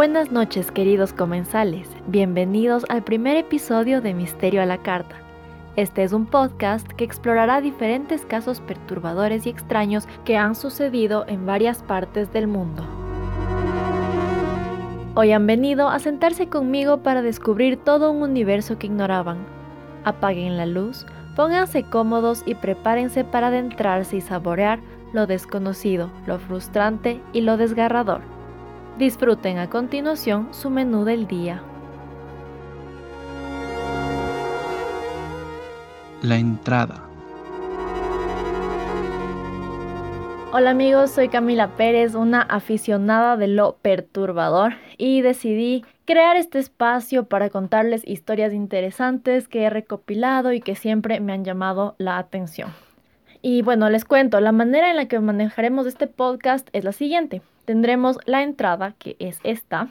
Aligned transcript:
Buenas 0.00 0.32
noches 0.32 0.72
queridos 0.72 1.12
comensales, 1.12 1.86
bienvenidos 2.06 2.86
al 2.88 3.04
primer 3.04 3.36
episodio 3.36 4.00
de 4.00 4.14
Misterio 4.14 4.62
a 4.62 4.64
la 4.64 4.78
Carta. 4.78 5.14
Este 5.76 6.02
es 6.02 6.14
un 6.14 6.24
podcast 6.24 6.86
que 6.92 7.04
explorará 7.04 7.60
diferentes 7.60 8.24
casos 8.24 8.60
perturbadores 8.60 9.44
y 9.44 9.50
extraños 9.50 10.08
que 10.24 10.38
han 10.38 10.54
sucedido 10.54 11.26
en 11.28 11.44
varias 11.44 11.82
partes 11.82 12.32
del 12.32 12.46
mundo. 12.46 12.82
Hoy 15.16 15.32
han 15.32 15.46
venido 15.46 15.90
a 15.90 15.98
sentarse 15.98 16.48
conmigo 16.48 17.02
para 17.02 17.20
descubrir 17.20 17.76
todo 17.76 18.10
un 18.10 18.22
universo 18.22 18.78
que 18.78 18.86
ignoraban. 18.86 19.44
Apaguen 20.04 20.56
la 20.56 20.64
luz, 20.64 21.04
pónganse 21.36 21.82
cómodos 21.82 22.42
y 22.46 22.54
prepárense 22.54 23.22
para 23.22 23.48
adentrarse 23.48 24.16
y 24.16 24.20
saborear 24.22 24.80
lo 25.12 25.26
desconocido, 25.26 26.10
lo 26.26 26.38
frustrante 26.38 27.20
y 27.34 27.42
lo 27.42 27.58
desgarrador. 27.58 28.39
Disfruten 29.00 29.56
a 29.56 29.70
continuación 29.70 30.52
su 30.52 30.68
menú 30.68 31.04
del 31.06 31.26
día. 31.26 31.62
La 36.20 36.36
entrada. 36.36 37.02
Hola 40.52 40.68
amigos, 40.68 41.12
soy 41.12 41.30
Camila 41.30 41.68
Pérez, 41.78 42.14
una 42.14 42.42
aficionada 42.42 43.38
de 43.38 43.48
lo 43.48 43.78
perturbador 43.80 44.74
y 44.98 45.22
decidí 45.22 45.82
crear 46.04 46.36
este 46.36 46.58
espacio 46.58 47.24
para 47.24 47.48
contarles 47.48 48.06
historias 48.06 48.52
interesantes 48.52 49.48
que 49.48 49.62
he 49.62 49.70
recopilado 49.70 50.52
y 50.52 50.60
que 50.60 50.76
siempre 50.76 51.20
me 51.20 51.32
han 51.32 51.42
llamado 51.42 51.94
la 51.96 52.18
atención. 52.18 52.68
Y 53.40 53.62
bueno, 53.62 53.88
les 53.88 54.04
cuento, 54.04 54.40
la 54.40 54.52
manera 54.52 54.90
en 54.90 54.96
la 54.96 55.08
que 55.08 55.18
manejaremos 55.20 55.86
este 55.86 56.06
podcast 56.06 56.68
es 56.74 56.84
la 56.84 56.92
siguiente 56.92 57.40
tendremos 57.70 58.18
la 58.26 58.42
entrada, 58.42 58.96
que 58.98 59.14
es 59.20 59.38
esta, 59.44 59.90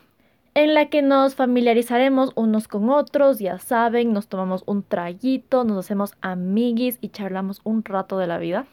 en 0.54 0.74
la 0.74 0.90
que 0.90 1.02
nos 1.02 1.36
familiarizaremos 1.36 2.34
unos 2.36 2.68
con 2.68 2.90
otros, 2.90 3.40
ya 3.40 3.58
saben, 3.58 4.12
nos 4.12 4.28
tomamos 4.28 4.64
un 4.66 4.84
traguito, 4.84 5.64
nos 5.64 5.78
hacemos 5.78 6.14
amiguis 6.20 6.98
y 7.00 7.08
charlamos 7.08 7.62
un 7.64 7.86
rato 7.86 8.18
de 8.18 8.28
la 8.28 8.38
vida. 8.38 8.66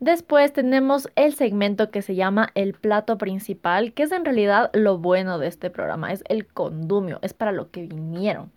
Después 0.00 0.50
tenemos 0.54 1.10
el 1.14 1.34
segmento 1.34 1.90
que 1.90 2.00
se 2.00 2.14
llama 2.14 2.48
el 2.54 2.72
plato 2.72 3.18
principal, 3.18 3.92
que 3.92 4.04
es 4.04 4.12
en 4.12 4.24
realidad 4.24 4.70
lo 4.72 4.96
bueno 4.96 5.38
de 5.38 5.48
este 5.48 5.68
programa, 5.68 6.10
es 6.10 6.24
el 6.30 6.46
condumio, 6.46 7.18
es 7.20 7.34
para 7.34 7.52
lo 7.52 7.70
que 7.70 7.82
vinieron. 7.82 8.50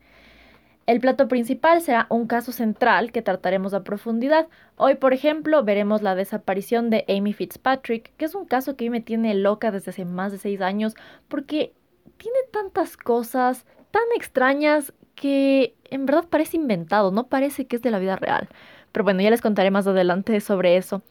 El 0.86 1.00
plato 1.00 1.28
principal 1.28 1.82
será 1.82 2.06
un 2.10 2.28
caso 2.28 2.52
central 2.52 3.12
que 3.12 3.24
trataremos 3.24 3.74
a 3.74 3.84
profundidad. 3.84 4.48
Hoy, 4.76 4.96
por 4.96 5.14
ejemplo, 5.14 5.64
veremos 5.64 6.04
la 6.04 6.14
desaparición 6.14 6.92
de 6.92 7.06
Amy 7.10 7.34
Fitzpatrick, 7.34 8.16
que 8.18 8.26
es 8.26 8.36
un 8.36 8.46
caso 8.46 8.76
que 8.76 8.92
me 8.92 9.02
tiene 9.02 9.34
loca 9.34 9.72
desde 9.72 9.90
hace 9.90 10.06
más 10.06 10.32
de 10.32 10.38
seis 10.38 10.62
años 10.62 10.94
porque 11.28 11.74
tiene 12.18 12.38
tantas 12.52 12.98
cosas 12.98 13.66
tan 13.90 14.04
extrañas 14.16 14.94
que 15.16 15.76
en 15.90 16.06
verdad 16.06 16.26
parece 16.30 16.58
inventado, 16.58 17.12
no 17.12 17.28
parece 17.28 17.66
que 17.66 17.78
es 17.78 17.82
de 17.82 17.90
la 17.90 18.00
vida 18.00 18.16
real. 18.16 18.48
Pero 18.92 19.04
bueno, 19.04 19.22
ya 19.22 19.32
les 19.32 19.42
contaré 19.42 19.72
más 19.72 19.88
adelante 19.88 20.40
sobre 20.40 20.78
eso. 20.78 21.02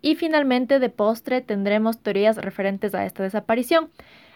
Y 0.00 0.16
finalmente, 0.16 0.80
de 0.80 0.88
postre, 0.88 1.42
tendremos 1.42 2.02
teorías 2.02 2.36
referentes 2.36 2.92
a 2.94 3.06
esta 3.06 3.22
desaparición. 3.22 3.90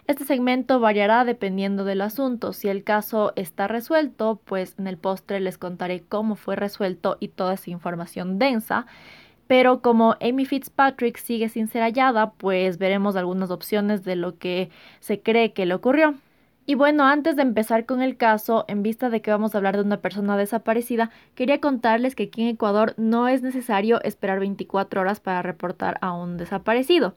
Este 0.07 0.23
segmento 0.23 0.79
variará 0.79 1.25
dependiendo 1.25 1.83
del 1.83 1.99
asunto. 1.99 2.53
Si 2.53 2.69
el 2.69 2.85
caso 2.85 3.33
está 3.35 3.67
resuelto, 3.67 4.39
pues 4.45 4.73
en 4.79 4.87
el 4.87 4.97
postre 4.97 5.41
les 5.41 5.57
contaré 5.57 6.01
cómo 6.01 6.35
fue 6.35 6.55
resuelto 6.55 7.17
y 7.19 7.27
toda 7.27 7.55
esa 7.55 7.71
información 7.71 8.39
densa. 8.39 8.85
Pero 9.47 9.81
como 9.81 10.15
Amy 10.21 10.45
Fitzpatrick 10.45 11.17
sigue 11.17 11.49
sin 11.49 11.67
ser 11.67 11.81
hallada, 11.81 12.31
pues 12.31 12.77
veremos 12.77 13.17
algunas 13.17 13.51
opciones 13.51 14.05
de 14.05 14.15
lo 14.15 14.37
que 14.37 14.69
se 15.01 15.21
cree 15.21 15.51
que 15.51 15.65
le 15.65 15.73
ocurrió. 15.73 16.15
Y 16.65 16.75
bueno, 16.75 17.03
antes 17.05 17.35
de 17.35 17.41
empezar 17.41 17.85
con 17.85 18.01
el 18.01 18.15
caso, 18.15 18.63
en 18.69 18.83
vista 18.83 19.09
de 19.09 19.21
que 19.21 19.31
vamos 19.31 19.55
a 19.55 19.57
hablar 19.57 19.75
de 19.75 19.83
una 19.83 19.97
persona 19.97 20.37
desaparecida, 20.37 21.11
quería 21.35 21.59
contarles 21.59 22.15
que 22.15 22.23
aquí 22.23 22.43
en 22.43 22.49
Ecuador 22.49 22.93
no 22.95 23.27
es 23.27 23.41
necesario 23.41 24.01
esperar 24.03 24.39
24 24.39 25.01
horas 25.01 25.19
para 25.19 25.41
reportar 25.41 25.97
a 25.99 26.13
un 26.13 26.37
desaparecido. 26.37 27.15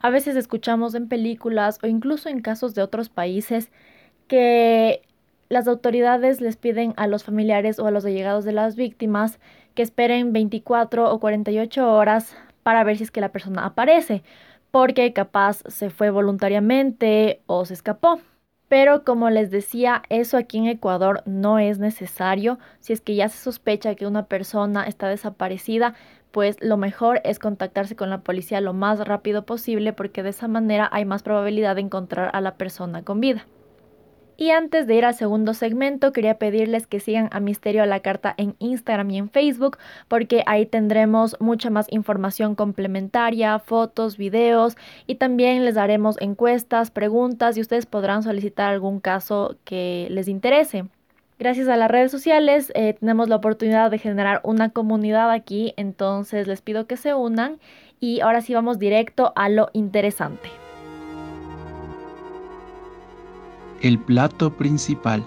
A 0.00 0.10
veces 0.10 0.34
escuchamos 0.36 0.94
en 0.94 1.08
películas 1.08 1.78
o 1.82 1.86
incluso 1.86 2.28
en 2.28 2.40
casos 2.40 2.74
de 2.74 2.82
otros 2.82 3.10
países 3.10 3.70
que 4.28 5.02
las 5.50 5.68
autoridades 5.68 6.40
les 6.40 6.56
piden 6.56 6.94
a 6.96 7.06
los 7.06 7.24
familiares 7.24 7.78
o 7.78 7.86
a 7.86 7.90
los 7.90 8.04
allegados 8.04 8.44
de 8.44 8.52
las 8.52 8.76
víctimas 8.76 9.40
que 9.74 9.82
esperen 9.82 10.32
24 10.32 11.12
o 11.12 11.20
48 11.20 11.92
horas 11.92 12.34
para 12.62 12.82
ver 12.84 12.96
si 12.96 13.04
es 13.04 13.10
que 13.10 13.20
la 13.20 13.32
persona 13.32 13.66
aparece, 13.66 14.22
porque 14.70 15.12
capaz 15.12 15.62
se 15.66 15.90
fue 15.90 16.10
voluntariamente 16.10 17.42
o 17.46 17.64
se 17.64 17.74
escapó. 17.74 18.20
Pero 18.68 19.02
como 19.04 19.28
les 19.30 19.50
decía, 19.50 20.02
eso 20.10 20.36
aquí 20.36 20.58
en 20.58 20.66
Ecuador 20.66 21.24
no 21.26 21.58
es 21.58 21.80
necesario. 21.80 22.60
Si 22.78 22.92
es 22.92 23.00
que 23.00 23.16
ya 23.16 23.28
se 23.28 23.38
sospecha 23.38 23.96
que 23.96 24.06
una 24.06 24.26
persona 24.26 24.84
está 24.84 25.08
desaparecida, 25.08 25.94
pues 26.30 26.56
lo 26.60 26.76
mejor 26.76 27.20
es 27.24 27.38
contactarse 27.38 27.96
con 27.96 28.10
la 28.10 28.20
policía 28.20 28.60
lo 28.60 28.72
más 28.72 29.00
rápido 29.00 29.44
posible 29.44 29.92
porque 29.92 30.22
de 30.22 30.30
esa 30.30 30.48
manera 30.48 30.88
hay 30.92 31.04
más 31.04 31.22
probabilidad 31.22 31.74
de 31.74 31.82
encontrar 31.82 32.30
a 32.32 32.40
la 32.40 32.54
persona 32.54 33.02
con 33.02 33.20
vida. 33.20 33.46
Y 34.40 34.52
antes 34.52 34.86
de 34.86 34.94
ir 34.94 35.04
al 35.04 35.12
segundo 35.12 35.52
segmento, 35.52 36.14
quería 36.14 36.38
pedirles 36.38 36.86
que 36.86 36.98
sigan 36.98 37.28
a 37.30 37.40
Misterio 37.40 37.82
a 37.82 37.86
la 37.86 38.00
Carta 38.00 38.34
en 38.38 38.56
Instagram 38.58 39.10
y 39.10 39.18
en 39.18 39.28
Facebook, 39.28 39.76
porque 40.08 40.42
ahí 40.46 40.64
tendremos 40.64 41.36
mucha 41.40 41.68
más 41.68 41.86
información 41.90 42.54
complementaria, 42.54 43.58
fotos, 43.58 44.16
videos 44.16 44.78
y 45.06 45.16
también 45.16 45.66
les 45.66 45.74
daremos 45.74 46.16
encuestas, 46.20 46.90
preguntas 46.90 47.58
y 47.58 47.60
ustedes 47.60 47.84
podrán 47.84 48.22
solicitar 48.22 48.70
algún 48.72 48.98
caso 49.00 49.56
que 49.64 50.06
les 50.10 50.26
interese. 50.26 50.86
Gracias 51.40 51.68
a 51.68 51.76
las 51.78 51.90
redes 51.90 52.10
sociales 52.10 52.70
eh, 52.74 52.92
tenemos 53.00 53.30
la 53.30 53.36
oportunidad 53.36 53.90
de 53.90 53.96
generar 53.96 54.42
una 54.44 54.68
comunidad 54.68 55.30
aquí, 55.30 55.72
entonces 55.78 56.46
les 56.46 56.60
pido 56.60 56.86
que 56.86 56.98
se 56.98 57.14
unan 57.14 57.58
y 57.98 58.20
ahora 58.20 58.42
sí 58.42 58.52
vamos 58.52 58.78
directo 58.78 59.32
a 59.36 59.48
lo 59.48 59.70
interesante. 59.72 60.50
El 63.80 63.98
plato 63.98 64.54
principal. 64.54 65.24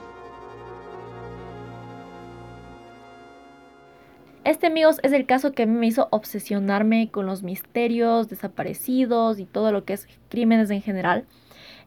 Este, 4.44 4.68
amigos, 4.68 5.00
es 5.02 5.14
el 5.14 5.26
caso 5.26 5.54
que 5.54 5.64
a 5.64 5.66
mí 5.66 5.76
me 5.76 5.88
hizo 5.88 6.10
obsesionarme 6.12 7.10
con 7.10 7.26
los 7.26 7.42
misterios, 7.42 8.30
desaparecidos 8.30 9.40
y 9.40 9.46
todo 9.46 9.72
lo 9.72 9.84
que 9.84 9.94
es 9.94 10.08
crímenes 10.30 10.70
en 10.70 10.84
general. 10.84 11.26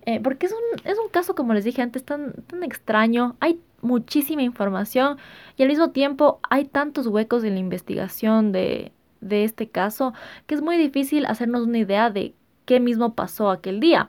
Eh, 0.07 0.21
porque 0.21 0.47
es 0.47 0.53
un, 0.53 0.91
es 0.91 0.99
un 0.99 1.09
caso, 1.11 1.35
como 1.35 1.53
les 1.53 1.65
dije 1.65 1.83
antes, 1.83 2.05
tan, 2.05 2.33
tan 2.47 2.63
extraño. 2.63 3.37
Hay 3.41 3.61
muchísima 3.83 4.43
información 4.43 5.19
y 5.57 5.63
al 5.63 5.69
mismo 5.69 5.91
tiempo 5.91 6.41
hay 6.49 6.65
tantos 6.65 7.07
huecos 7.09 7.45
en 7.45 7.55
la 7.55 7.61
investigación 7.61 8.53
de, 8.53 8.93
de 9.21 9.45
este 9.45 9.69
caso 9.69 10.15
que 10.47 10.55
es 10.55 10.63
muy 10.63 10.77
difícil 10.77 11.27
hacernos 11.27 11.67
una 11.67 11.79
idea 11.79 12.11
de 12.11 12.35
qué 12.65 12.81
mismo 12.81 13.15
pasó 13.15 13.51
aquel 13.51 13.81
día. 13.81 14.09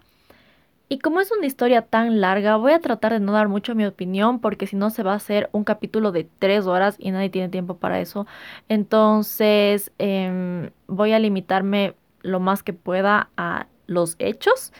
Y 0.89 0.99
como 0.99 1.19
es 1.19 1.31
una 1.31 1.45
historia 1.45 1.81
tan 1.81 2.21
larga, 2.21 2.55
voy 2.55 2.71
a 2.71 2.79
tratar 2.79 3.11
de 3.11 3.19
no 3.19 3.33
dar 3.33 3.49
mucho 3.49 3.75
mi 3.75 3.85
opinión 3.85 4.39
porque 4.39 4.67
si 4.67 4.77
no 4.77 4.89
se 4.89 5.03
va 5.03 5.13
a 5.13 5.17
hacer 5.17 5.49
un 5.51 5.65
capítulo 5.65 6.13
de 6.13 6.29
tres 6.39 6.65
horas 6.65 6.95
y 6.97 7.11
nadie 7.11 7.29
tiene 7.29 7.49
tiempo 7.49 7.77
para 7.77 7.99
eso. 7.99 8.25
Entonces 8.69 9.91
em, 9.97 10.69
voy 10.87 11.11
a 11.11 11.19
limitarme 11.19 11.95
lo 12.21 12.39
más 12.39 12.63
que 12.63 12.73
pueda 12.73 13.29
a 13.35 13.67
los 13.87 14.15
hechos 14.19 14.71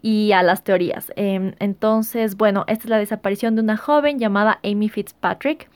y 0.00 0.32
a 0.32 0.42
las 0.42 0.64
teorías. 0.64 1.12
Em, 1.16 1.54
entonces, 1.58 2.36
bueno, 2.36 2.64
esta 2.68 2.84
es 2.84 2.90
la 2.90 2.98
desaparición 2.98 3.56
de 3.56 3.62
una 3.62 3.76
joven 3.76 4.18
llamada 4.18 4.60
Amy 4.62 4.88
Fitzpatrick. 4.88 5.68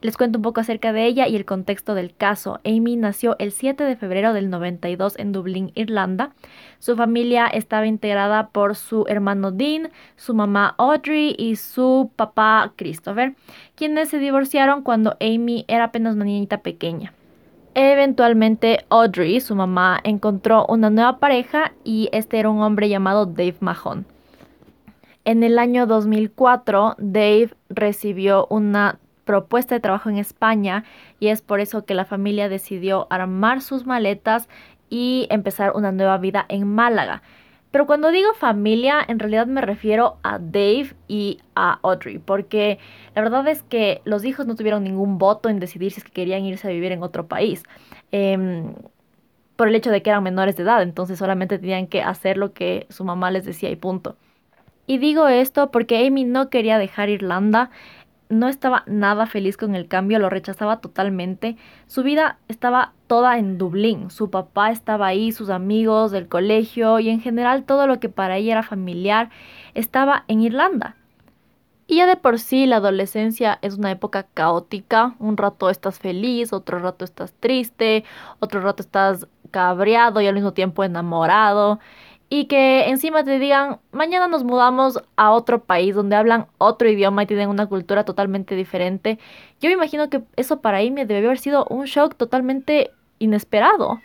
Les 0.00 0.16
cuento 0.16 0.38
un 0.38 0.42
poco 0.42 0.60
acerca 0.60 0.92
de 0.92 1.06
ella 1.06 1.26
y 1.26 1.36
el 1.36 1.44
contexto 1.44 1.94
del 1.94 2.14
caso. 2.14 2.60
Amy 2.64 2.96
nació 2.96 3.36
el 3.38 3.52
7 3.52 3.84
de 3.84 3.96
febrero 3.96 4.32
del 4.32 4.50
92 4.50 5.18
en 5.18 5.32
Dublín, 5.32 5.72
Irlanda. 5.74 6.32
Su 6.78 6.96
familia 6.96 7.46
estaba 7.46 7.86
integrada 7.86 8.48
por 8.48 8.76
su 8.76 9.06
hermano 9.08 9.50
Dean, 9.50 9.90
su 10.16 10.34
mamá 10.34 10.74
Audrey 10.78 11.34
y 11.38 11.56
su 11.56 12.10
papá 12.16 12.72
Christopher, 12.76 13.34
quienes 13.74 14.10
se 14.10 14.18
divorciaron 14.18 14.82
cuando 14.82 15.16
Amy 15.20 15.64
era 15.68 15.84
apenas 15.84 16.14
una 16.14 16.26
niñita 16.26 16.58
pequeña. 16.58 17.12
Eventualmente 17.74 18.84
Audrey, 18.88 19.40
su 19.40 19.56
mamá, 19.56 20.00
encontró 20.04 20.64
una 20.68 20.90
nueva 20.90 21.18
pareja 21.18 21.72
y 21.82 22.08
este 22.12 22.38
era 22.38 22.48
un 22.48 22.62
hombre 22.62 22.88
llamado 22.88 23.26
Dave 23.26 23.56
Mahon. 23.58 24.06
En 25.24 25.42
el 25.42 25.58
año 25.58 25.86
2004, 25.86 26.94
Dave 26.98 27.50
recibió 27.68 28.46
una 28.48 28.98
propuesta 29.24 29.74
de 29.74 29.80
trabajo 29.80 30.08
en 30.08 30.18
España 30.18 30.84
y 31.18 31.28
es 31.28 31.42
por 31.42 31.58
eso 31.58 31.84
que 31.84 31.94
la 31.94 32.04
familia 32.04 32.48
decidió 32.48 33.08
armar 33.10 33.60
sus 33.60 33.86
maletas 33.86 34.48
y 34.88 35.26
empezar 35.30 35.72
una 35.74 35.90
nueva 35.90 36.18
vida 36.18 36.46
en 36.48 36.72
Málaga. 36.72 37.22
Pero 37.74 37.88
cuando 37.88 38.12
digo 38.12 38.34
familia, 38.34 39.04
en 39.08 39.18
realidad 39.18 39.48
me 39.48 39.60
refiero 39.60 40.18
a 40.22 40.38
Dave 40.38 40.94
y 41.08 41.40
a 41.56 41.80
Audrey, 41.82 42.20
porque 42.20 42.78
la 43.16 43.22
verdad 43.22 43.48
es 43.48 43.64
que 43.64 44.00
los 44.04 44.24
hijos 44.24 44.46
no 44.46 44.54
tuvieron 44.54 44.84
ningún 44.84 45.18
voto 45.18 45.48
en 45.48 45.58
decidir 45.58 45.90
si 45.90 45.98
es 45.98 46.04
que 46.04 46.12
querían 46.12 46.44
irse 46.44 46.68
a 46.68 46.70
vivir 46.70 46.92
en 46.92 47.02
otro 47.02 47.26
país. 47.26 47.64
Em, 48.12 48.76
por 49.56 49.66
el 49.66 49.74
hecho 49.74 49.90
de 49.90 50.02
que 50.02 50.10
eran 50.10 50.22
menores 50.22 50.56
de 50.56 50.62
edad, 50.62 50.82
entonces 50.82 51.18
solamente 51.18 51.58
tenían 51.58 51.88
que 51.88 52.00
hacer 52.00 52.36
lo 52.36 52.52
que 52.52 52.86
su 52.90 53.02
mamá 53.02 53.32
les 53.32 53.44
decía 53.44 53.70
y 53.70 53.74
punto. 53.74 54.16
Y 54.86 54.98
digo 54.98 55.26
esto 55.26 55.72
porque 55.72 56.06
Amy 56.06 56.22
no 56.22 56.50
quería 56.50 56.78
dejar 56.78 57.08
Irlanda 57.08 57.70
no 58.34 58.48
estaba 58.48 58.82
nada 58.86 59.26
feliz 59.26 59.56
con 59.56 59.74
el 59.74 59.88
cambio, 59.88 60.18
lo 60.18 60.28
rechazaba 60.28 60.80
totalmente. 60.80 61.56
Su 61.86 62.02
vida 62.02 62.38
estaba 62.48 62.92
toda 63.06 63.38
en 63.38 63.58
Dublín. 63.58 64.10
Su 64.10 64.30
papá 64.30 64.70
estaba 64.70 65.06
ahí, 65.06 65.32
sus 65.32 65.50
amigos 65.50 66.10
del 66.10 66.28
colegio 66.28 66.98
y 66.98 67.10
en 67.10 67.20
general 67.20 67.64
todo 67.64 67.86
lo 67.86 68.00
que 68.00 68.08
para 68.08 68.36
ella 68.36 68.52
era 68.52 68.62
familiar 68.62 69.30
estaba 69.74 70.24
en 70.28 70.42
Irlanda. 70.42 70.96
Y 71.86 71.96
ya 71.96 72.06
de 72.06 72.16
por 72.16 72.38
sí 72.38 72.66
la 72.66 72.76
adolescencia 72.76 73.58
es 73.62 73.76
una 73.76 73.90
época 73.90 74.26
caótica. 74.34 75.14
Un 75.18 75.36
rato 75.36 75.70
estás 75.70 75.98
feliz, 75.98 76.52
otro 76.52 76.78
rato 76.78 77.04
estás 77.04 77.32
triste, 77.34 78.04
otro 78.40 78.60
rato 78.60 78.82
estás 78.82 79.28
cabreado 79.50 80.20
y 80.20 80.26
al 80.26 80.34
mismo 80.34 80.52
tiempo 80.52 80.82
enamorado 80.82 81.78
y 82.36 82.46
que 82.46 82.88
encima 82.88 83.22
te 83.22 83.38
digan, 83.38 83.78
mañana 83.92 84.26
nos 84.26 84.42
mudamos 84.42 85.00
a 85.14 85.30
otro 85.30 85.62
país 85.62 85.94
donde 85.94 86.16
hablan 86.16 86.48
otro 86.58 86.88
idioma 86.88 87.22
y 87.22 87.26
tienen 87.26 87.48
una 87.48 87.68
cultura 87.68 88.04
totalmente 88.04 88.56
diferente. 88.56 89.20
Yo 89.60 89.68
me 89.68 89.74
imagino 89.74 90.10
que 90.10 90.24
eso 90.34 90.60
para 90.60 90.78
Amy 90.78 91.04
debe 91.04 91.24
haber 91.26 91.38
sido 91.38 91.64
un 91.70 91.84
shock 91.84 92.16
totalmente 92.16 92.90
inesperado. 93.20 94.00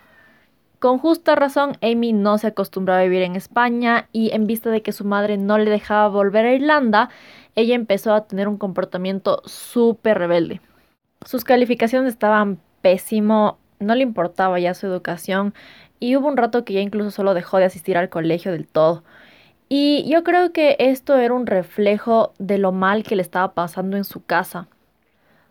Con 0.77 0.99
justa 0.99 1.33
razón, 1.33 1.71
Amy 1.81 2.13
no 2.13 2.37
se 2.37 2.45
acostumbró 2.45 2.93
a 2.93 3.01
vivir 3.01 3.23
en 3.23 3.35
España 3.35 4.07
y 4.11 4.29
en 4.29 4.45
vista 4.45 4.69
de 4.69 4.83
que 4.83 4.91
su 4.91 5.05
madre 5.05 5.37
no 5.37 5.57
le 5.57 5.71
dejaba 5.71 6.07
volver 6.09 6.45
a 6.45 6.53
Irlanda, 6.53 7.09
ella 7.55 7.73
empezó 7.73 8.13
a 8.13 8.27
tener 8.27 8.47
un 8.47 8.59
comportamiento 8.59 9.41
súper 9.45 10.19
rebelde. 10.19 10.61
Sus 11.25 11.43
calificaciones 11.43 12.13
estaban 12.13 12.59
pésimo, 12.83 13.57
no 13.79 13.95
le 13.95 14.03
importaba 14.03 14.59
ya 14.59 14.75
su 14.75 14.85
educación 14.85 15.55
y 15.99 16.15
hubo 16.15 16.27
un 16.27 16.37
rato 16.37 16.65
que 16.65 16.73
ya 16.73 16.81
incluso 16.81 17.11
solo 17.11 17.33
dejó 17.33 17.57
de 17.57 17.65
asistir 17.65 17.97
al 17.97 18.09
colegio 18.09 18.51
del 18.51 18.67
todo. 18.67 19.03
Y 19.69 20.09
yo 20.09 20.23
creo 20.23 20.51
que 20.51 20.75
esto 20.79 21.15
era 21.17 21.33
un 21.33 21.45
reflejo 21.45 22.33
de 22.39 22.57
lo 22.57 22.71
mal 22.71 23.03
que 23.03 23.15
le 23.15 23.21
estaba 23.21 23.53
pasando 23.53 23.97
en 23.97 24.03
su 24.03 24.23
casa. 24.25 24.67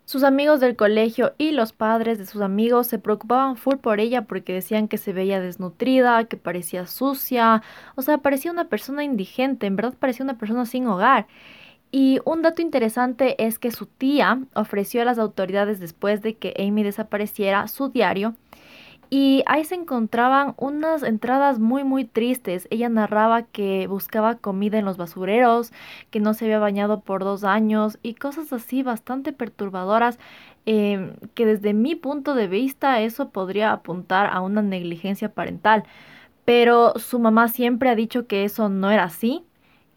Sus 0.03 0.23
amigos 0.23 0.59
del 0.59 0.75
colegio 0.75 1.33
y 1.37 1.51
los 1.51 1.71
padres 1.71 2.17
de 2.17 2.25
sus 2.25 2.41
amigos 2.41 2.87
se 2.87 2.97
preocupaban 2.97 3.57
full 3.57 3.75
por 3.75 3.99
ella 3.99 4.23
porque 4.23 4.53
decían 4.53 4.87
que 4.87 4.97
se 4.97 5.13
veía 5.13 5.39
desnutrida, 5.39 6.23
que 6.25 6.35
parecía 6.35 6.87
sucia, 6.87 7.61
o 7.95 8.01
sea, 8.01 8.17
parecía 8.17 8.51
una 8.51 8.69
persona 8.69 9.03
indigente, 9.03 9.67
en 9.67 9.75
verdad 9.75 9.93
parecía 9.99 10.23
una 10.23 10.39
persona 10.39 10.65
sin 10.65 10.87
hogar. 10.87 11.27
Y 11.91 12.19
un 12.25 12.41
dato 12.41 12.61
interesante 12.61 13.35
es 13.43 13.59
que 13.59 13.71
su 13.71 13.85
tía 13.85 14.39
ofreció 14.53 15.01
a 15.01 15.05
las 15.05 15.19
autoridades 15.19 15.79
después 15.79 16.21
de 16.21 16.35
que 16.35 16.55
Amy 16.57 16.83
desapareciera 16.83 17.67
su 17.67 17.89
diario 17.89 18.35
y 19.09 19.43
ahí 19.47 19.65
se 19.65 19.75
encontraban 19.75 20.53
unas 20.57 21.01
entradas 21.03 21.59
muy 21.59 21.83
muy 21.83 22.05
tristes. 22.05 22.67
Ella 22.69 22.89
narraba 22.89 23.43
que 23.43 23.87
buscaba 23.87 24.35
comida 24.35 24.77
en 24.77 24.85
los 24.85 24.97
basureros, 24.97 25.71
que 26.11 26.19
no 26.19 26.33
se 26.33 26.45
había 26.45 26.59
bañado 26.59 27.01
por 27.01 27.23
dos 27.23 27.43
años 27.43 27.97
y 28.03 28.13
cosas 28.15 28.53
así 28.53 28.83
bastante 28.83 29.33
perturbadoras 29.33 30.19
em, 30.65 31.15
que 31.33 31.45
desde 31.45 31.73
mi 31.73 31.95
punto 31.95 32.35
de 32.35 32.47
vista 32.47 33.01
eso 33.01 33.29
podría 33.29 33.71
apuntar 33.71 34.29
a 34.31 34.41
una 34.41 34.61
negligencia 34.61 35.33
parental. 35.33 35.83
Pero 36.45 36.93
su 36.97 37.19
mamá 37.19 37.47
siempre 37.47 37.89
ha 37.89 37.95
dicho 37.95 38.27
que 38.27 38.43
eso 38.43 38.69
no 38.69 38.91
era 38.91 39.03
así, 39.05 39.45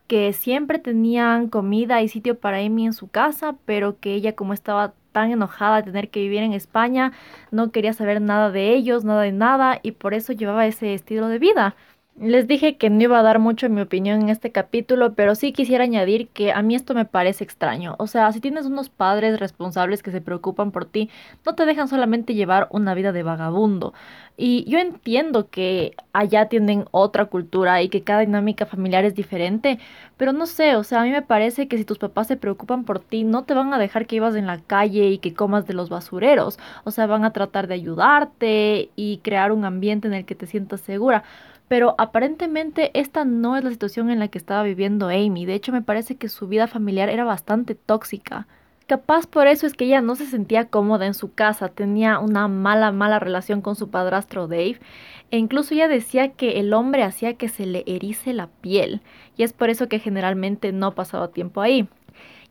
que 0.07 0.33
siempre 0.33 0.79
tenían 0.79 1.49
comida 1.49 2.03
y 2.03 2.09
sitio 2.09 2.39
para 2.39 2.59
Amy 2.59 2.87
en 2.87 2.93
su 2.93 3.09
casa, 3.09 3.57
pero 3.67 3.99
que 4.01 4.15
ella 4.15 4.35
como 4.37 4.53
estaba 4.55 4.95
tan 5.13 5.31
enojada 5.31 5.77
de 5.77 5.83
tener 5.85 6.09
que 6.11 6.21
vivir 6.21 6.43
en 6.43 6.53
España, 6.53 7.13
no 7.51 7.71
quería 7.71 7.93
saber 7.93 8.21
nada 8.21 8.51
de 8.51 8.75
ellos, 8.75 9.05
nada 9.05 9.23
de 9.23 9.33
nada, 9.33 9.79
y 9.83 9.93
por 9.93 10.15
eso 10.15 10.33
llevaba 10.33 10.67
ese 10.67 10.95
estilo 10.95 11.29
de 11.29 11.39
vida. 11.39 11.77
Les 12.21 12.47
dije 12.47 12.77
que 12.77 12.91
no 12.91 13.03
iba 13.03 13.19
a 13.19 13.23
dar 13.23 13.39
mucho 13.39 13.69
mi 13.71 13.81
opinión 13.81 14.21
en 14.21 14.29
este 14.29 14.53
capítulo, 14.53 15.15
pero 15.15 15.35
sí 15.35 15.53
quisiera 15.53 15.85
añadir 15.85 16.29
que 16.29 16.53
a 16.53 16.61
mí 16.61 16.75
esto 16.75 16.95
me 16.95 17.07
parece 17.07 17.43
extraño. 17.43 17.97
O 17.99 18.07
sea, 18.07 18.31
si 18.33 18.41
tienes 18.41 18.67
unos 18.67 18.91
padres 18.91 19.41
responsables 19.41 20.03
que 20.03 20.11
se 20.11 20.21
preocupan 20.21 20.73
por 20.73 20.85
ti, 20.85 21.09
no 21.47 21.55
te 21.55 21.65
dejan 21.65 21.89
solamente 21.89 22.35
llevar 22.35 22.69
una 22.71 22.93
vida 22.95 23.13
de 23.13 23.23
vagabundo. 23.23 23.95
Y 24.37 24.65
yo 24.71 24.79
entiendo 24.79 25.49
que 25.49 25.97
allá 26.13 26.49
tienen 26.49 26.85
otra 26.91 27.25
cultura 27.25 27.81
y 27.83 27.89
que 27.89 28.03
cada 28.03 28.21
dinámica 28.21 28.67
familiar 28.67 29.05
es 29.05 29.15
diferente, 29.15 29.79
pero 30.19 30.33
no 30.33 30.47
sé, 30.47 30.77
o 30.77 30.85
sea, 30.85 31.01
a 31.01 31.05
mí 31.05 31.11
me 31.11 31.23
parece 31.23 31.67
que 31.67 31.79
si 31.79 31.85
tus 31.85 31.99
papás 31.99 32.27
se 32.29 32.37
preocupan 32.37 32.85
por 32.85 33.01
ti, 33.01 33.25
no 33.25 33.45
te 33.45 33.55
van 33.55 33.73
a 33.75 33.79
dejar 33.79 34.07
que 34.07 34.17
ibas 34.17 34.37
en 34.37 34.47
la 34.47 34.59
calle 34.59 35.09
y 35.09 35.19
que 35.19 35.35
comas 35.35 35.67
de 35.67 35.75
los 35.75 35.89
basureros. 35.89 36.59
O 36.85 36.91
sea, 36.91 37.07
van 37.07 37.25
a 37.25 37.33
tratar 37.33 37.69
de 37.69 37.75
ayudarte 37.75 38.91
y 38.97 39.19
crear 39.25 39.51
un 39.51 39.65
ambiente 39.65 40.09
en 40.09 40.15
el 40.15 40.25
que 40.27 40.35
te 40.35 40.47
sientas 40.47 40.83
segura 40.83 41.25
pero 41.73 41.95
aparentemente 41.97 42.91
esta 42.93 43.25
no 43.25 43.57
es 43.57 43.65
la 43.65 43.71
situación 43.71 44.11
en 44.11 44.19
la 44.19 44.29
que 44.29 44.37
estaba 44.37 44.63
viviendo 44.63 45.09
Amy. 45.09 45.47
De 45.47 45.55
hecho, 45.55 45.73
me 45.73 45.81
parece 45.81 46.17
que 46.17 46.29
su 46.29 46.47
vida 46.47 46.67
familiar 46.67 47.09
era 47.09 47.25
bastante 47.25 47.75
tóxica. 47.75 48.47
Capaz 48.87 49.27
por 49.27 49.47
eso 49.47 49.67
es 49.67 49.73
que 49.73 49.87
ella 49.87 50.03
no 50.03 50.15
se 50.15 50.27
sentía 50.27 50.67
cómoda 50.67 51.07
en 51.07 51.15
su 51.15 51.33
casa, 51.33 51.69
tenía 51.69 52.19
una 52.19 52.47
mala, 52.47 52.93
mala 52.93 53.19
relación 53.21 53.63
con 53.63 53.75
su 53.75 53.89
padrastro 53.89 54.49
Dave, 54.49 54.81
e 55.31 55.39
incluso 55.39 55.73
ella 55.73 55.89
decía 55.89 56.33
que 56.33 56.61
el 56.61 56.75
hombre 56.75 57.05
hacía 57.05 57.39
que 57.39 57.49
se 57.49 57.65
le 57.65 57.85
erice 57.87 58.35
la 58.35 58.49
piel, 58.49 59.01
y 59.39 59.43
es 59.43 59.55
por 59.55 59.71
eso 59.71 59.89
que 59.89 59.99
generalmente 59.99 60.73
no 60.73 60.95
pasaba 60.95 61.29
tiempo 61.29 61.63
ahí. 61.63 61.89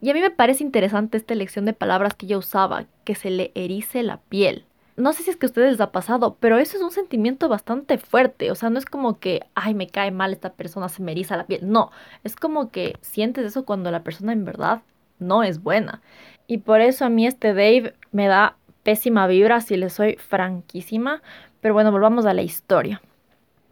Y 0.01 0.09
a 0.09 0.15
mí 0.15 0.19
me 0.19 0.31
parece 0.31 0.63
interesante 0.63 1.17
esta 1.17 1.35
elección 1.35 1.65
de 1.65 1.73
palabras 1.73 2.15
que 2.15 2.25
ella 2.25 2.39
usaba, 2.39 2.85
que 3.03 3.13
se 3.13 3.29
le 3.29 3.51
erice 3.53 4.01
la 4.01 4.17
piel 4.17 4.65
no 5.01 5.13
sé 5.13 5.23
si 5.23 5.29
es 5.29 5.37
que 5.37 5.45
a 5.45 5.49
ustedes 5.49 5.71
les 5.71 5.81
ha 5.81 5.91
pasado, 5.91 6.37
pero 6.39 6.57
eso 6.57 6.77
es 6.77 6.83
un 6.83 6.91
sentimiento 6.91 7.49
bastante 7.49 7.97
fuerte. 7.97 8.51
O 8.51 8.55
sea, 8.55 8.69
no 8.69 8.79
es 8.79 8.85
como 8.85 9.19
que, 9.19 9.41
ay, 9.55 9.73
me 9.73 9.87
cae 9.87 10.11
mal 10.11 10.31
esta 10.31 10.53
persona, 10.53 10.89
se 10.89 11.03
me 11.03 11.11
eriza 11.11 11.37
la 11.37 11.47
piel. 11.47 11.69
No, 11.69 11.91
es 12.23 12.35
como 12.35 12.71
que 12.71 12.97
sientes 13.01 13.45
eso 13.45 13.65
cuando 13.65 13.91
la 13.91 14.03
persona 14.03 14.33
en 14.33 14.45
verdad 14.45 14.81
no 15.19 15.43
es 15.43 15.61
buena. 15.61 16.01
Y 16.47 16.59
por 16.59 16.81
eso 16.81 17.05
a 17.05 17.09
mí 17.09 17.27
este 17.27 17.49
Dave 17.49 17.93
me 18.11 18.27
da 18.27 18.57
pésima 18.83 19.27
vibra, 19.27 19.61
si 19.61 19.77
le 19.77 19.89
soy 19.89 20.15
franquísima. 20.15 21.21
Pero 21.61 21.73
bueno, 21.73 21.91
volvamos 21.91 22.25
a 22.25 22.33
la 22.33 22.41
historia. 22.41 23.01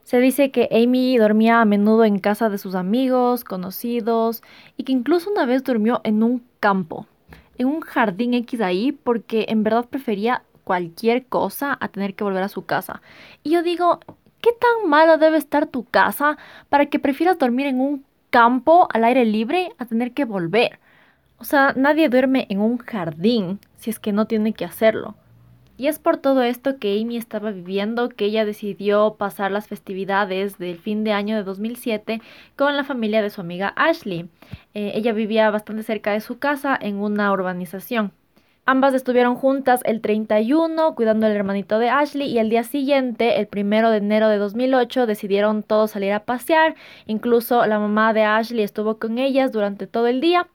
Se 0.03 0.19
dice 0.19 0.49
que 0.49 0.69
Amy 0.71 1.17
dormía 1.17 1.61
a 1.61 1.65
menudo 1.65 2.03
en 2.03 2.17
casa 2.17 2.49
de 2.49 2.57
sus 2.57 2.73
amigos, 2.73 3.43
conocidos, 3.43 4.41
y 4.75 4.83
que 4.83 4.91
incluso 4.91 5.29
una 5.29 5.45
vez 5.45 5.63
durmió 5.63 6.01
en 6.03 6.23
un 6.23 6.43
campo, 6.59 7.05
en 7.59 7.67
un 7.67 7.81
jardín 7.81 8.33
X 8.33 8.61
ahí, 8.61 8.91
porque 8.91 9.45
en 9.49 9.61
verdad 9.61 9.85
prefería 9.87 10.43
cualquier 10.69 11.25
cosa 11.25 11.75
a 11.81 11.87
tener 11.87 12.13
que 12.13 12.23
volver 12.23 12.43
a 12.43 12.47
su 12.47 12.63
casa. 12.67 13.01
Y 13.41 13.49
yo 13.49 13.63
digo, 13.63 14.01
¿qué 14.39 14.51
tan 14.51 14.87
malo 14.87 15.17
debe 15.17 15.39
estar 15.39 15.65
tu 15.65 15.83
casa 15.83 16.37
para 16.69 16.85
que 16.85 16.99
prefieras 16.99 17.39
dormir 17.39 17.65
en 17.65 17.81
un 17.81 18.05
campo 18.29 18.87
al 18.93 19.03
aire 19.03 19.25
libre 19.25 19.71
a 19.79 19.85
tener 19.85 20.11
que 20.11 20.25
volver? 20.25 20.77
O 21.39 21.43
sea, 21.43 21.73
nadie 21.75 22.07
duerme 22.07 22.45
en 22.51 22.59
un 22.59 22.77
jardín 22.77 23.59
si 23.77 23.89
es 23.89 23.97
que 23.97 24.11
no 24.11 24.27
tiene 24.27 24.53
que 24.53 24.63
hacerlo. 24.63 25.15
Y 25.75 25.87
es 25.87 25.97
por 25.97 26.17
todo 26.17 26.43
esto 26.43 26.77
que 26.77 27.01
Amy 27.01 27.17
estaba 27.17 27.49
viviendo 27.49 28.09
que 28.09 28.25
ella 28.25 28.45
decidió 28.45 29.15
pasar 29.17 29.49
las 29.49 29.67
festividades 29.67 30.59
del 30.59 30.77
fin 30.77 31.03
de 31.03 31.13
año 31.13 31.35
de 31.35 31.41
2007 31.41 32.21
con 32.55 32.77
la 32.77 32.83
familia 32.83 33.23
de 33.23 33.31
su 33.31 33.41
amiga 33.41 33.73
Ashley. 33.75 34.29
Eh, 34.75 34.91
ella 34.93 35.13
vivía 35.13 35.49
bastante 35.49 35.81
cerca 35.81 36.11
de 36.11 36.21
su 36.21 36.37
casa 36.37 36.77
en 36.79 36.97
una 36.97 37.31
urbanización. 37.31 38.11
Ambas 38.71 38.93
estuvieron 38.93 39.33
juntas 39.33 39.81
el 39.83 39.99
31 39.99 40.93
cuidando 40.93 41.25
al 41.25 41.31
hermanito 41.31 41.79
de 41.79 41.89
Ashley 41.89 42.27
y 42.27 42.37
el 42.37 42.51
día 42.51 42.63
siguiente, 42.63 43.39
el 43.39 43.47
primero 43.47 43.89
de 43.89 43.97
enero 43.97 44.29
de 44.29 44.37
2008, 44.37 45.07
decidieron 45.07 45.63
todos 45.63 45.89
salir 45.89 46.13
a 46.13 46.23
pasear. 46.23 46.75
Incluso 47.07 47.65
la 47.65 47.79
mamá 47.79 48.13
de 48.13 48.25
Ashley 48.25 48.61
estuvo 48.61 48.99
con 48.99 49.17
ellas 49.17 49.51
durante 49.51 49.87
todo 49.87 50.05
el 50.05 50.21
día. 50.21 50.47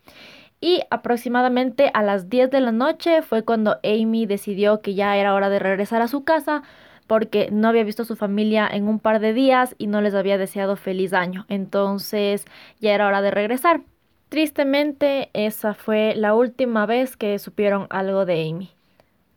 Y 0.61 0.83
aproximadamente 0.91 1.91
a 1.93 2.05
las 2.05 2.29
10 2.29 2.53
de 2.53 2.61
la 2.61 2.71
noche 2.71 3.21
fue 3.21 3.43
cuando 3.43 3.81
Amy 3.83 4.27
decidió 4.27 4.81
que 4.81 4.95
ya 4.95 5.17
era 5.17 5.35
hora 5.35 5.49
de 5.49 5.59
regresar 5.59 6.01
a 6.01 6.07
su 6.07 6.23
casa 6.23 6.63
porque 7.09 7.49
no 7.51 7.67
había 7.67 7.83
visto 7.83 8.03
a 8.03 8.07
su 8.07 8.15
familia 8.15 8.69
en 8.71 8.87
un 8.87 9.01
par 9.01 9.19
de 9.19 9.33
días 9.33 9.75
y 9.77 9.89
no 9.89 10.01
les 10.01 10.15
había 10.15 10.39
deseado 10.39 10.77
feliz 10.77 11.15
año. 11.15 11.47
Entonces 11.49 12.45
ya 12.79 12.95
era 12.95 13.09
hora 13.09 13.23
de 13.23 13.33
regresar. 13.33 13.81
Tristemente, 14.29 15.31
esa 15.33 15.75
fue 15.75 16.15
la 16.17 16.35
última 16.35 16.87
vez 16.87 17.17
que 17.17 17.39
supieron 17.39 17.87
algo 17.91 18.25
de 18.25 18.49
Amy. 18.49 18.71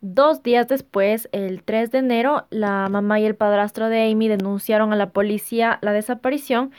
Dos 0.01 0.43
días 0.43 0.67
después, 0.67 1.27
el 1.31 1.63
3 1.63 1.91
de 1.91 1.97
enero, 1.97 2.45
la 2.51 2.87
mamá 2.87 3.19
y 3.19 3.25
el 3.25 3.35
padrastro 3.35 3.89
de 3.89 4.11
Amy 4.11 4.27
denunciaron 4.27 4.93
a 4.93 4.95
la 4.95 5.09
policía 5.09 5.79
la 5.81 5.91
desaparición 5.91 6.71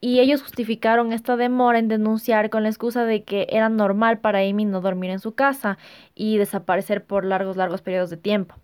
y 0.00 0.18
ellos 0.18 0.42
justificaron 0.42 1.12
esta 1.12 1.36
demora 1.36 1.78
en 1.78 1.86
denunciar 1.86 2.50
con 2.50 2.64
la 2.64 2.68
excusa 2.68 3.04
de 3.04 3.22
que 3.22 3.46
era 3.48 3.68
normal 3.68 4.18
para 4.18 4.40
Amy 4.40 4.64
no 4.64 4.80
dormir 4.80 5.10
en 5.10 5.20
su 5.20 5.36
casa 5.36 5.78
y 6.16 6.36
desaparecer 6.36 7.04
por 7.04 7.24
largos, 7.24 7.56
largos 7.56 7.80
periodos 7.80 8.10
de 8.10 8.16
tiempo. 8.16 8.56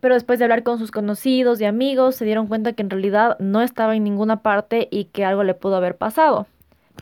Pero 0.00 0.14
después 0.14 0.38
de 0.38 0.46
hablar 0.46 0.62
con 0.62 0.78
sus 0.78 0.90
conocidos 0.90 1.60
y 1.60 1.64
amigos, 1.64 2.16
se 2.16 2.24
dieron 2.24 2.46
cuenta 2.46 2.72
que 2.72 2.82
en 2.82 2.90
realidad 2.90 3.36
no 3.40 3.60
estaba 3.60 3.94
en 3.94 4.04
ninguna 4.04 4.42
parte 4.42 4.88
y 4.90 5.04
que 5.04 5.24
algo 5.24 5.44
le 5.44 5.54
pudo 5.54 5.76
haber 5.76 5.96
pasado. 5.96 6.46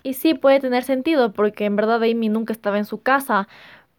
Y 0.02 0.14
sí 0.14 0.34
puede 0.34 0.60
tener 0.60 0.84
sentido 0.84 1.32
porque 1.32 1.64
en 1.64 1.76
verdad 1.76 2.02
Amy 2.02 2.28
nunca 2.28 2.52
estaba 2.52 2.78
en 2.78 2.84
su 2.84 3.02
casa, 3.02 3.48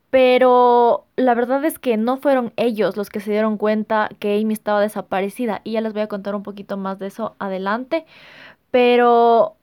pero 0.09 1.05
la 1.15 1.35
verdad 1.35 1.63
es 1.65 1.77
que 1.77 1.97
no 1.97 2.17
fueron 2.17 2.53
ellos 2.55 2.97
los 2.97 3.09
que 3.09 3.19
se 3.19 3.31
dieron 3.31 3.57
cuenta 3.57 4.09
que 4.19 4.39
Amy 4.39 4.53
estaba 4.53 4.81
desaparecida 4.81 5.61
y 5.63 5.73
ya 5.73 5.81
les 5.81 5.93
voy 5.93 6.01
a 6.01 6.07
contar 6.07 6.35
un 6.35 6.43
poquito 6.43 6.77
más 6.77 6.99
de 6.99 7.07
eso 7.07 7.35
adelante. 7.39 8.05
Pero 8.71 9.55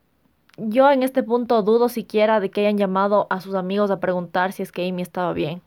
yo 0.57 0.91
en 0.91 1.03
este 1.03 1.23
punto 1.23 1.61
dudo 1.63 1.89
siquiera 1.89 2.39
de 2.39 2.49
que 2.49 2.61
hayan 2.61 2.77
llamado 2.77 3.27
a 3.29 3.41
sus 3.41 3.55
amigos 3.55 3.91
a 3.91 3.99
preguntar 3.99 4.53
si 4.53 4.63
es 4.63 4.71
que 4.71 4.87
Amy 4.87 5.01
estaba 5.01 5.33
bien. 5.33 5.61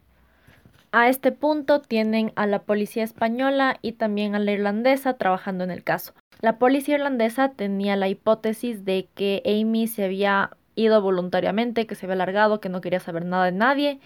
A 0.93 1.09
este 1.09 1.31
punto 1.31 1.81
tienen 1.81 2.33
a 2.35 2.47
la 2.47 2.63
policía 2.63 3.05
española 3.05 3.79
y 3.81 3.93
también 3.93 4.35
a 4.35 4.41
la 4.41 4.51
irlandesa 4.51 5.15
trabajando 5.15 5.63
en 5.63 5.71
el 5.71 5.85
caso. 5.85 6.15
La 6.41 6.59
policía 6.59 6.97
irlandesa 6.97 7.51
tenía 7.51 7.95
la 7.95 8.09
hipótesis 8.09 8.85
de 8.85 9.09
que 9.15 9.43
Amy 9.45 9.87
se 9.87 10.05
había 10.05 10.51
ido 10.81 11.01
voluntariamente, 11.03 11.87
que 11.87 11.95
se 11.95 12.07
había 12.07 12.17
largado, 12.17 12.61
que 12.61 12.69
no 12.69 12.81
quería 12.81 13.01
saber 13.01 13.25
nada 13.25 13.47
de 13.47 13.53
nadie 13.53 14.01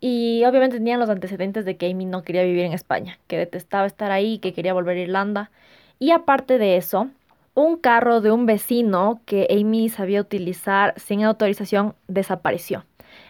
y 0.00 0.44
obviamente 0.44 0.76
tenían 0.76 1.00
los 1.00 1.08
antecedentes 1.08 1.64
de 1.64 1.76
que 1.78 1.90
Amy 1.90 2.04
no 2.04 2.22
quería 2.22 2.42
vivir 2.42 2.64
en 2.64 2.72
España, 2.72 3.18
que 3.26 3.38
detestaba 3.38 3.86
estar 3.86 4.10
ahí, 4.10 4.38
que 4.38 4.52
quería 4.52 4.74
volver 4.74 4.98
a 4.98 5.00
Irlanda. 5.00 5.50
Y 5.98 6.10
aparte 6.10 6.58
de 6.58 6.76
eso, 6.76 7.08
un 7.54 7.78
carro 7.78 8.20
de 8.20 8.30
un 8.30 8.46
vecino 8.46 9.22
que 9.24 9.48
Amy 9.50 9.88
sabía 9.88 10.20
utilizar 10.20 10.92
sin 10.98 11.24
autorización 11.24 11.94
desapareció. 12.08 12.84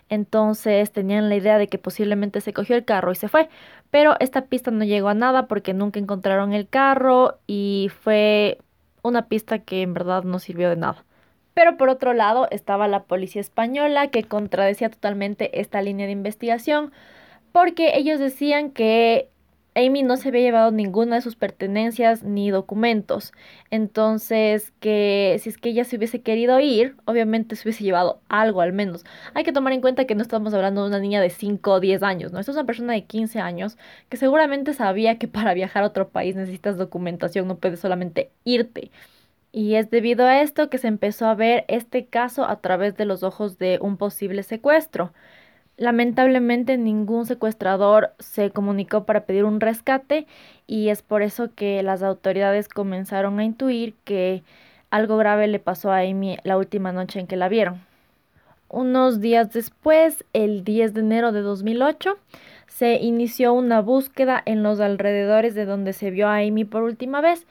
Entonces 0.09 0.91
tenían 0.93 1.29
la 1.29 1.37
idea 1.37 1.59
de 1.59 1.69
que 1.69 1.79
posiblemente 1.79 2.41
se 2.41 2.53
cogió 2.53 2.75
el 2.77 2.85
carro 2.85 3.13
y 3.13 3.17
se 3.17 3.29
fue. 3.29 3.49
Pero 3.91 4.17
esta 4.19 4.47
pista 4.47 4.73
no 4.73 4.85
llegó 4.85 5.09
a 5.09 5.15
nada 5.15 5.47
porque 5.47 5.75
nunca 5.75 6.01
encontraron 6.01 6.53
el 6.53 6.69
carro 6.69 7.39
y 7.47 7.91
fue 8.03 8.59
una 9.03 9.29
pista 9.29 9.61
que 9.61 9.83
en 9.83 9.95
verdad 9.95 10.25
no 10.25 10.39
sirvió 10.41 10.71
de 10.71 10.77
nada. 10.77 11.05
Pero 11.55 11.77
por 11.77 11.89
otro 11.89 12.13
lado 12.13 12.49
estaba 12.51 12.89
la 12.89 13.05
policía 13.05 13.41
española 13.41 14.09
que 14.09 14.25
contradecía 14.25 14.91
totalmente 14.91 15.61
esta 15.61 15.81
línea 15.83 16.07
de 16.07 16.13
investigación 16.13 16.93
porque 17.53 17.97
ellos 17.97 18.19
decían 18.19 18.71
que 18.73 19.31
Amy 19.77 20.03
no 20.03 20.17
se 20.17 20.29
había 20.29 20.41
llevado 20.43 20.71
ninguna 20.71 21.17
de 21.17 21.23
sus 21.23 21.37
pertenencias 21.37 22.23
ni 22.23 22.51
documentos. 22.51 23.33
Entonces, 23.71 24.73
que 24.81 25.37
si 25.41 25.49
es 25.51 25.59
que 25.59 25.71
ella 25.71 25.85
se 25.85 25.97
hubiese 25.97 26.21
querido 26.23 26.61
ir, 26.61 26.97
obviamente 27.07 27.57
se 27.57 27.63
hubiese 27.69 27.85
llevado 27.85 28.21
algo 28.29 28.61
al 28.61 28.73
menos. 28.73 29.05
Hay 29.35 29.45
que 29.45 29.53
tomar 29.53 29.73
en 29.73 29.81
cuenta 29.81 30.05
que 30.05 30.15
no 30.15 30.23
estamos 30.23 30.55
hablando 30.55 30.83
de 30.83 30.89
una 30.89 31.01
niña 31.01 31.21
de 31.21 31.31
5 31.31 31.73
o 31.73 31.81
10 31.81 32.03
años, 32.03 32.33
¿no? 32.33 32.39
Esta 32.39 32.53
es 32.53 32.57
una 32.57 32.67
persona 32.67 32.93
de 32.93 33.05
15 33.05 33.41
años 33.41 33.77
que 34.09 34.17
seguramente 34.17 34.75
sabía 34.75 35.19
que 35.19 35.29
para 35.29 35.55
viajar 35.55 35.83
a 35.83 35.89
otro 35.89 36.09
país 36.09 36.37
necesitas 36.37 36.77
documentación, 36.77 37.49
no 37.49 37.59
puedes 37.59 37.81
solamente 37.81 38.31
irte. 38.45 38.91
Y 39.57 39.77
es 39.77 39.89
debido 39.89 40.27
a 40.27 40.41
esto 40.41 40.69
que 40.69 40.79
se 40.79 40.89
empezó 40.89 41.27
a 41.27 41.37
ver 41.37 41.65
este 41.69 42.07
caso 42.07 42.45
a 42.45 42.57
través 42.57 42.97
de 42.97 43.05
los 43.05 43.23
ojos 43.23 43.57
de 43.57 43.79
un 43.81 43.97
posible 43.97 44.43
secuestro. 44.43 45.13
Lamentablemente 45.77 46.77
ningún 46.77 47.25
secuestrador 47.25 48.15
se 48.19 48.51
comunicó 48.51 49.05
para 49.05 49.27
pedir 49.27 49.45
un 49.45 49.61
rescate 49.61 50.27
y 50.67 50.89
es 50.89 51.03
por 51.03 51.23
eso 51.23 51.55
que 51.55 51.85
las 51.85 52.03
autoridades 52.03 52.69
comenzaron 52.69 53.39
a 53.39 53.45
intuir 53.45 53.95
que 54.03 54.43
algo 54.91 55.19
grave 55.19 55.47
le 55.47 55.61
pasó 55.61 55.93
a 55.93 56.01
Amy 56.01 56.37
la 56.43 56.59
última 56.59 56.91
noche 56.91 57.21
en 57.21 57.29
que 57.29 57.37
la 57.37 57.49
vieron. 57.49 57.81
Unos 58.69 59.21
días 59.21 59.53
después, 59.53 60.25
el 60.33 60.65
10 60.65 60.95
de 60.95 61.01
enero 61.01 61.31
de 61.31 61.43
2008, 61.43 62.19
se 62.67 62.95
inició 62.97 63.53
una 63.53 63.81
búsqueda 63.83 64.43
en 64.47 64.65
los 64.65 64.81
alrededores 64.81 65.55
de 65.55 65.65
donde 65.65 65.93
se 65.93 66.11
vio 66.11 66.27
a 66.27 66.39
Amy 66.39 66.65
por 66.65 66.83
última 66.83 67.21
vez, 67.21 67.47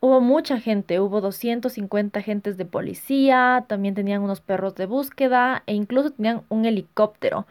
Hubo 0.00 0.20
mucha 0.20 0.60
gente, 0.60 1.00
hubo 1.00 1.20
250 1.20 2.20
agentes 2.20 2.56
de 2.56 2.64
policía, 2.64 3.64
también 3.66 3.96
tenían 3.96 4.22
unos 4.22 4.40
perros 4.40 4.76
de 4.76 4.86
búsqueda 4.86 5.64
e 5.66 5.74
incluso 5.74 6.12
tenían 6.12 6.42
un 6.48 6.66
helicóptero, 6.66 7.46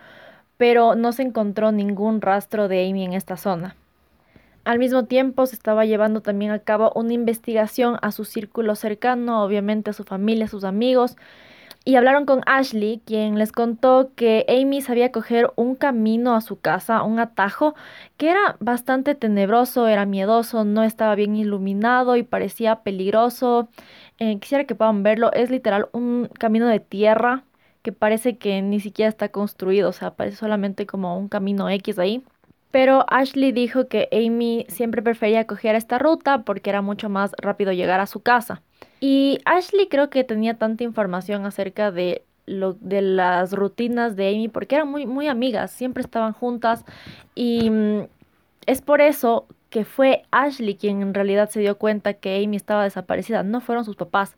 pero 0.55 0.95
no 0.95 1.11
se 1.11 1.23
encontró 1.23 1.73
ningún 1.73 2.21
rastro 2.21 2.69
de 2.69 2.87
Amy 2.89 3.03
en 3.03 3.13
esta 3.13 3.35
zona. 3.35 3.75
Al 4.63 4.79
mismo 4.79 5.05
tiempo 5.05 5.45
se 5.45 5.55
estaba 5.55 5.85
llevando 5.85 6.21
también 6.21 6.51
a 6.51 6.59
cabo 6.59 6.93
una 6.95 7.13
investigación 7.13 7.97
a 8.01 8.11
su 8.13 8.23
círculo 8.23 8.75
cercano, 8.75 9.43
obviamente 9.43 9.89
a 9.89 9.93
su 9.93 10.05
familia, 10.05 10.45
a 10.45 10.49
sus 10.49 10.63
amigos, 10.63 11.17
y 11.87 11.95
hablaron 11.95 12.25
con 12.25 12.41
Ashley, 12.45 13.01
quien 13.05 13.39
les 13.39 13.53
contó 13.53 14.11
que 14.17 14.45
Amy 14.49 14.81
sabía 14.81 15.13
coger 15.13 15.53
un 15.55 15.75
camino 15.75 16.35
a 16.35 16.41
su 16.41 16.59
casa, 16.59 17.01
un 17.01 17.17
atajo, 17.17 17.75
que 18.17 18.29
era 18.29 18.57
bastante 18.59 19.15
tenebroso, 19.15 19.87
era 19.87 20.05
miedoso, 20.05 20.65
no 20.65 20.83
estaba 20.83 21.15
bien 21.15 21.37
iluminado 21.37 22.17
y 22.17 22.23
parecía 22.23 22.81
peligroso. 22.83 23.69
Eh, 24.19 24.37
quisiera 24.39 24.65
que 24.65 24.75
puedan 24.75 25.01
verlo, 25.01 25.31
es 25.31 25.49
literal 25.49 25.87
un 25.93 26.29
camino 26.37 26.67
de 26.67 26.81
tierra 26.81 27.45
que 27.83 27.93
parece 27.93 28.37
que 28.37 28.61
ni 28.61 28.81
siquiera 28.81 29.07
está 29.07 29.29
construido, 29.29 29.87
o 29.87 29.93
sea, 29.93 30.11
parece 30.11 30.35
solamente 30.35 30.85
como 30.85 31.17
un 31.17 31.29
camino 31.29 31.69
X 31.69 31.99
ahí. 31.99 32.21
Pero 32.69 33.05
Ashley 33.07 33.53
dijo 33.53 33.87
que 33.87 34.09
Amy 34.11 34.65
siempre 34.67 35.01
prefería 35.01 35.47
coger 35.47 35.75
esta 35.75 35.99
ruta 35.99 36.43
porque 36.43 36.69
era 36.69 36.81
mucho 36.81 37.07
más 37.07 37.31
rápido 37.41 37.71
llegar 37.71 38.01
a 38.01 38.07
su 38.07 38.19
casa. 38.19 38.61
Y 38.99 39.39
Ashley 39.45 39.87
creo 39.89 40.09
que 40.09 40.23
tenía 40.23 40.55
tanta 40.55 40.83
información 40.83 41.45
acerca 41.45 41.91
de 41.91 42.23
lo, 42.47 42.73
de 42.73 43.01
las 43.01 43.53
rutinas 43.53 44.15
de 44.15 44.29
Amy 44.29 44.47
porque 44.47 44.75
eran 44.75 44.89
muy, 44.89 45.05
muy 45.05 45.27
amigas, 45.27 45.71
siempre 45.71 46.01
estaban 46.01 46.33
juntas 46.33 46.85
y 47.35 47.69
mm, 47.69 48.07
es 48.65 48.81
por 48.81 49.01
eso 49.01 49.45
que 49.69 49.85
fue 49.85 50.23
Ashley 50.31 50.75
quien 50.75 51.01
en 51.01 51.13
realidad 51.13 51.49
se 51.49 51.59
dio 51.59 51.77
cuenta 51.77 52.13
que 52.13 52.43
Amy 52.43 52.55
estaba 52.55 52.83
desaparecida, 52.83 53.43
no 53.43 53.61
fueron 53.61 53.85
sus 53.85 53.95
papás. 53.95 54.35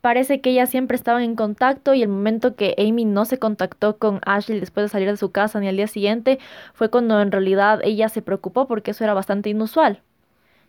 Parece 0.00 0.40
que 0.40 0.50
ellas 0.50 0.70
siempre 0.70 0.94
estaban 0.94 1.22
en 1.22 1.34
contacto 1.34 1.92
y 1.92 2.02
el 2.02 2.08
momento 2.08 2.54
que 2.54 2.76
Amy 2.78 3.04
no 3.04 3.24
se 3.24 3.38
contactó 3.38 3.98
con 3.98 4.20
Ashley 4.24 4.60
después 4.60 4.84
de 4.84 4.88
salir 4.88 5.10
de 5.10 5.16
su 5.16 5.32
casa 5.32 5.58
ni 5.58 5.68
al 5.68 5.76
día 5.76 5.88
siguiente 5.88 6.38
fue 6.72 6.88
cuando 6.88 7.20
en 7.20 7.32
realidad 7.32 7.80
ella 7.82 8.08
se 8.08 8.22
preocupó 8.22 8.68
porque 8.68 8.92
eso 8.92 9.02
era 9.04 9.14
bastante 9.14 9.50
inusual. 9.50 10.02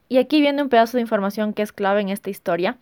Y 0.09 0.17
aquí 0.17 0.41
viene 0.41 0.63
un 0.63 0.69
pedazo 0.69 0.97
de 0.97 1.01
información 1.01 1.53
que 1.53 1.61
es 1.61 1.71
clave 1.71 2.01
en 2.01 2.09
esta 2.09 2.31
historia. 2.31 2.77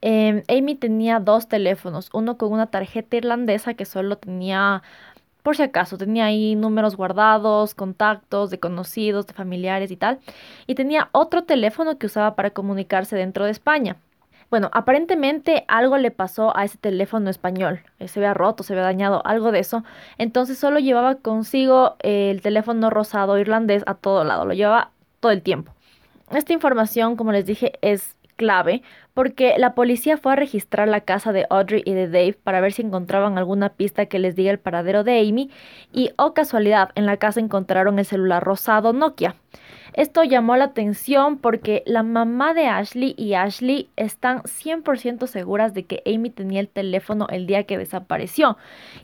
Em, 0.00 0.42
Amy 0.48 0.74
tenía 0.74 1.20
dos 1.20 1.48
teléfonos, 1.48 2.10
uno 2.12 2.36
con 2.36 2.52
una 2.52 2.66
tarjeta 2.66 3.16
irlandesa 3.16 3.74
que 3.74 3.84
solo 3.84 4.18
tenía, 4.18 4.82
por 5.44 5.56
si 5.56 5.62
acaso, 5.62 5.96
tenía 5.96 6.24
ahí 6.24 6.56
números 6.56 6.96
guardados, 6.96 7.74
contactos 7.76 8.50
de 8.50 8.58
conocidos, 8.58 9.28
de 9.28 9.34
familiares 9.34 9.92
y 9.92 9.96
tal. 9.96 10.18
Y 10.66 10.74
tenía 10.74 11.08
otro 11.12 11.44
teléfono 11.44 11.98
que 11.98 12.06
usaba 12.06 12.34
para 12.34 12.50
comunicarse 12.50 13.14
dentro 13.16 13.44
de 13.44 13.52
España. 13.52 13.96
Bueno, 14.50 14.68
aparentemente 14.72 15.64
algo 15.68 15.96
le 15.98 16.10
pasó 16.10 16.54
a 16.56 16.64
ese 16.64 16.78
teléfono 16.78 17.30
español. 17.30 17.80
Eh, 18.00 18.08
se 18.08 18.18
había 18.18 18.34
roto, 18.34 18.64
se 18.64 18.72
había 18.72 18.82
dañado, 18.84 19.22
algo 19.24 19.52
de 19.52 19.60
eso. 19.60 19.84
Entonces 20.18 20.58
solo 20.58 20.80
llevaba 20.80 21.14
consigo 21.14 21.96
el 22.00 22.42
teléfono 22.42 22.90
rosado 22.90 23.38
irlandés 23.38 23.84
a 23.86 23.94
todo 23.94 24.24
lado. 24.24 24.44
Lo 24.44 24.52
llevaba 24.52 24.90
todo 25.20 25.32
el 25.32 25.42
tiempo. 25.42 25.72
Esta 26.32 26.52
información, 26.52 27.16
como 27.16 27.32
les 27.32 27.44
dije, 27.44 27.72
es 27.82 28.16
clave 28.36 28.82
porque 29.14 29.54
la 29.58 29.74
policía 29.74 30.16
fue 30.16 30.32
a 30.32 30.36
registrar 30.36 30.88
la 30.88 31.02
casa 31.02 31.32
de 31.32 31.46
Audrey 31.50 31.82
y 31.84 31.92
de 31.92 32.08
Dave 32.08 32.38
para 32.42 32.60
ver 32.60 32.72
si 32.72 32.82
encontraban 32.82 33.36
alguna 33.36 33.70
pista 33.70 34.06
que 34.06 34.18
les 34.18 34.34
diga 34.34 34.50
el 34.50 34.58
paradero 34.58 35.04
de 35.04 35.20
Amy 35.20 35.50
y, 35.92 36.10
oh 36.16 36.32
casualidad, 36.32 36.90
en 36.94 37.06
la 37.06 37.18
casa 37.18 37.40
encontraron 37.40 37.98
el 37.98 38.06
celular 38.06 38.42
rosado 38.42 38.92
Nokia. 38.92 39.36
Esto 39.92 40.24
llamó 40.24 40.56
la 40.56 40.64
atención 40.64 41.36
porque 41.36 41.82
la 41.84 42.02
mamá 42.02 42.54
de 42.54 42.66
Ashley 42.66 43.14
y 43.18 43.34
Ashley 43.34 43.90
están 43.96 44.42
100% 44.42 45.26
seguras 45.26 45.74
de 45.74 45.84
que 45.84 46.02
Amy 46.06 46.30
tenía 46.30 46.60
el 46.60 46.68
teléfono 46.68 47.26
el 47.28 47.46
día 47.46 47.64
que 47.64 47.76
desapareció 47.76 48.56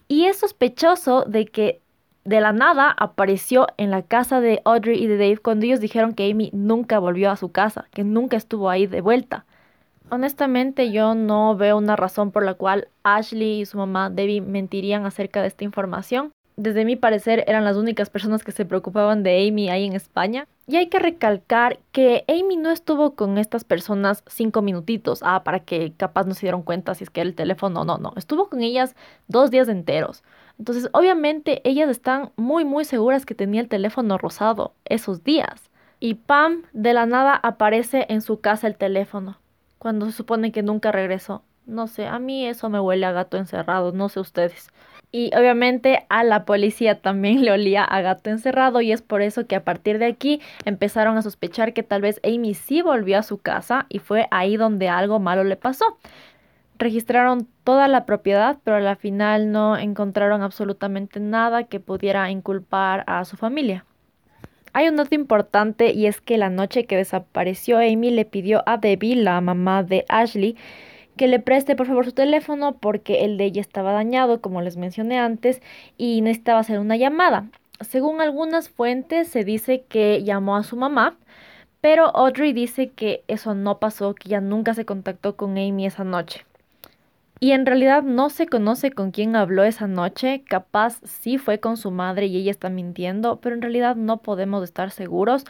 y 0.08 0.24
es 0.24 0.38
sospechoso 0.38 1.24
de 1.26 1.44
que 1.44 1.82
de 2.28 2.42
la 2.42 2.52
nada 2.52 2.94
apareció 2.98 3.68
en 3.78 3.90
la 3.90 4.02
casa 4.02 4.42
de 4.42 4.60
Audrey 4.66 5.02
y 5.02 5.06
de 5.06 5.16
Dave 5.16 5.38
cuando 5.38 5.64
ellos 5.64 5.80
dijeron 5.80 6.12
que 6.12 6.30
Amy 6.30 6.50
nunca 6.52 6.98
volvió 6.98 7.30
a 7.30 7.36
su 7.36 7.52
casa, 7.52 7.86
que 7.94 8.04
nunca 8.04 8.36
estuvo 8.36 8.68
ahí 8.68 8.86
de 8.86 9.00
vuelta. 9.00 9.46
Honestamente 10.10 10.92
yo 10.92 11.14
no 11.14 11.56
veo 11.56 11.78
una 11.78 11.96
razón 11.96 12.30
por 12.30 12.44
la 12.44 12.52
cual 12.52 12.88
Ashley 13.02 13.62
y 13.62 13.66
su 13.66 13.78
mamá 13.78 14.10
Debbie 14.10 14.42
mentirían 14.42 15.06
acerca 15.06 15.40
de 15.40 15.48
esta 15.48 15.64
información. 15.64 16.30
Desde 16.56 16.84
mi 16.84 16.96
parecer 16.96 17.44
eran 17.46 17.64
las 17.64 17.76
únicas 17.76 18.10
personas 18.10 18.44
que 18.44 18.52
se 18.52 18.66
preocupaban 18.66 19.22
de 19.22 19.48
Amy 19.48 19.70
ahí 19.70 19.86
en 19.86 19.94
España. 19.94 20.46
Y 20.66 20.76
hay 20.76 20.88
que 20.88 20.98
recalcar 20.98 21.78
que 21.92 22.24
Amy 22.28 22.58
no 22.58 22.70
estuvo 22.70 23.14
con 23.14 23.38
estas 23.38 23.64
personas 23.64 24.22
cinco 24.26 24.60
minutitos, 24.60 25.20
ah, 25.22 25.44
para 25.44 25.60
que 25.60 25.94
capaz 25.96 26.26
no 26.26 26.34
se 26.34 26.42
dieron 26.42 26.62
cuenta 26.62 26.94
si 26.94 27.04
es 27.04 27.10
que 27.10 27.22
era 27.22 27.30
el 27.30 27.34
teléfono, 27.34 27.86
no, 27.86 27.96
no, 27.96 28.12
estuvo 28.16 28.50
con 28.50 28.60
ellas 28.60 28.96
dos 29.28 29.50
días 29.50 29.68
enteros. 29.68 30.22
Entonces, 30.58 30.88
obviamente, 30.92 31.60
ellas 31.68 31.88
están 31.88 32.30
muy, 32.36 32.64
muy 32.64 32.84
seguras 32.84 33.24
que 33.24 33.34
tenía 33.34 33.60
el 33.60 33.68
teléfono 33.68 34.18
rosado 34.18 34.72
esos 34.84 35.22
días. 35.22 35.70
Y 36.00 36.14
Pam, 36.14 36.62
de 36.72 36.94
la 36.94 37.06
nada, 37.06 37.34
aparece 37.34 38.06
en 38.08 38.22
su 38.22 38.40
casa 38.40 38.66
el 38.66 38.76
teléfono, 38.76 39.38
cuando 39.78 40.06
se 40.06 40.12
supone 40.12 40.52
que 40.52 40.62
nunca 40.62 40.92
regresó. 40.92 41.42
No 41.66 41.86
sé, 41.86 42.06
a 42.06 42.18
mí 42.18 42.46
eso 42.46 42.70
me 42.70 42.80
huele 42.80 43.04
a 43.04 43.12
gato 43.12 43.36
encerrado, 43.36 43.92
no 43.92 44.08
sé 44.08 44.20
ustedes. 44.20 44.70
Y 45.10 45.30
obviamente 45.34 46.06
a 46.10 46.22
la 46.22 46.44
policía 46.44 47.00
también 47.00 47.42
le 47.44 47.50
olía 47.50 47.82
a 47.82 48.02
gato 48.02 48.30
encerrado 48.30 48.80
y 48.82 48.92
es 48.92 49.00
por 49.00 49.22
eso 49.22 49.46
que 49.46 49.56
a 49.56 49.64
partir 49.64 49.98
de 49.98 50.06
aquí 50.06 50.40
empezaron 50.66 51.16
a 51.16 51.22
sospechar 51.22 51.72
que 51.72 51.82
tal 51.82 52.02
vez 52.02 52.20
Amy 52.24 52.54
sí 52.54 52.82
volvió 52.82 53.18
a 53.18 53.22
su 53.22 53.38
casa 53.38 53.86
y 53.88 54.00
fue 54.00 54.28
ahí 54.30 54.56
donde 54.56 54.88
algo 54.88 55.18
malo 55.18 55.44
le 55.44 55.56
pasó. 55.56 55.98
Registraron 56.78 57.48
toda 57.64 57.88
la 57.88 58.06
propiedad, 58.06 58.58
pero 58.62 58.76
al 58.76 58.96
final 58.96 59.50
no 59.50 59.76
encontraron 59.76 60.42
absolutamente 60.42 61.18
nada 61.18 61.64
que 61.64 61.80
pudiera 61.80 62.30
inculpar 62.30 63.02
a 63.08 63.24
su 63.24 63.36
familia. 63.36 63.84
Hay 64.72 64.88
un 64.88 64.94
dato 64.94 65.14
importante 65.16 65.92
y 65.92 66.06
es 66.06 66.20
que 66.20 66.38
la 66.38 66.50
noche 66.50 66.86
que 66.86 66.96
desapareció 66.96 67.78
Amy 67.78 68.10
le 68.10 68.24
pidió 68.24 68.62
a 68.66 68.76
Debbie, 68.76 69.16
la 69.16 69.40
mamá 69.40 69.82
de 69.82 70.04
Ashley, 70.08 70.56
que 71.16 71.26
le 71.26 71.40
preste 71.40 71.74
por 71.74 71.88
favor 71.88 72.04
su 72.04 72.12
teléfono 72.12 72.76
porque 72.76 73.24
el 73.24 73.38
de 73.38 73.46
ella 73.46 73.60
estaba 73.60 73.90
dañado, 73.90 74.40
como 74.40 74.62
les 74.62 74.76
mencioné 74.76 75.18
antes, 75.18 75.60
y 75.96 76.20
necesitaba 76.20 76.60
hacer 76.60 76.78
una 76.78 76.96
llamada. 76.96 77.46
Según 77.80 78.20
algunas 78.20 78.68
fuentes 78.68 79.28
se 79.28 79.42
dice 79.42 79.84
que 79.88 80.22
llamó 80.22 80.56
a 80.56 80.62
su 80.62 80.76
mamá, 80.76 81.16
pero 81.80 82.14
Audrey 82.16 82.52
dice 82.52 82.90
que 82.90 83.24
eso 83.26 83.56
no 83.56 83.78
pasó, 83.78 84.14
que 84.14 84.28
ya 84.28 84.40
nunca 84.40 84.74
se 84.74 84.84
contactó 84.84 85.34
con 85.34 85.58
Amy 85.58 85.86
esa 85.86 86.04
noche. 86.04 86.44
Y 87.40 87.52
en 87.52 87.66
realidad 87.66 88.02
no 88.02 88.30
se 88.30 88.46
conoce 88.46 88.90
con 88.90 89.10
quién 89.10 89.36
habló 89.36 89.62
esa 89.62 89.86
noche, 89.86 90.42
capaz 90.48 91.00
sí 91.04 91.38
fue 91.38 91.60
con 91.60 91.76
su 91.76 91.90
madre 91.90 92.26
y 92.26 92.36
ella 92.36 92.50
está 92.50 92.68
mintiendo, 92.68 93.40
pero 93.40 93.54
en 93.54 93.62
realidad 93.62 93.96
no 93.96 94.18
podemos 94.18 94.64
estar 94.64 94.90
seguros 94.90 95.44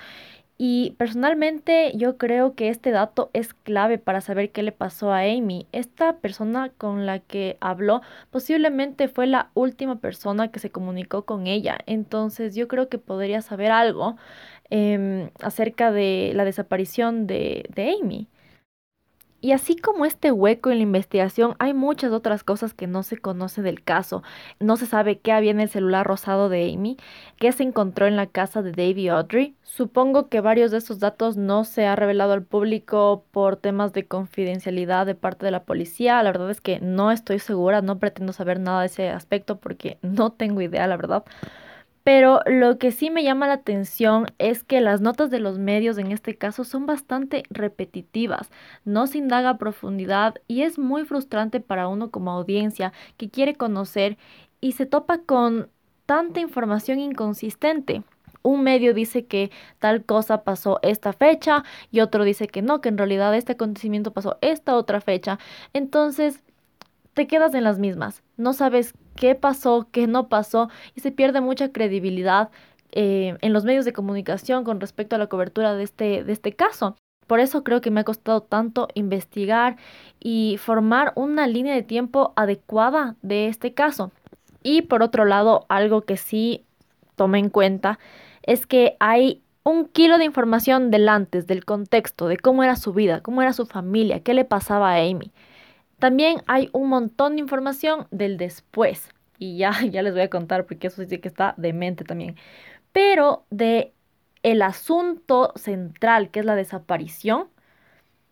y 0.61 0.97
personalmente 0.99 1.93
yo 1.95 2.19
creo 2.19 2.55
que 2.57 2.69
este 2.69 2.91
dato 2.91 3.31
es 3.33 3.55
clave 3.55 3.97
para 3.99 4.21
saber 4.21 4.51
qué 4.51 4.65
le 4.65 4.73
pasó 4.73 5.13
a 5.13 5.21
Amy. 5.21 5.69
Esta 5.71 6.17
persona 6.17 6.71
con 6.77 7.07
la 7.07 7.21
que 7.21 7.57
habló 7.61 8.03
posiblemente 8.33 9.07
fue 9.07 9.29
la 9.29 9.51
última 9.55 10.01
persona 10.01 10.51
que 10.51 10.59
se 10.59 10.71
comunicó 10.71 11.25
con 11.25 11.47
ella. 11.47 11.79
Entonces 11.87 12.57
yo 12.57 12.67
creo 12.67 12.89
que 12.89 12.99
podría 12.99 13.41
saber 13.41 13.71
algo 13.71 14.17
em, 14.69 15.31
acerca 15.41 15.93
de 15.93 16.33
la 16.35 16.45
desaparición 16.45 17.29
de, 17.29 17.65
de 17.73 17.95
Amy. 18.03 18.27
Y 19.41 19.53
así 19.53 19.77
como 19.77 20.05
este 20.05 20.33
hueco 20.33 20.71
en 20.71 20.79
la 20.79 20.83
investigación, 20.83 21.55
hay 21.61 21.73
muchas 21.73 22.11
otras 22.11 22.43
cosas 22.43 22.75
que 22.75 22.89
no 22.89 23.05
se 23.05 23.19
conoce 23.19 23.63
del 23.63 23.85
caso. 23.85 24.25
No 24.59 24.77
se 24.77 24.87
sabe 24.87 25.21
qué 25.21 25.31
había 25.31 25.53
en 25.53 25.61
el 25.61 25.69
celular 25.69 26.05
rosado 26.05 26.49
de 26.49 26.73
Amy, 26.73 26.97
qué 27.39 27.53
se 27.53 27.63
encontró 27.63 28.07
en 28.09 28.17
la 28.17 28.27
casa 28.27 28.63
de 28.63 28.73
Davy 28.73 29.09
Audrey. 29.09 29.55
Supongo 29.63 30.29
que 30.29 30.41
varios 30.41 30.73
de 30.73 30.79
esos 30.79 30.99
datos 30.99 31.37
no 31.37 31.63
se 31.63 31.87
ha 31.87 31.95
revelado 31.95 32.33
al 32.33 32.43
público 32.43 33.25
por 33.31 33.57
temas 33.57 33.93
de 33.93 34.09
confidencialidad 34.09 35.07
de 35.07 35.15
parte 35.15 35.47
de 35.47 35.53
la 35.53 35.63
policía. 35.63 36.21
La 36.25 36.33
verdad 36.33 36.51
es 36.51 36.61
que 36.61 36.81
no 36.81 37.13
estoy 37.13 37.39
segura, 37.39 37.81
no 37.81 38.01
pretendo 38.01 38.33
saber 38.33 38.59
nada 38.59 38.81
de 38.81 38.87
ese 38.87 39.09
aspecto 39.11 39.59
porque 39.59 39.99
no 40.03 40.33
tengo 40.33 40.63
idea, 40.63 40.89
la 40.89 40.97
verdad. 40.97 41.25
Pero 42.09 42.41
lo 42.47 42.79
que 42.79 42.91
sí 42.91 43.11
me 43.11 43.23
llama 43.23 43.49
la 43.49 43.53
atención 43.53 44.29
es 44.39 44.65
que 44.65 44.81
las 44.81 45.03
notas 45.03 45.29
de 45.29 45.41
los 45.41 45.59
medios 45.59 45.99
en 45.99 46.11
este 46.11 46.39
caso 46.39 46.65
son 46.65 46.87
bastante 46.87 47.43
repetitivas, 47.51 48.51
no 48.87 49.07
se 49.07 49.19
indaga 49.19 49.51
a 49.51 49.59
profundidad 49.59 50.37
y 50.47 50.63
es 50.63 50.79
muy 50.79 51.05
frustrante 51.05 51.61
para 51.61 51.87
uno 51.87 52.11
como 52.11 52.31
audiencia 52.31 52.95
que 53.19 53.29
quiere 53.29 53.57
conocer 53.57 54.17
y 54.59 54.73
se 54.73 54.87
topa 54.87 55.19
con 55.19 55.69
tanta 56.07 56.41
información 56.41 56.99
inconsistente. 56.99 58.03
Un 58.41 58.63
medio 58.63 58.95
dice 58.95 59.27
que 59.27 59.51
tal 59.79 60.03
cosa 60.03 60.45
pasó 60.45 60.79
esta 60.81 61.13
fecha 61.13 61.63
y 61.91 62.01
otro 62.01 62.25
dice 62.25 62.49
que 62.49 62.63
no, 62.63 62.81
que 62.81 62.89
en 62.89 62.97
realidad 62.97 63.37
este 63.37 63.53
acontecimiento 63.53 64.15
pasó 64.15 64.39
esta 64.41 64.77
otra 64.77 65.03
fecha. 65.03 65.39
Entonces, 65.75 66.43
te 67.19 67.27
quedas 67.27 67.53
en 67.57 67.65
las 67.65 67.81
mismas. 67.81 68.23
No 68.37 68.53
sabes 68.53 68.95
qué 69.17 69.35
pasó, 69.35 69.89
qué 69.91 70.07
no 70.07 70.29
pasó 70.29 70.69
y 70.95 71.01
se 71.01 71.11
pierde 71.11 71.41
mucha 71.41 71.73
credibilidad 71.73 72.51
eh, 72.93 73.37
en 73.41 73.53
los 73.53 73.65
medios 73.65 73.85
de 73.85 73.93
comunicación 73.93 74.63
con 74.63 74.79
respecto 74.79 75.17
a 75.17 75.19
la 75.19 75.27
cobertura 75.27 75.75
de 75.75 75.83
este, 75.83 76.23
de 76.23 76.33
este 76.33 76.53
caso. 76.53 76.95
Por 77.27 77.41
eso 77.41 77.65
creo 77.65 77.81
que 77.81 77.91
me 77.91 77.99
ha 77.99 78.05
costado 78.05 78.41
tanto 78.43 78.87
investigar 78.95 79.79
y 80.21 80.59
formar 80.61 81.13
una 81.17 81.49
línea 81.49 81.75
de 81.75 81.83
tiempo 81.83 82.35
adecuada 82.37 83.17
de 83.23 83.49
este 83.49 83.75
caso. 83.75 84.13
Y 84.63 84.83
por 84.83 85.03
otro 85.03 85.25
lado, 85.25 85.67
algo 85.69 86.03
que 86.03 86.17
sí 86.17 86.67
tomé 87.17 87.41
en 87.41 87.51
cuenta 87.51 87.99
es 88.45 88.65
que 88.65 88.97
hay 89.01 89.43
un 89.65 89.87
kilo 89.87 90.19
de 90.19 90.25
información 90.25 90.93
del 90.93 91.09
antes, 91.09 91.49
del 91.49 91.65
contexto, 91.65 92.29
de 92.29 92.37
cómo 92.37 92.63
era 92.63 92.77
su 92.77 92.93
vida, 92.93 93.23
cómo 93.23 93.43
era 93.43 93.53
su 93.53 93.67
familia, 93.67 94.21
qué 94.21 94.35
le 94.35 94.45
pasaba 94.45 94.93
a 94.93 94.99
Amy. 94.99 95.33
También 95.99 96.43
hay 96.47 96.71
un 96.73 96.89
montón 96.89 97.35
de 97.37 97.41
información 97.41 98.07
del 98.11 98.37
después. 98.37 99.11
Y 99.39 99.59
ya, 99.59 99.73
ya 99.91 100.03
les 100.03 100.13
voy 100.13 100.23
a 100.23 100.31
contar 100.31 100.67
porque 100.67 100.89
eso 100.89 101.05
sí 101.05 101.19
que 101.19 101.29
está 101.29 101.55
demente 101.57 102.05
también. 102.05 102.37
Pero 102.93 103.45
de 103.51 103.93
el 104.43 104.63
asunto 104.63 105.53
central, 105.57 106.31
que 106.31 106.41
es 106.41 106.47
la 106.47 106.55
desaparición, 106.55 107.49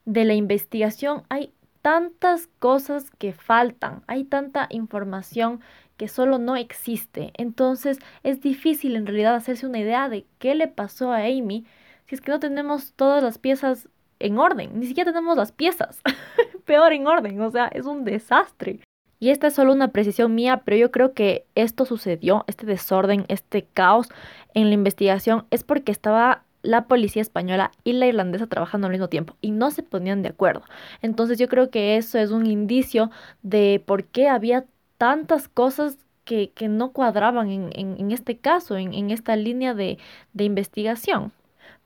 de 0.04 0.24
la 0.24 0.34
investigación, 0.34 1.24
hay 1.28 1.52
tantas 1.82 2.48
cosas 2.58 3.10
que 3.18 3.32
faltan, 3.32 4.02
hay 4.06 4.24
tanta 4.24 4.68
información 4.70 5.60
que 5.96 6.08
solo 6.08 6.38
no 6.38 6.56
existe. 6.56 7.32
Entonces 7.36 7.98
es 8.22 8.40
difícil 8.40 8.96
en 8.96 9.06
realidad 9.06 9.34
hacerse 9.34 9.66
una 9.66 9.80
idea 9.80 10.08
de 10.08 10.26
qué 10.38 10.54
le 10.54 10.68
pasó 10.68 11.12
a 11.12 11.18
Amy 11.24 11.66
si 12.06 12.14
es 12.14 12.20
que 12.20 12.30
no 12.30 12.38
tenemos 12.38 12.92
todas 12.92 13.22
las 13.22 13.38
piezas 13.38 13.88
en 14.18 14.38
orden, 14.38 14.78
ni 14.78 14.86
siquiera 14.86 15.12
tenemos 15.12 15.36
las 15.36 15.52
piezas, 15.52 16.00
peor 16.66 16.92
en 16.92 17.06
orden, 17.06 17.40
o 17.40 17.50
sea, 17.50 17.68
es 17.68 17.86
un 17.86 18.04
desastre. 18.04 18.80
Y 19.18 19.30
esta 19.30 19.46
es 19.46 19.54
solo 19.54 19.72
una 19.72 19.88
precisión 19.88 20.34
mía, 20.34 20.62
pero 20.64 20.76
yo 20.76 20.90
creo 20.90 21.14
que 21.14 21.46
esto 21.54 21.86
sucedió, 21.86 22.44
este 22.48 22.66
desorden, 22.66 23.24
este 23.28 23.66
caos 23.72 24.08
en 24.52 24.68
la 24.68 24.74
investigación, 24.74 25.46
es 25.50 25.64
porque 25.64 25.90
estaba 25.90 26.42
la 26.62 26.86
policía 26.86 27.22
española 27.22 27.70
y 27.84 27.92
la 27.94 28.06
irlandesa 28.06 28.46
trabajando 28.46 28.88
al 28.88 28.92
mismo 28.92 29.08
tiempo 29.08 29.36
y 29.40 29.52
no 29.52 29.70
se 29.70 29.82
ponían 29.82 30.22
de 30.22 30.28
acuerdo. 30.30 30.64
Entonces 31.00 31.38
yo 31.38 31.48
creo 31.48 31.70
que 31.70 31.96
eso 31.96 32.18
es 32.18 32.30
un 32.30 32.46
indicio 32.46 33.10
de 33.42 33.82
por 33.86 34.04
qué 34.04 34.28
había 34.28 34.66
tantas 34.98 35.48
cosas 35.48 35.96
que, 36.24 36.52
no 36.68 36.90
cuadraban 36.90 37.50
en, 37.50 38.10
este 38.10 38.36
caso, 38.38 38.76
en, 38.76 39.10
esta 39.10 39.36
línea 39.36 39.74
de, 39.74 39.98
de 40.32 40.44
investigación 40.44 41.32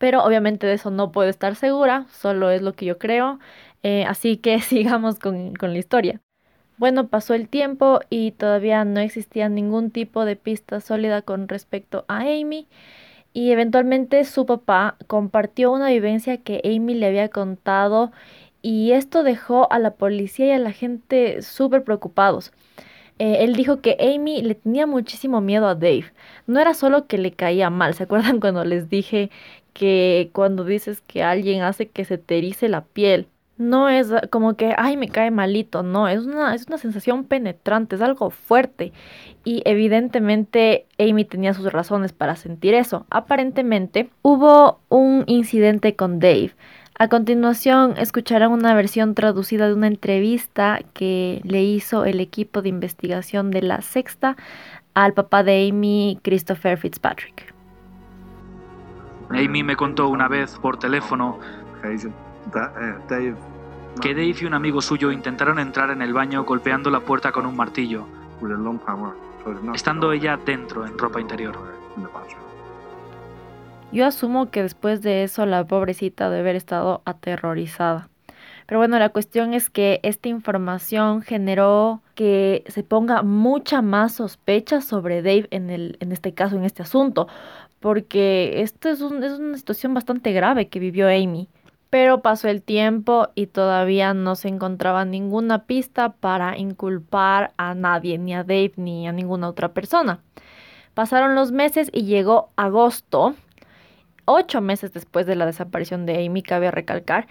pero 0.00 0.24
obviamente 0.24 0.66
de 0.66 0.72
eso 0.72 0.90
no 0.90 1.12
puedo 1.12 1.28
estar 1.28 1.56
segura, 1.56 2.06
solo 2.10 2.48
es 2.48 2.62
lo 2.62 2.72
que 2.72 2.86
yo 2.86 2.96
creo, 2.96 3.38
eh, 3.82 4.04
así 4.04 4.36
que 4.36 4.60
sigamos 4.60 5.18
con, 5.18 5.54
con 5.54 5.72
la 5.72 5.78
historia. 5.78 6.20
Bueno, 6.78 7.08
pasó 7.08 7.34
el 7.34 7.48
tiempo 7.48 8.00
y 8.08 8.32
todavía 8.32 8.84
no 8.84 9.00
existía 9.00 9.48
ningún 9.48 9.90
tipo 9.90 10.24
de 10.24 10.36
pista 10.36 10.80
sólida 10.80 11.22
con 11.22 11.46
respecto 11.48 12.04
a 12.08 12.20
Amy 12.20 12.66
y 13.32 13.52
eventualmente 13.52 14.24
su 14.24 14.46
papá 14.46 14.96
compartió 15.06 15.72
una 15.72 15.90
vivencia 15.90 16.38
que 16.38 16.62
Amy 16.64 16.94
le 16.94 17.06
había 17.06 17.28
contado 17.28 18.12
y 18.62 18.92
esto 18.92 19.22
dejó 19.22 19.70
a 19.72 19.78
la 19.78 19.94
policía 19.94 20.46
y 20.46 20.50
a 20.52 20.58
la 20.58 20.72
gente 20.72 21.42
súper 21.42 21.84
preocupados. 21.84 22.52
Eh, 23.18 23.44
él 23.44 23.54
dijo 23.54 23.80
que 23.82 23.96
Amy 24.00 24.42
le 24.42 24.54
tenía 24.54 24.86
muchísimo 24.86 25.40
miedo 25.42 25.68
a 25.68 25.74
Dave. 25.74 26.12
No 26.46 26.60
era 26.60 26.74
solo 26.74 27.06
que 27.06 27.18
le 27.18 27.32
caía 27.32 27.70
mal, 27.70 27.94
¿se 27.94 28.04
acuerdan 28.04 28.40
cuando 28.40 28.64
les 28.64 28.88
dije 28.88 29.30
que 29.74 30.30
cuando 30.32 30.64
dices 30.64 31.02
que 31.02 31.22
alguien 31.22 31.62
hace 31.62 31.88
que 31.88 32.04
se 32.04 32.18
te 32.18 32.42
la 32.68 32.84
piel. 32.84 33.28
No 33.60 33.90
es 33.90 34.10
como 34.30 34.54
que, 34.54 34.74
ay, 34.78 34.96
me 34.96 35.10
cae 35.10 35.30
malito, 35.30 35.82
no, 35.82 36.08
es 36.08 36.24
una, 36.24 36.54
es 36.54 36.66
una 36.66 36.78
sensación 36.78 37.24
penetrante, 37.24 37.96
es 37.96 38.00
algo 38.00 38.30
fuerte. 38.30 38.94
Y 39.44 39.60
evidentemente 39.66 40.86
Amy 40.98 41.26
tenía 41.26 41.52
sus 41.52 41.70
razones 41.70 42.14
para 42.14 42.36
sentir 42.36 42.72
eso. 42.72 43.04
Aparentemente 43.10 44.08
hubo 44.22 44.80
un 44.88 45.24
incidente 45.26 45.94
con 45.94 46.20
Dave. 46.20 46.54
A 46.98 47.08
continuación 47.08 47.98
escucharán 47.98 48.50
una 48.50 48.72
versión 48.72 49.14
traducida 49.14 49.66
de 49.66 49.74
una 49.74 49.88
entrevista 49.88 50.80
que 50.94 51.42
le 51.44 51.62
hizo 51.62 52.06
el 52.06 52.20
equipo 52.20 52.62
de 52.62 52.70
investigación 52.70 53.50
de 53.50 53.60
la 53.60 53.82
Sexta 53.82 54.38
al 54.94 55.12
papá 55.12 55.42
de 55.42 55.68
Amy, 55.68 56.18
Christopher 56.22 56.78
Fitzpatrick. 56.78 57.52
Amy 59.28 59.62
me 59.62 59.76
contó 59.76 60.08
una 60.08 60.28
vez 60.28 60.58
por 60.62 60.78
teléfono 60.78 61.38
que 64.00 64.14
Dave 64.14 64.36
y 64.40 64.44
un 64.44 64.54
amigo 64.54 64.80
suyo 64.80 65.10
intentaron 65.10 65.58
entrar 65.58 65.90
en 65.90 66.02
el 66.02 66.12
baño 66.12 66.44
golpeando 66.44 66.90
la 66.90 67.00
puerta 67.00 67.32
con 67.32 67.46
un 67.46 67.56
martillo, 67.56 68.06
estando 69.74 70.12
ella 70.12 70.38
dentro 70.44 70.86
en 70.86 70.96
ropa 70.96 71.20
interior. 71.20 71.56
Yo 73.92 74.06
asumo 74.06 74.50
que 74.50 74.62
después 74.62 75.02
de 75.02 75.24
eso 75.24 75.44
la 75.46 75.64
pobrecita 75.64 76.30
debe 76.30 76.40
haber 76.40 76.56
estado 76.56 77.02
aterrorizada. 77.04 78.08
Pero 78.66 78.78
bueno, 78.78 79.00
la 79.00 79.08
cuestión 79.08 79.52
es 79.52 79.68
que 79.68 79.98
esta 80.04 80.28
información 80.28 81.22
generó 81.22 82.02
que 82.14 82.62
se 82.68 82.84
ponga 82.84 83.22
mucha 83.22 83.82
más 83.82 84.12
sospecha 84.12 84.80
sobre 84.80 85.22
Dave 85.22 85.48
en, 85.50 85.70
el, 85.70 85.96
en 85.98 86.12
este 86.12 86.34
caso, 86.34 86.54
en 86.54 86.64
este 86.64 86.82
asunto, 86.82 87.26
porque 87.80 88.62
esto 88.62 88.88
es, 88.88 89.00
es 89.00 89.38
una 89.40 89.56
situación 89.56 89.92
bastante 89.92 90.30
grave 90.32 90.68
que 90.68 90.78
vivió 90.78 91.08
Amy. 91.08 91.48
Pero 91.90 92.22
pasó 92.22 92.48
el 92.48 92.62
tiempo 92.62 93.28
y 93.34 93.46
todavía 93.46 94.14
no 94.14 94.36
se 94.36 94.48
encontraba 94.48 95.04
ninguna 95.04 95.64
pista 95.64 96.12
para 96.12 96.56
inculpar 96.56 97.52
a 97.56 97.74
nadie, 97.74 98.16
ni 98.16 98.34
a 98.34 98.44
Dave 98.44 98.72
ni 98.76 99.08
a 99.08 99.12
ninguna 99.12 99.48
otra 99.48 99.74
persona. 99.74 100.20
Pasaron 100.94 101.34
los 101.34 101.52
meses 101.52 101.90
y 101.92 102.04
llegó 102.04 102.50
agosto, 102.56 103.34
ocho 104.24 104.60
meses 104.60 104.92
después 104.92 105.26
de 105.26 105.34
la 105.34 105.46
desaparición 105.46 106.06
de 106.06 106.24
Amy, 106.24 106.42
cabe 106.42 106.70
recalcar, 106.70 107.26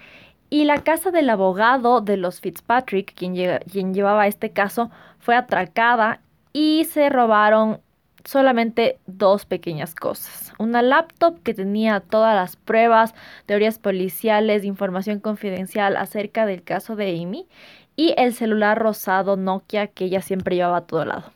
y 0.50 0.64
la 0.64 0.82
casa 0.82 1.10
del 1.10 1.30
abogado 1.30 2.00
de 2.00 2.16
los 2.16 2.40
Fitzpatrick, 2.40 3.14
quien, 3.14 3.34
quien 3.70 3.94
llevaba 3.94 4.26
este 4.26 4.50
caso, 4.50 4.90
fue 5.18 5.36
atracada 5.36 6.20
y 6.52 6.84
se 6.84 7.08
robaron 7.08 7.80
solamente 8.24 8.98
dos 9.06 9.46
pequeñas 9.46 9.94
cosas. 9.94 10.52
Una 10.58 10.82
laptop 10.82 11.42
que 11.42 11.54
tenía 11.54 12.00
todas 12.00 12.34
las 12.34 12.56
pruebas, 12.56 13.14
teorías 13.46 13.78
policiales, 13.78 14.64
información 14.64 15.20
confidencial 15.20 15.96
acerca 15.96 16.46
del 16.46 16.62
caso 16.62 16.96
de 16.96 17.20
Amy 17.20 17.46
y 17.96 18.14
el 18.16 18.32
celular 18.32 18.78
rosado 18.78 19.36
Nokia 19.36 19.88
que 19.88 20.06
ella 20.06 20.22
siempre 20.22 20.56
llevaba 20.56 20.78
a 20.78 20.86
todo 20.86 21.04
lado. 21.04 21.32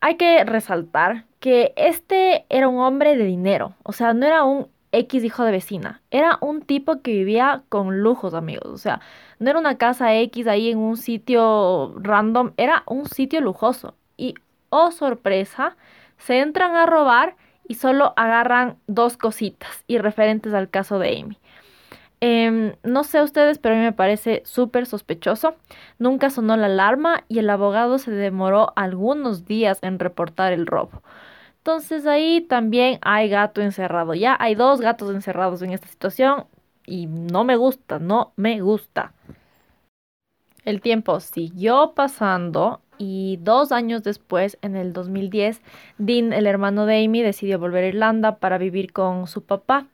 Hay 0.00 0.16
que 0.16 0.44
resaltar 0.44 1.24
que 1.40 1.72
este 1.76 2.44
era 2.48 2.68
un 2.68 2.78
hombre 2.78 3.16
de 3.16 3.24
dinero, 3.24 3.74
o 3.82 3.92
sea, 3.92 4.14
no 4.14 4.26
era 4.26 4.44
un 4.44 4.68
X 4.92 5.22
hijo 5.22 5.44
de 5.44 5.52
vecina, 5.52 6.00
era 6.10 6.38
un 6.40 6.62
tipo 6.62 7.02
que 7.02 7.12
vivía 7.12 7.62
con 7.68 8.00
lujos, 8.00 8.34
amigos, 8.34 8.66
o 8.66 8.78
sea, 8.78 9.00
no 9.38 9.50
era 9.50 9.58
una 9.58 9.76
casa 9.76 10.16
X 10.16 10.46
ahí 10.46 10.70
en 10.70 10.78
un 10.78 10.96
sitio 10.96 11.94
random, 11.98 12.52
era 12.56 12.82
un 12.86 13.06
sitio 13.06 13.40
lujoso. 13.40 13.94
Y 14.16 14.34
oh 14.70 14.90
sorpresa, 14.90 15.76
se 16.18 16.40
entran 16.40 16.74
a 16.76 16.86
robar 16.86 17.36
y 17.66 17.74
solo 17.74 18.14
agarran 18.16 18.78
dos 18.86 19.16
cositas 19.16 19.84
y 19.86 19.98
referentes 19.98 20.54
al 20.54 20.70
caso 20.70 20.98
de 20.98 21.20
Amy. 21.20 21.38
Em, 22.20 22.74
no 22.82 23.04
sé 23.04 23.22
ustedes, 23.22 23.58
pero 23.58 23.74
a 23.74 23.78
mí 23.78 23.84
me 23.84 23.92
parece 23.92 24.42
súper 24.44 24.86
sospechoso. 24.86 25.54
Nunca 25.98 26.30
sonó 26.30 26.56
la 26.56 26.66
alarma 26.66 27.24
y 27.28 27.38
el 27.38 27.48
abogado 27.50 27.98
se 27.98 28.10
demoró 28.10 28.72
algunos 28.74 29.44
días 29.44 29.78
en 29.82 29.98
reportar 29.98 30.52
el 30.52 30.66
robo. 30.66 31.02
Entonces 31.58 32.06
ahí 32.06 32.40
también 32.40 32.98
hay 33.02 33.28
gato 33.28 33.60
encerrado. 33.60 34.14
Ya 34.14 34.36
hay 34.40 34.54
dos 34.54 34.80
gatos 34.80 35.14
encerrados 35.14 35.62
en 35.62 35.72
esta 35.72 35.86
situación 35.86 36.46
y 36.86 37.06
no 37.06 37.44
me 37.44 37.56
gusta, 37.56 37.98
no 37.98 38.32
me 38.36 38.60
gusta. 38.60 39.12
El 40.64 40.80
tiempo 40.80 41.20
siguió 41.20 41.92
pasando 41.94 42.80
y 42.98 43.38
dos 43.42 43.72
años 43.72 44.02
después, 44.02 44.58
en 44.62 44.76
el 44.76 44.92
2010, 44.92 45.62
Dean, 45.98 46.32
el 46.32 46.46
hermano 46.46 46.86
de 46.86 47.04
Amy, 47.04 47.22
decidió 47.22 47.58
volver 47.58 47.84
a 47.84 47.88
Irlanda 47.88 48.36
para 48.36 48.58
vivir 48.58 48.92
con 48.92 49.26
su 49.26 49.42
papá. 49.42 49.86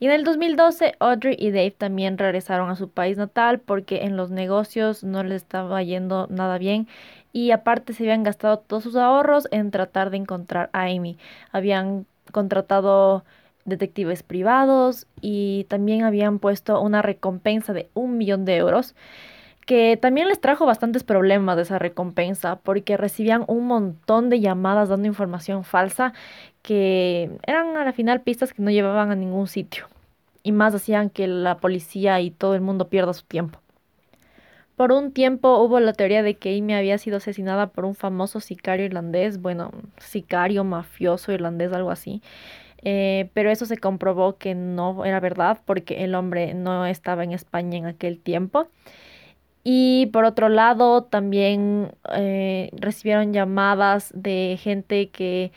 Y 0.00 0.06
en 0.06 0.12
el 0.12 0.24
2012, 0.24 0.94
Audrey 0.98 1.36
y 1.38 1.50
Dave 1.50 1.70
también 1.70 2.18
regresaron 2.18 2.70
a 2.70 2.76
su 2.76 2.90
país 2.90 3.16
natal 3.16 3.60
porque 3.60 4.04
en 4.04 4.16
los 4.16 4.30
negocios 4.30 5.04
no 5.04 5.22
les 5.22 5.42
estaba 5.42 5.82
yendo 5.82 6.26
nada 6.30 6.58
bien 6.58 6.88
y 7.32 7.50
aparte 7.50 7.92
se 7.92 8.04
habían 8.04 8.22
gastado 8.22 8.58
todos 8.58 8.84
sus 8.84 8.96
ahorros 8.96 9.48
en 9.50 9.70
tratar 9.70 10.10
de 10.10 10.18
encontrar 10.18 10.70
a 10.72 10.82
Amy. 10.84 11.18
Habían 11.52 12.06
contratado 12.32 13.24
detectives 13.64 14.22
privados 14.22 15.06
y 15.20 15.64
también 15.68 16.04
habían 16.04 16.38
puesto 16.38 16.80
una 16.80 17.02
recompensa 17.02 17.72
de 17.72 17.88
un 17.94 18.18
millón 18.18 18.44
de 18.44 18.56
euros 18.56 18.94
que 19.66 19.96
también 19.96 20.28
les 20.28 20.40
trajo 20.40 20.66
bastantes 20.66 21.04
problemas 21.04 21.56
de 21.56 21.62
esa 21.62 21.78
recompensa 21.78 22.56
porque 22.56 22.96
recibían 22.96 23.44
un 23.46 23.66
montón 23.66 24.30
de 24.30 24.40
llamadas 24.40 24.88
dando 24.88 25.08
información 25.08 25.64
falsa 25.64 26.12
que 26.62 27.30
eran 27.46 27.76
a 27.76 27.84
la 27.84 27.92
final 27.92 28.22
pistas 28.22 28.52
que 28.52 28.62
no 28.62 28.70
llevaban 28.70 29.10
a 29.10 29.16
ningún 29.16 29.46
sitio 29.46 29.88
y 30.42 30.52
más 30.52 30.74
hacían 30.74 31.10
que 31.10 31.26
la 31.26 31.58
policía 31.58 32.20
y 32.20 32.30
todo 32.30 32.54
el 32.54 32.60
mundo 32.60 32.88
pierda 32.88 33.12
su 33.14 33.24
tiempo. 33.24 33.58
Por 34.76 34.90
un 34.90 35.12
tiempo 35.12 35.58
hubo 35.58 35.78
la 35.78 35.92
teoría 35.92 36.22
de 36.22 36.34
que 36.34 36.58
Amy 36.58 36.74
había 36.74 36.98
sido 36.98 37.18
asesinada 37.18 37.68
por 37.68 37.84
un 37.84 37.94
famoso 37.94 38.40
sicario 38.40 38.84
irlandés, 38.84 39.40
bueno, 39.40 39.70
sicario 39.98 40.64
mafioso 40.64 41.32
irlandés, 41.32 41.72
algo 41.72 41.92
así. 41.92 42.22
Eh, 42.82 43.30
pero 43.34 43.50
eso 43.50 43.66
se 43.66 43.78
comprobó 43.78 44.36
que 44.36 44.54
no 44.54 45.04
era 45.04 45.20
verdad 45.20 45.60
porque 45.64 46.04
el 46.04 46.14
hombre 46.14 46.54
no 46.54 46.84
estaba 46.86 47.24
en 47.24 47.32
España 47.32 47.78
en 47.78 47.86
aquel 47.86 48.18
tiempo. 48.18 48.68
Y 49.64 50.06
por 50.12 50.24
otro 50.26 50.50
lado, 50.50 51.04
también 51.04 51.92
eh, 52.14 52.70
recibieron 52.74 53.32
llamadas 53.32 54.12
de 54.14 54.58
gente 54.62 55.08
que 55.10 55.52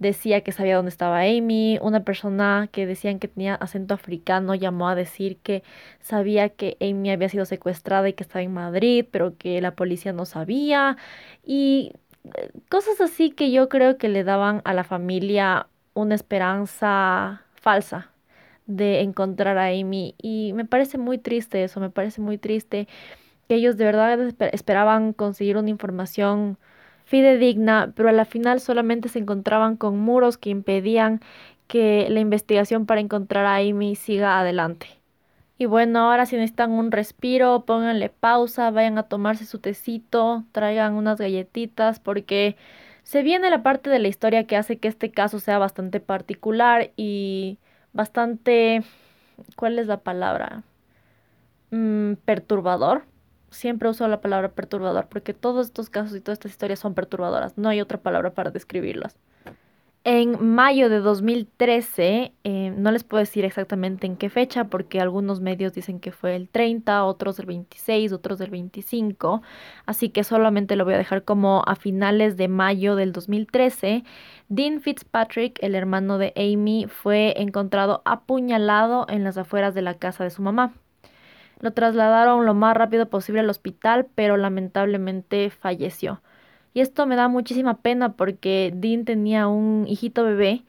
decía 0.00 0.40
que 0.40 0.50
sabía 0.50 0.76
dónde 0.76 0.88
estaba 0.88 1.20
Amy. 1.20 1.78
Una 1.82 2.02
persona 2.04 2.68
que 2.72 2.86
decían 2.86 3.18
que 3.18 3.28
tenía 3.28 3.54
acento 3.56 3.94
africano 3.94 4.54
llamó 4.54 4.88
a 4.88 4.94
decir 4.94 5.36
que 5.42 5.62
sabía 6.00 6.48
que 6.48 6.78
Amy 6.80 7.10
había 7.10 7.28
sido 7.28 7.44
secuestrada 7.44 8.08
y 8.08 8.14
que 8.14 8.22
estaba 8.24 8.42
en 8.42 8.54
Madrid, 8.54 9.04
pero 9.10 9.36
que 9.36 9.60
la 9.60 9.76
policía 9.76 10.12
no 10.14 10.24
sabía. 10.24 10.96
Y 11.44 11.92
eh, 12.34 12.50
cosas 12.70 13.00
así 13.00 13.30
que 13.30 13.50
yo 13.52 13.68
creo 13.68 13.98
que 13.98 14.08
le 14.08 14.24
daban 14.24 14.62
a 14.64 14.74
la 14.74 14.84
familia 14.84 15.68
una 15.94 16.14
esperanza 16.14 17.42
falsa 17.54 18.10
de 18.66 19.00
encontrar 19.02 19.58
a 19.58 19.66
Amy. 19.66 20.14
Y 20.22 20.52
me 20.54 20.64
parece 20.64 20.98
muy 20.98 21.18
triste 21.18 21.62
eso, 21.64 21.80
me 21.80 21.90
parece 21.90 22.20
muy 22.22 22.38
triste 22.38 22.88
que 23.50 23.56
ellos 23.56 23.76
de 23.76 23.84
verdad 23.84 24.20
esperaban 24.52 25.12
conseguir 25.12 25.56
una 25.56 25.70
información 25.70 26.56
fidedigna, 27.04 27.92
pero 27.96 28.08
a 28.08 28.12
la 28.12 28.24
final 28.24 28.60
solamente 28.60 29.08
se 29.08 29.18
encontraban 29.18 29.76
con 29.76 29.98
muros 29.98 30.38
que 30.38 30.50
impedían 30.50 31.20
que 31.66 32.06
la 32.10 32.20
investigación 32.20 32.86
para 32.86 33.00
encontrar 33.00 33.46
a 33.46 33.56
Amy 33.56 33.96
siga 33.96 34.38
adelante. 34.38 34.86
Y 35.58 35.66
bueno, 35.66 35.98
ahora 35.98 36.26
si 36.26 36.36
necesitan 36.36 36.70
un 36.70 36.92
respiro, 36.92 37.64
pónganle 37.64 38.08
pausa, 38.08 38.70
vayan 38.70 38.98
a 38.98 39.08
tomarse 39.08 39.44
su 39.46 39.58
tecito, 39.58 40.44
traigan 40.52 40.94
unas 40.94 41.18
galletitas, 41.18 41.98
porque 41.98 42.56
se 43.02 43.22
viene 43.24 43.50
la 43.50 43.64
parte 43.64 43.90
de 43.90 43.98
la 43.98 44.06
historia 44.06 44.46
que 44.46 44.56
hace 44.56 44.78
que 44.78 44.86
este 44.86 45.10
caso 45.10 45.40
sea 45.40 45.58
bastante 45.58 45.98
particular 45.98 46.92
y 46.96 47.58
bastante, 47.92 48.84
¿cuál 49.56 49.80
es 49.80 49.88
la 49.88 49.96
palabra? 49.98 50.62
Mm, 51.72 52.12
perturbador 52.24 53.10
siempre 53.50 53.88
uso 53.88 54.06
la 54.08 54.20
palabra 54.20 54.52
perturbador 54.52 55.08
porque 55.08 55.34
todos 55.34 55.66
estos 55.66 55.90
casos 55.90 56.16
y 56.16 56.20
todas 56.20 56.38
estas 56.38 56.52
historias 56.52 56.78
son 56.78 56.94
perturbadoras. 56.94 57.58
No 57.58 57.68
hay 57.68 57.80
otra 57.80 57.98
palabra 57.98 58.34
para 58.34 58.50
describirlas. 58.50 59.18
En 60.02 60.54
mayo 60.54 60.88
de 60.88 61.00
2013, 61.00 62.32
eh, 62.44 62.72
no 62.74 62.90
les 62.90 63.04
puedo 63.04 63.18
decir 63.18 63.44
exactamente 63.44 64.06
en 64.06 64.16
qué 64.16 64.30
fecha 64.30 64.64
porque 64.64 64.98
algunos 64.98 65.42
medios 65.42 65.74
dicen 65.74 66.00
que 66.00 66.10
fue 66.10 66.36
el 66.36 66.48
30, 66.48 67.04
otros 67.04 67.38
el 67.38 67.44
26, 67.44 68.10
otros 68.14 68.38
del 68.38 68.48
25, 68.48 69.42
así 69.84 70.08
que 70.08 70.24
solamente 70.24 70.74
lo 70.76 70.86
voy 70.86 70.94
a 70.94 70.98
dejar 70.98 71.24
como 71.24 71.62
a 71.66 71.76
finales 71.76 72.38
de 72.38 72.48
mayo 72.48 72.96
del 72.96 73.12
2013. 73.12 74.02
Dean 74.48 74.80
Fitzpatrick, 74.80 75.62
el 75.62 75.74
hermano 75.74 76.16
de 76.16 76.32
Amy, 76.34 76.86
fue 76.88 77.34
encontrado 77.36 78.00
apuñalado 78.06 79.04
en 79.10 79.22
las 79.22 79.36
afueras 79.36 79.74
de 79.74 79.82
la 79.82 79.98
casa 79.98 80.24
de 80.24 80.30
su 80.30 80.40
mamá. 80.40 80.72
Lo 81.60 81.72
trasladaron 81.72 82.46
lo 82.46 82.54
más 82.54 82.76
rápido 82.76 83.08
posible 83.08 83.40
al 83.40 83.50
hospital, 83.50 84.06
pero 84.14 84.36
lamentablemente 84.36 85.50
falleció. 85.50 86.22
Y 86.74 86.80
esto 86.80 87.06
me 87.06 87.16
da 87.16 87.28
muchísima 87.28 87.78
pena 87.82 88.14
porque 88.14 88.72
Dean 88.74 89.04
tenía 89.04 89.48
un 89.48 89.86
hijito 89.88 90.24
bebé 90.24 90.64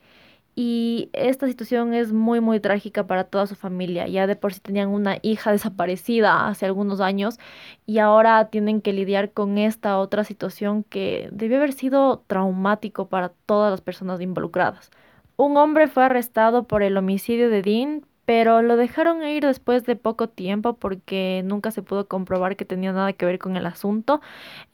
y 0.54 1.08
esta 1.14 1.46
situación 1.46 1.94
es 1.94 2.12
muy 2.12 2.40
muy 2.40 2.60
trágica 2.60 3.06
para 3.06 3.24
toda 3.24 3.46
su 3.46 3.54
familia. 3.54 4.06
Ya 4.06 4.26
de 4.26 4.36
por 4.36 4.52
sí 4.52 4.60
tenían 4.60 4.88
una 4.90 5.18
hija 5.22 5.50
desaparecida 5.52 6.48
hace 6.48 6.66
algunos 6.66 7.00
años 7.00 7.38
y 7.86 7.98
ahora 7.98 8.48
tienen 8.50 8.82
que 8.82 8.92
lidiar 8.92 9.32
con 9.32 9.56
esta 9.58 9.98
otra 9.98 10.24
situación 10.24 10.84
que 10.84 11.28
debió 11.32 11.56
haber 11.58 11.72
sido 11.72 12.22
traumático 12.26 13.08
para 13.08 13.30
todas 13.46 13.70
las 13.70 13.80
personas 13.80 14.20
involucradas. 14.20 14.90
Un 15.36 15.56
hombre 15.56 15.88
fue 15.88 16.04
arrestado 16.04 16.64
por 16.64 16.82
el 16.82 16.96
homicidio 16.96 17.48
de 17.48 17.62
Dean, 17.62 18.06
pero 18.24 18.62
lo 18.62 18.76
dejaron 18.76 19.22
ir 19.24 19.44
después 19.44 19.84
de 19.84 19.96
poco 19.96 20.28
tiempo 20.28 20.74
porque 20.74 21.42
nunca 21.44 21.70
se 21.70 21.82
pudo 21.82 22.06
comprobar 22.06 22.56
que 22.56 22.64
tenía 22.64 22.92
nada 22.92 23.12
que 23.12 23.26
ver 23.26 23.38
con 23.38 23.56
el 23.56 23.66
asunto. 23.66 24.20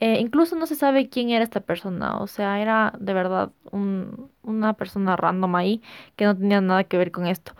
Eh, 0.00 0.18
incluso 0.20 0.56
no 0.56 0.66
se 0.66 0.74
sabe 0.74 1.08
quién 1.08 1.30
era 1.30 1.44
esta 1.44 1.60
persona, 1.60 2.18
o 2.18 2.26
sea, 2.26 2.60
era 2.60 2.92
de 2.98 3.14
verdad 3.14 3.50
una 3.72 4.72
persona 4.74 5.16
random 5.16 5.54
ahí 5.56 5.82
que 6.16 6.24
no 6.24 6.36
tenía 6.36 6.60
nada 6.60 6.84
que 6.84 6.98
ver 6.98 7.10
con 7.10 7.26
esto. 7.26 7.54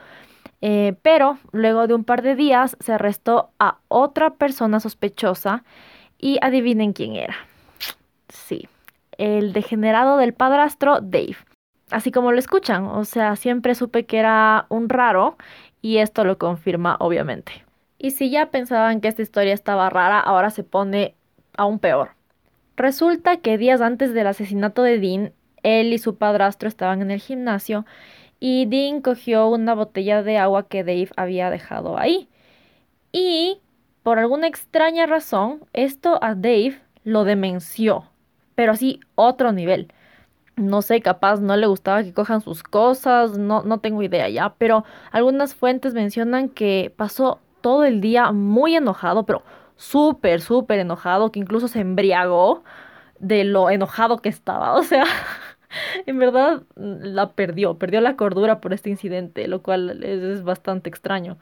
Eh, 0.61 0.97
pero 1.03 1.39
luego 1.53 1.87
de 1.87 1.95
un 1.95 2.05
par 2.05 2.23
de 2.23 2.35
días 2.35 2.77
se 2.81 2.93
arrestó 2.93 3.51
a 3.59 3.79
otra 3.89 4.35
persona 4.35 4.81
sospechosa 4.81 5.65
y 6.19 6.39
adivinen 6.43 6.93
quién 6.93 7.15
era. 7.15 7.37
Sí, 8.29 8.69
el 9.17 9.53
degenerado 9.53 10.17
del 10.17 10.35
padrastro 10.35 11.01
Dave. 11.01 11.37
Así 11.91 12.13
como 12.13 12.33
lo 12.33 12.39
escuchan, 12.39 12.85
o 12.85 13.05
sea, 13.07 13.35
siempre 13.37 13.75
supe 13.75 14.05
que 14.05 14.19
era 14.19 14.67
un 14.69 14.91
raro 14.91 15.39
y 15.83 15.99
esto 15.99 16.25
lo 16.25 16.39
confirma 16.39 16.97
obviamente. 17.01 17.65
Y 17.99 18.13
si 18.13 18.31
ya 18.31 18.51
pensaban 18.51 19.01
que 19.01 19.09
esta 19.09 19.23
historia 19.23 19.55
estaba 19.55 19.91
rara, 19.91 20.21
ahora 20.21 20.51
se 20.51 20.63
pone 20.63 21.15
aún 21.57 21.79
peor. 21.79 22.11
Resulta 22.77 23.39
que 23.39 23.59
días 23.59 23.81
antes 23.81 24.15
del 24.15 24.29
asesinato 24.29 24.83
de 24.83 24.99
Dean, 24.99 25.33
él 25.63 25.93
y 25.93 25.99
su 25.99 26.17
padrastro 26.17 26.69
estaban 26.69 27.03
en 27.03 27.11
el 27.11 27.21
gimnasio 27.21 27.85
y 28.41 28.67
Dean 28.67 29.01
cogió 29.01 29.49
una 29.49 29.75
botella 29.75 30.23
de 30.23 30.39
agua 30.39 30.69
que 30.69 30.85
Dave 30.85 31.11
había 31.17 31.51
dejado 31.51 31.99
ahí. 31.99 32.29
Y 33.11 33.61
por 34.03 34.19
alguna 34.19 34.47
extraña 34.47 35.07
razón, 35.07 35.65
esto 35.73 36.19
a 36.23 36.35
Dave 36.35 36.81
lo 37.03 37.25
demenció, 37.25 38.05
pero 38.55 38.73
así 38.73 39.01
otro 39.17 39.53
nivel. 39.53 39.93
No 40.59 40.83
sé, 40.83 41.01
capaz 41.01 41.41
no 41.41 41.57
le 41.57 41.67
gustaba 41.67 42.03
que 42.03 42.13
cojan 42.13 42.41
sus 42.41 42.63
cosas, 42.63 43.39
no, 43.39 43.63
no 43.63 43.79
tengo 43.79 44.03
idea 44.03 44.29
ya, 44.29 44.55
pero 44.59 44.85
algunas 45.13 45.55
fuentes 45.55 45.95
mencionan 45.95 46.49
que 46.49 46.93
pasó 46.97 47.41
todo 47.61 47.85
el 47.85 48.01
día 48.01 48.33
muy 48.33 48.77
enojado, 48.77 49.25
pero 49.25 49.43
súper, 49.77 50.41
súper 50.41 50.81
enojado, 50.81 51.33
que 51.33 51.41
incluso 51.41 51.69
se 51.69 51.81
embriagó 51.81 52.63
de 53.19 53.45
lo 53.45 53.71
enojado 53.71 54.19
que 54.19 54.29
estaba. 54.29 54.75
O 54.79 54.83
sea, 54.83 55.05
en 56.07 56.19
verdad 56.19 56.63
la 56.77 57.33
perdió, 57.33 57.79
perdió 57.79 58.01
la 58.01 58.17
cordura 58.17 58.61
por 58.61 58.73
este 58.73 58.91
incidente, 58.91 59.49
lo 59.49 59.63
cual 59.63 60.03
es, 60.03 60.43
bastante 60.43 60.89
extraño. 60.89 61.39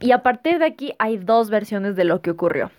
Y 0.00 0.12
a 0.12 0.22
partir 0.22 0.58
de 0.58 0.66
aquí 0.66 0.94
hay 0.98 1.18
dos 1.18 1.50
versiones 1.50 1.96
de 1.96 2.04
lo 2.04 2.20
que 2.20 2.30
ocurrió. 2.30 2.70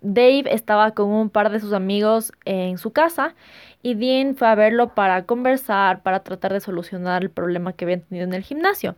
Dave 0.00 0.44
estaba 0.46 0.92
con 0.92 1.10
un 1.10 1.30
par 1.30 1.50
de 1.50 1.60
sus 1.60 1.72
amigos 1.72 2.32
en 2.44 2.78
su 2.78 2.92
casa 2.92 3.34
y 3.82 3.94
Dean 3.94 4.36
fue 4.36 4.48
a 4.48 4.54
verlo 4.54 4.94
para 4.94 5.24
conversar, 5.24 6.02
para 6.02 6.20
tratar 6.20 6.52
de 6.52 6.60
solucionar 6.60 7.22
el 7.22 7.30
problema 7.30 7.72
que 7.72 7.84
habían 7.84 8.02
tenido 8.02 8.26
en 8.26 8.34
el 8.34 8.42
gimnasio. 8.42 8.96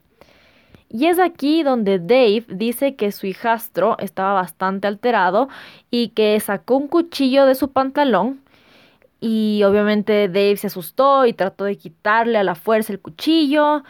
Y 0.92 1.07
es 1.07 1.20
aquí 1.20 1.62
donde 1.62 2.00
Dave 2.00 2.44
dice 2.48 2.96
que 2.96 3.12
su 3.12 3.26
hijastro 3.26 3.96
estaba 4.00 4.33
bastante 4.33 4.88
alterado 4.88 5.48
y 5.88 6.09
que 6.09 6.38
sacó 6.40 6.76
un 6.76 6.88
cuchillo 6.88 7.46
de 7.46 7.55
su 7.55 7.70
pantalón. 7.70 8.40
Y 9.20 9.62
obviamente 9.64 10.29
Dave 10.29 10.57
se 10.57 10.66
asustó 10.66 11.26
y 11.26 11.33
trató 11.33 11.64
de 11.64 11.76
quitarle 11.76 12.38
a 12.38 12.42
la 12.42 12.57
fuerza 12.57 12.92
el 12.92 13.00
cuchillo. 13.00 13.85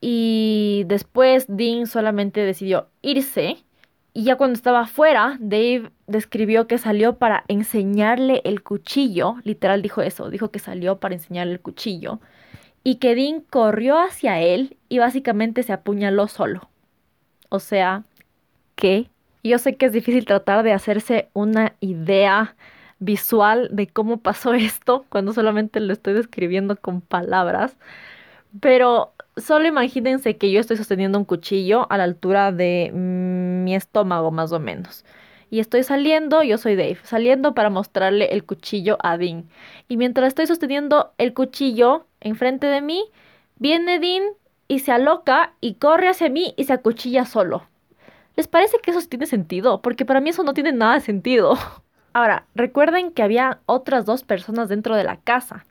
Y 0.00 0.84
después 0.88 1.46
Dean 1.48 1.86
solamente 1.86 2.40
decidió 2.40 2.88
irse. 3.00 3.64
Y 4.14 4.24
ya 4.24 4.36
cuando 4.36 4.54
estaba 4.54 4.80
afuera, 4.80 5.36
Dave 5.40 5.90
describió 6.06 6.66
que 6.66 6.78
salió 6.78 7.16
para 7.16 7.44
enseñarle 7.48 8.42
el 8.44 8.62
cuchillo. 8.62 9.36
Literal 9.44 9.80
dijo 9.80 10.02
eso, 10.02 10.28
dijo 10.28 10.50
que 10.50 10.58
salió 10.58 10.98
para 10.98 11.14
enseñarle 11.14 11.54
el 11.54 11.60
cuchillo 11.60 12.20
y 12.84 12.96
que 12.96 13.14
Dean 13.14 13.40
corrió 13.40 13.98
hacia 13.98 14.40
él 14.40 14.76
y 14.88 14.98
básicamente 14.98 15.62
se 15.62 15.72
apuñaló 15.72 16.28
solo. 16.28 16.68
O 17.48 17.58
sea, 17.58 18.04
¿qué? 18.74 19.08
Yo 19.42 19.58
sé 19.58 19.76
que 19.76 19.86
es 19.86 19.92
difícil 19.92 20.24
tratar 20.24 20.62
de 20.62 20.72
hacerse 20.72 21.28
una 21.32 21.74
idea 21.80 22.54
visual 22.98 23.68
de 23.72 23.88
cómo 23.88 24.18
pasó 24.18 24.54
esto 24.54 25.04
cuando 25.08 25.32
solamente 25.32 25.80
lo 25.80 25.92
estoy 25.92 26.14
describiendo 26.14 26.76
con 26.76 27.00
palabras, 27.00 27.76
pero 28.60 29.12
solo 29.36 29.66
imagínense 29.66 30.36
que 30.36 30.50
yo 30.50 30.60
estoy 30.60 30.76
sosteniendo 30.76 31.18
un 31.18 31.24
cuchillo 31.24 31.86
a 31.90 31.98
la 31.98 32.04
altura 32.04 32.52
de 32.52 32.90
mi 32.92 33.74
estómago 33.74 34.30
más 34.30 34.52
o 34.52 34.60
menos. 34.60 35.04
Y 35.50 35.60
estoy 35.60 35.82
saliendo, 35.82 36.42
yo 36.42 36.56
soy 36.56 36.76
Dave, 36.76 36.98
saliendo 37.02 37.54
para 37.54 37.68
mostrarle 37.68 38.26
el 38.32 38.44
cuchillo 38.44 38.96
a 39.02 39.18
Dean. 39.18 39.50
Y 39.86 39.98
mientras 39.98 40.28
estoy 40.28 40.46
sosteniendo 40.46 41.12
el 41.18 41.34
cuchillo, 41.34 42.06
enfrente 42.20 42.66
de 42.68 42.80
mí, 42.80 43.04
viene 43.56 43.98
Dean 43.98 44.22
y 44.66 44.78
se 44.78 44.92
aloca 44.92 45.52
y 45.60 45.74
corre 45.74 46.08
hacia 46.08 46.30
mí 46.30 46.54
y 46.56 46.64
se 46.64 46.72
acuchilla 46.72 47.26
solo. 47.26 47.66
¿Les 48.34 48.48
parece 48.48 48.78
que 48.82 48.92
eso 48.92 49.00
tiene 49.06 49.26
sentido? 49.26 49.82
Porque 49.82 50.06
para 50.06 50.22
mí 50.22 50.30
eso 50.30 50.42
no 50.42 50.54
tiene 50.54 50.72
nada 50.72 50.94
de 50.94 51.00
sentido. 51.00 51.58
Ahora, 52.14 52.46
recuerden 52.54 53.12
que 53.12 53.22
había 53.22 53.60
otras 53.66 54.06
dos 54.06 54.22
personas 54.22 54.68
dentro 54.70 54.96
de 54.96 55.04
la 55.04 55.18
casa, 55.18 55.66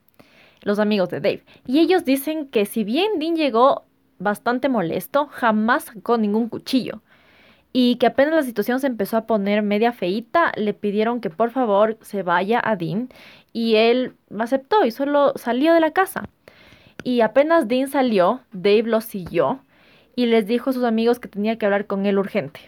los 0.61 0.79
amigos 0.79 1.09
de 1.09 1.19
Dave, 1.19 1.43
y 1.65 1.79
ellos 1.79 2.05
dicen 2.05 2.47
que 2.47 2.65
si 2.65 2.83
bien 2.83 3.19
Dean 3.19 3.35
llegó 3.35 3.85
bastante 4.19 4.69
molesto, 4.69 5.27
jamás 5.27 5.85
sacó 5.85 6.17
ningún 6.17 6.49
cuchillo. 6.49 7.01
Y 7.73 7.95
que 7.95 8.07
apenas 8.07 8.33
la 8.33 8.43
situación 8.43 8.79
se 8.79 8.87
empezó 8.87 9.15
a 9.17 9.25
poner 9.25 9.61
media 9.61 9.93
feita, 9.93 10.51
le 10.57 10.73
pidieron 10.73 11.21
que 11.21 11.29
por 11.29 11.51
favor 11.51 11.97
se 12.01 12.21
vaya 12.21 12.61
a 12.63 12.75
Dean 12.75 13.09
y 13.53 13.75
él 13.75 14.13
aceptó 14.37 14.83
y 14.85 14.91
solo 14.91 15.33
salió 15.35 15.73
de 15.73 15.79
la 15.79 15.91
casa. 15.91 16.27
Y 17.03 17.21
apenas 17.21 17.67
Dean 17.67 17.87
salió, 17.87 18.41
Dave 18.51 18.83
lo 18.83 18.99
siguió 18.99 19.61
y 20.15 20.25
les 20.25 20.47
dijo 20.47 20.69
a 20.69 20.73
sus 20.73 20.83
amigos 20.83 21.19
que 21.19 21.29
tenía 21.29 21.57
que 21.57 21.65
hablar 21.65 21.87
con 21.87 22.05
él 22.05 22.19
urgente. 22.19 22.59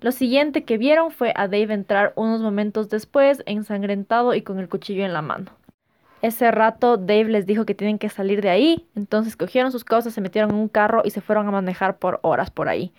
Lo 0.00 0.12
siguiente 0.12 0.64
que 0.64 0.78
vieron 0.78 1.10
fue 1.10 1.32
a 1.36 1.48
Dave 1.48 1.72
entrar 1.72 2.12
unos 2.16 2.40
momentos 2.40 2.88
después, 2.88 3.42
ensangrentado 3.46 4.34
y 4.34 4.42
con 4.42 4.58
el 4.58 4.68
cuchillo 4.68 5.04
en 5.04 5.12
la 5.12 5.22
mano. 5.22 5.50
Ese 6.22 6.50
rato 6.50 6.96
Dave 6.96 7.24
les 7.24 7.46
dijo 7.46 7.66
que 7.66 7.74
tienen 7.74 7.98
que 7.98 8.08
salir 8.08 8.42
de 8.42 8.50
ahí, 8.50 8.86
entonces 8.94 9.36
cogieron 9.36 9.70
sus 9.70 9.84
cosas, 9.84 10.14
se 10.14 10.20
metieron 10.20 10.50
en 10.50 10.56
un 10.56 10.68
carro 10.68 11.02
y 11.04 11.10
se 11.10 11.20
fueron 11.20 11.46
a 11.46 11.50
manejar 11.50 11.98
por 11.98 12.20
horas 12.22 12.50
por 12.50 12.68
ahí. 12.68 12.92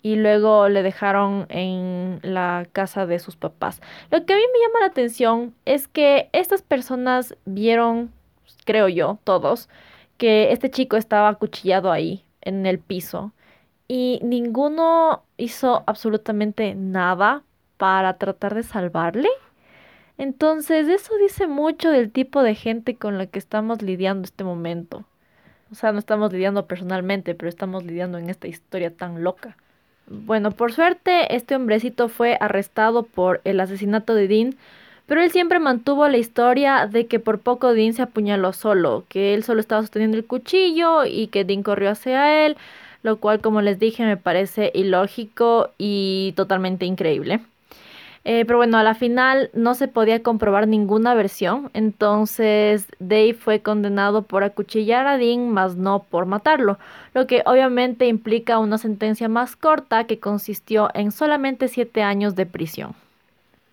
Y 0.00 0.16
luego 0.16 0.68
le 0.68 0.82
dejaron 0.82 1.46
en 1.48 2.20
la 2.22 2.66
casa 2.72 3.06
de 3.06 3.18
sus 3.18 3.36
papás. 3.36 3.80
Lo 4.10 4.24
que 4.24 4.32
a 4.32 4.36
mí 4.36 4.42
me 4.52 4.60
llama 4.60 4.80
la 4.80 4.86
atención 4.86 5.54
es 5.64 5.88
que 5.88 6.28
estas 6.32 6.62
personas 6.62 7.36
vieron, 7.46 8.12
creo 8.64 8.88
yo, 8.88 9.18
todos, 9.24 9.68
que 10.18 10.52
este 10.52 10.70
chico 10.70 10.96
estaba 10.96 11.28
acuchillado 11.28 11.90
ahí, 11.90 12.24
en 12.42 12.66
el 12.66 12.78
piso, 12.78 13.32
y 13.88 14.20
ninguno 14.22 15.22
hizo 15.38 15.82
absolutamente 15.86 16.74
nada 16.74 17.42
para 17.78 18.18
tratar 18.18 18.54
de 18.54 18.62
salvarle. 18.62 19.28
Entonces, 20.18 20.88
eso 20.88 21.16
dice 21.16 21.46
mucho 21.46 21.90
del 21.90 22.10
tipo 22.10 22.42
de 22.42 22.54
gente 22.54 22.96
con 22.96 23.18
la 23.18 23.26
que 23.26 23.38
estamos 23.38 23.82
lidiando 23.82 24.24
este 24.24 24.44
momento. 24.44 25.04
O 25.70 25.74
sea, 25.74 25.92
no 25.92 25.98
estamos 25.98 26.32
lidiando 26.32 26.66
personalmente, 26.66 27.34
pero 27.34 27.48
estamos 27.48 27.84
lidiando 27.84 28.18
en 28.18 28.28
esta 28.28 28.48
historia 28.48 28.90
tan 28.90 29.22
loca. 29.22 29.56
Bueno, 30.08 30.50
por 30.50 30.72
suerte, 30.72 31.34
este 31.36 31.54
hombrecito 31.54 32.08
fue 32.08 32.36
arrestado 32.40 33.02
por 33.02 33.40
el 33.44 33.60
asesinato 33.60 34.14
de 34.14 34.26
Dean, 34.26 34.56
pero 35.06 35.22
él 35.22 35.30
siempre 35.30 35.58
mantuvo 35.58 36.08
la 36.08 36.16
historia 36.16 36.86
de 36.86 37.06
que 37.06 37.20
por 37.20 37.40
poco 37.40 37.74
Dean 37.74 37.92
se 37.92 38.02
apuñaló 38.02 38.52
solo, 38.52 39.04
que 39.08 39.34
él 39.34 39.44
solo 39.44 39.60
estaba 39.60 39.82
sosteniendo 39.82 40.16
el 40.16 40.24
cuchillo 40.26 41.04
y 41.04 41.28
que 41.28 41.44
Dean 41.44 41.62
corrió 41.62 41.90
hacia 41.90 42.46
él, 42.46 42.56
lo 43.02 43.18
cual 43.18 43.40
como 43.40 43.60
les 43.60 43.78
dije 43.78 44.04
me 44.04 44.16
parece 44.16 44.70
ilógico 44.74 45.70
y 45.78 46.32
totalmente 46.36 46.86
increíble. 46.86 47.40
Eh, 48.30 48.44
pero 48.44 48.58
bueno, 48.58 48.76
a 48.76 48.82
la 48.82 48.92
final 48.92 49.48
no 49.54 49.74
se 49.74 49.88
podía 49.88 50.22
comprobar 50.22 50.68
ninguna 50.68 51.14
versión, 51.14 51.70
entonces 51.72 52.84
Dave 52.98 53.32
fue 53.32 53.62
condenado 53.62 54.20
por 54.20 54.44
acuchillar 54.44 55.06
a 55.06 55.16
Dean, 55.16 55.48
más 55.48 55.76
no 55.76 56.02
por 56.02 56.26
matarlo, 56.26 56.78
lo 57.14 57.26
que 57.26 57.42
obviamente 57.46 58.06
implica 58.06 58.58
una 58.58 58.76
sentencia 58.76 59.30
más 59.30 59.56
corta 59.56 60.04
que 60.04 60.20
consistió 60.20 60.90
en 60.92 61.10
solamente 61.10 61.68
siete 61.68 62.02
años 62.02 62.34
de 62.34 62.44
prisión. 62.44 62.94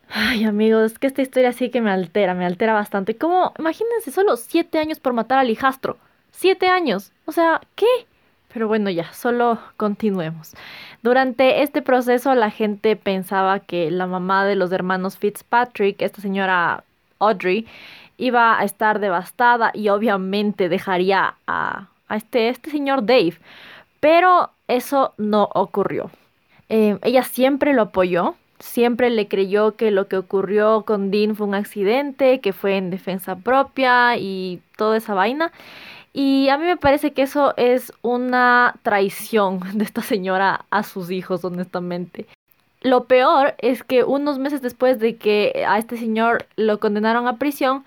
Ay, 0.08 0.46
amigos, 0.46 0.94
es 0.94 1.00
que 1.00 1.08
esta 1.08 1.22
historia 1.22 1.52
sí 1.52 1.70
que 1.70 1.82
me 1.82 1.92
altera, 1.92 2.34
me 2.34 2.46
altera 2.46 2.72
bastante. 2.72 3.18
¿Cómo? 3.18 3.52
Imagínense, 3.60 4.12
solo 4.12 4.38
siete 4.38 4.78
años 4.80 5.02
por 5.02 5.12
matar 5.12 5.40
al 5.40 5.50
hijastro. 5.50 5.98
Siete 6.32 6.68
años. 6.68 7.12
O 7.26 7.34
sea, 7.34 7.60
¿qué? 7.76 7.86
Pero 8.56 8.70
bueno, 8.70 8.90
ya, 8.90 9.12
solo 9.12 9.60
continuemos. 9.76 10.54
Durante 11.04 11.62
este 11.62 11.82
proceso 11.82 12.34
la 12.36 12.50
gente 12.50 12.96
pensaba 12.96 13.60
que 13.60 13.92
la 13.92 14.08
mamá 14.08 14.46
de 14.46 14.56
los 14.56 14.72
hermanos 14.72 15.18
Fitzpatrick, 15.18 16.02
esta 16.02 16.22
señora 16.22 16.86
Audrey, 17.20 17.68
iba 18.16 18.58
a 18.58 18.64
estar 18.64 19.00
devastada 19.00 19.72
y 19.74 19.90
obviamente 19.90 20.70
dejaría 20.70 21.36
a, 21.46 21.90
este, 22.10 22.48
este 22.48 22.72
señor 22.72 23.06
Dave. 23.06 23.38
Pero 24.00 24.52
eso 24.70 25.14
no 25.18 25.50
ocurrió. 25.54 26.10
Eh, 26.70 26.98
ella 27.04 27.24
siempre 27.24 27.74
lo 27.74 27.82
apoyó, 27.82 28.36
siempre 28.60 29.10
le 29.10 29.28
creyó 29.28 29.76
que 29.76 29.92
lo 29.92 30.08
que 30.08 30.16
ocurrió 30.16 30.84
con 30.84 31.12
Dean 31.12 31.36
fue 31.36 31.46
un 31.46 31.56
accidente, 31.56 32.40
que 32.40 32.54
fue 32.54 32.78
en 32.78 32.90
defensa 32.90 33.36
propia 33.36 34.16
y 34.16 34.62
toda 34.78 34.96
esa 34.96 35.14
vaina. 35.14 35.52
Y 36.18 36.48
a 36.48 36.58
mí 36.58 36.64
me 36.64 36.78
parece 36.78 37.12
que 37.12 37.24
eso 37.24 37.54
es 37.58 37.92
una 38.02 38.76
traición 38.84 39.60
de 39.78 39.84
esta 39.84 40.02
señora 40.02 40.66
a 40.70 40.84
sus 40.84 41.12
hijos, 41.12 41.44
honestamente. 41.44 42.26
Lo 42.80 43.04
peor 43.04 43.56
es 43.58 43.84
que 43.84 44.06
unos 44.06 44.40
meses 44.40 44.62
después 44.62 44.98
de 45.00 45.18
que 45.18 45.66
a 45.68 45.78
este 45.78 45.98
señor 45.98 46.46
lo 46.56 46.80
condenaron 46.80 47.28
a 47.28 47.36
prisión, 47.36 47.84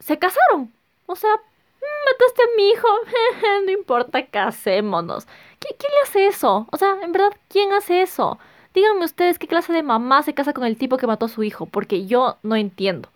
se 0.00 0.18
casaron. 0.18 0.70
O 1.06 1.16
sea, 1.16 1.30
mm, 1.34 2.04
mataste 2.12 2.42
a 2.42 2.56
mi 2.58 2.68
hijo, 2.68 2.88
no 3.64 3.72
importa, 3.72 4.26
casémonos. 4.26 5.26
¿Quién 5.58 5.92
le 5.94 6.02
hace 6.02 6.26
eso? 6.26 6.66
O 6.70 6.76
sea, 6.76 6.94
en 7.02 7.12
verdad, 7.12 7.32
¿quién 7.48 7.72
hace 7.72 8.02
eso? 8.02 8.38
Díganme 8.74 9.06
ustedes 9.06 9.38
qué 9.38 9.46
clase 9.48 9.72
de 9.72 9.82
mamá 9.82 10.22
se 10.22 10.34
casa 10.34 10.52
con 10.52 10.64
el 10.64 10.76
tipo 10.76 10.98
que 10.98 11.06
mató 11.06 11.24
a 11.24 11.30
su 11.30 11.42
hijo, 11.42 11.64
porque 11.64 12.04
yo 12.04 12.36
no 12.42 12.54
entiendo. 12.54 13.08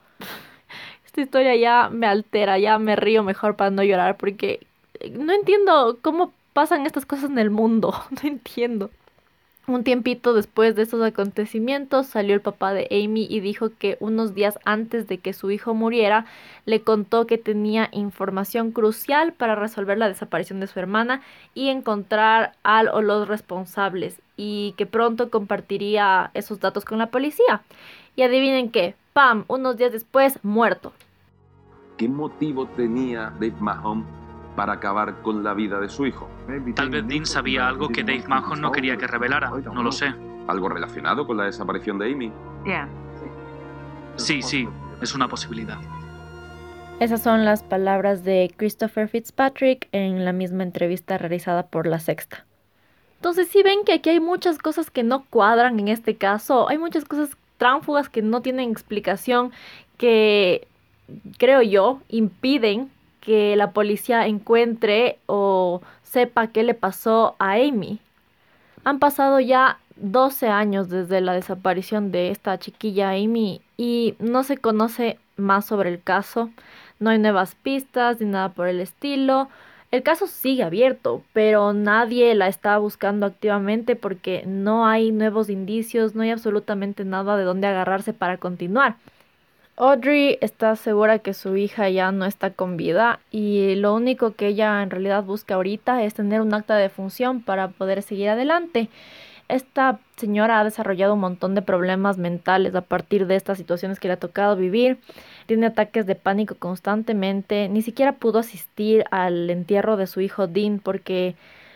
Esta 1.10 1.22
historia 1.22 1.56
ya 1.56 1.88
me 1.90 2.06
altera, 2.06 2.56
ya 2.60 2.78
me 2.78 2.94
río 2.94 3.24
mejor 3.24 3.56
para 3.56 3.70
no 3.70 3.82
llorar, 3.82 4.16
porque 4.16 4.64
no 5.10 5.32
entiendo 5.32 5.98
cómo 6.02 6.32
pasan 6.52 6.86
estas 6.86 7.04
cosas 7.04 7.30
en 7.30 7.38
el 7.40 7.50
mundo, 7.50 7.92
no 8.22 8.28
entiendo. 8.28 8.90
Un 9.66 9.82
tiempito 9.82 10.34
después 10.34 10.76
de 10.76 10.82
estos 10.82 11.02
acontecimientos 11.02 12.06
salió 12.06 12.32
el 12.32 12.40
papá 12.40 12.72
de 12.72 12.86
Amy 12.92 13.26
y 13.28 13.40
dijo 13.40 13.70
que 13.76 13.96
unos 13.98 14.36
días 14.36 14.60
antes 14.64 15.08
de 15.08 15.18
que 15.18 15.32
su 15.32 15.50
hijo 15.50 15.74
muriera 15.74 16.26
le 16.64 16.82
contó 16.82 17.26
que 17.26 17.38
tenía 17.38 17.88
información 17.90 18.70
crucial 18.70 19.32
para 19.32 19.56
resolver 19.56 19.98
la 19.98 20.06
desaparición 20.06 20.60
de 20.60 20.68
su 20.68 20.78
hermana 20.78 21.22
y 21.54 21.70
encontrar 21.70 22.52
al 22.62 22.86
o 22.86 23.02
los 23.02 23.26
responsables 23.26 24.20
y 24.36 24.74
que 24.76 24.86
pronto 24.86 25.28
compartiría 25.28 26.30
esos 26.34 26.60
datos 26.60 26.84
con 26.84 26.98
la 26.98 27.08
policía. 27.08 27.62
Y 28.14 28.22
adivinen 28.22 28.70
qué, 28.70 28.94
¡pam! 29.12 29.44
Unos 29.48 29.76
días 29.76 29.92
después, 29.92 30.38
muerto. 30.42 30.92
¿Qué 31.96 32.08
motivo 32.08 32.66
tenía 32.66 33.30
Dave 33.38 33.54
Mahon 33.60 34.20
para 34.56 34.74
acabar 34.74 35.22
con 35.22 35.42
la 35.42 35.54
vida 35.54 35.80
de 35.80 35.88
su 35.88 36.06
hijo. 36.06 36.28
Tal 36.74 36.90
vez 36.90 37.06
Dean 37.06 37.24
sabía 37.24 37.68
algo 37.68 37.88
que 37.88 38.02
Dave 38.02 38.24
Mahon 38.26 38.60
no 38.60 38.72
quería 38.72 38.96
que 38.96 39.06
revelara, 39.06 39.50
no 39.50 39.82
lo 39.82 39.92
sé. 39.92 40.12
¿Algo 40.48 40.68
relacionado 40.68 41.26
con 41.26 41.36
la 41.36 41.44
desaparición 41.44 41.98
de 41.98 42.12
Amy? 42.12 42.32
Sí, 44.16 44.42
sí, 44.42 44.68
es 45.00 45.14
una 45.14 45.28
posibilidad. 45.28 45.78
Esas 46.98 47.22
son 47.22 47.44
las 47.46 47.62
palabras 47.62 48.24
de 48.24 48.52
Christopher 48.54 49.08
Fitzpatrick 49.08 49.88
en 49.92 50.24
la 50.24 50.32
misma 50.32 50.62
entrevista 50.62 51.16
realizada 51.16 51.68
por 51.68 51.86
La 51.86 51.98
Sexta. 51.98 52.44
Entonces, 53.16 53.48
si 53.48 53.62
ven 53.62 53.84
que 53.86 53.94
aquí 53.94 54.10
hay 54.10 54.20
muchas 54.20 54.58
cosas 54.58 54.90
que 54.90 55.02
no 55.02 55.24
cuadran 55.30 55.80
en 55.80 55.88
este 55.88 56.16
caso, 56.16 56.68
hay 56.68 56.76
muchas 56.76 57.04
cosas 57.06 57.36
tránfugas 57.60 58.08
que 58.08 58.22
no 58.22 58.40
tienen 58.40 58.70
explicación, 58.70 59.52
que 59.98 60.66
creo 61.36 61.60
yo 61.60 62.00
impiden 62.08 62.90
que 63.20 63.54
la 63.54 63.72
policía 63.72 64.26
encuentre 64.26 65.18
o 65.26 65.82
sepa 66.02 66.46
qué 66.46 66.62
le 66.62 66.72
pasó 66.72 67.36
a 67.38 67.52
Amy. 67.52 67.98
Han 68.84 68.98
pasado 68.98 69.40
ya 69.40 69.78
12 69.96 70.48
años 70.48 70.88
desde 70.88 71.20
la 71.20 71.34
desaparición 71.34 72.10
de 72.12 72.30
esta 72.30 72.58
chiquilla 72.58 73.10
Amy 73.10 73.60
y 73.76 74.14
no 74.18 74.42
se 74.42 74.56
conoce 74.56 75.18
más 75.36 75.66
sobre 75.66 75.90
el 75.90 76.02
caso. 76.02 76.48
No 76.98 77.10
hay 77.10 77.18
nuevas 77.18 77.56
pistas 77.56 78.20
ni 78.20 78.26
nada 78.26 78.48
por 78.48 78.68
el 78.68 78.80
estilo. 78.80 79.50
El 79.90 80.05
caso 80.05 80.29
sigue 80.29 80.62
abierto, 80.62 81.24
pero 81.33 81.72
nadie 81.72 82.35
la 82.37 82.46
está 82.46 82.79
buscando 82.79 83.26
activamente 83.26 83.96
porque 83.96 84.44
no 84.46 84.87
hay 84.87 85.11
nuevos 85.11 85.50
indicios, 85.50 86.14
no 86.14 86.22
hay 86.22 86.31
absolutamente 86.31 87.05
nada 87.05 87.37
de 87.37 87.42
dónde 87.42 87.66
agarrarse 87.66 88.12
para 88.12 88.37
continuar. 88.37 88.96
Audrey 89.76 90.38
está 90.42 90.76
segura 90.76 91.18
que 91.18 91.35
su 91.35 91.57
hija 91.57 91.88
ya 91.88 92.12
no 92.12 92.26
está 92.26 92.50
con 92.50 92.76
vida 92.76 93.18
y 93.33 93.74
lo 93.76 93.94
único 93.94 94.33
que 94.35 94.48
ella 94.48 94.83
en 94.83 94.90
realidad 94.90 95.24
busca 95.24 95.55
ahorita 95.55 96.05
es 96.05 96.14
tener 96.14 96.40
un 96.40 96.55
acta 96.55 96.76
de 96.76 96.88
función 96.88 97.40
para 97.40 97.68
poder 97.68 98.03
seguir 98.03 98.29
adelante. 98.29 98.90
Esta 99.50 99.98
señora 100.16 100.60
ha 100.60 100.64
desarrollado 100.64 101.14
un 101.14 101.20
montón 101.20 101.54
de 101.54 101.62
problemas 101.62 102.18
mentales 102.18 102.74
a 102.74 102.82
partir 102.82 103.26
de 103.26 103.36
estas 103.36 103.58
situaciones 103.58 103.98
que 103.98 104.08
le 104.08 104.14
ha 104.14 104.18
tocado 104.18 104.56
vivir. 104.56 104.98
Tiene 105.46 105.66
ataques 105.66 106.06
de 106.06 106.14
pánico 106.14 106.54
constantemente. 106.54 107.68
Ni 107.68 107.82
siquiera 107.82 108.12
pudo 108.12 108.38
asistir 108.38 109.04
al 109.10 109.50
entierro 109.50 109.96
de 109.96 110.06
su 110.06 110.20
hijo 110.20 110.46
Dean 110.46 110.78
porque 110.78 111.34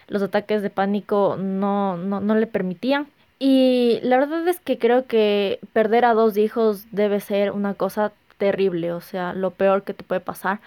los 0.09 0.23
ataques 0.23 0.63
de 0.63 0.71
pánico 0.71 1.37
no, 1.39 1.97
no, 1.97 2.21
no 2.21 2.35
le 2.35 2.47
permitían. 2.47 3.09
Y 3.39 3.99
la 4.03 4.19
verdad 4.19 4.47
es 4.47 4.61
que 4.61 4.79
creo 4.79 5.07
que 5.07 5.59
perder 5.73 6.05
a 6.05 6.15
dos 6.15 6.37
hijos 6.37 6.87
debe 6.93 7.21
ser 7.21 7.51
una 7.51 7.75
cosa 7.75 8.13
terrible, 8.39 8.93
o 8.93 9.01
sea, 9.01 9.33
lo 9.33 9.51
peor 9.51 9.83
que 9.83 9.95
te 9.95 10.05
puede 10.05 10.21
pasar. 10.21 10.61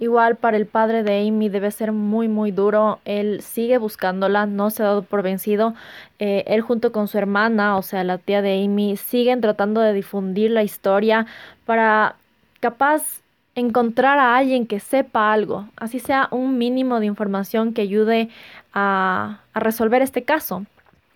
Igual 0.00 0.36
para 0.36 0.56
el 0.56 0.64
padre 0.64 1.02
de 1.02 1.28
Amy 1.28 1.50
debe 1.50 1.70
ser 1.70 1.92
muy 1.92 2.26
muy 2.26 2.52
duro. 2.52 3.00
Él 3.04 3.42
sigue 3.42 3.76
buscándola, 3.76 4.46
no 4.46 4.70
se 4.70 4.82
ha 4.82 4.86
dado 4.86 5.02
por 5.02 5.22
vencido. 5.22 5.74
Eh, 6.18 6.42
él 6.46 6.62
junto 6.62 6.90
con 6.90 7.06
su 7.06 7.18
hermana, 7.18 7.76
o 7.76 7.82
sea, 7.82 8.02
la 8.02 8.16
tía 8.16 8.40
de 8.40 8.64
Amy, 8.64 8.96
siguen 8.96 9.42
tratando 9.42 9.82
de 9.82 9.92
difundir 9.92 10.52
la 10.52 10.62
historia 10.62 11.26
para 11.66 12.16
capaz 12.60 13.20
encontrar 13.54 14.18
a 14.18 14.36
alguien 14.36 14.66
que 14.66 14.80
sepa 14.80 15.32
algo, 15.32 15.68
así 15.76 15.98
sea 15.98 16.28
un 16.30 16.56
mínimo 16.56 16.98
de 16.98 17.06
información 17.06 17.74
que 17.74 17.82
ayude 17.82 18.30
a, 18.72 19.40
a 19.52 19.60
resolver 19.60 20.00
este 20.00 20.22
caso. 20.22 20.64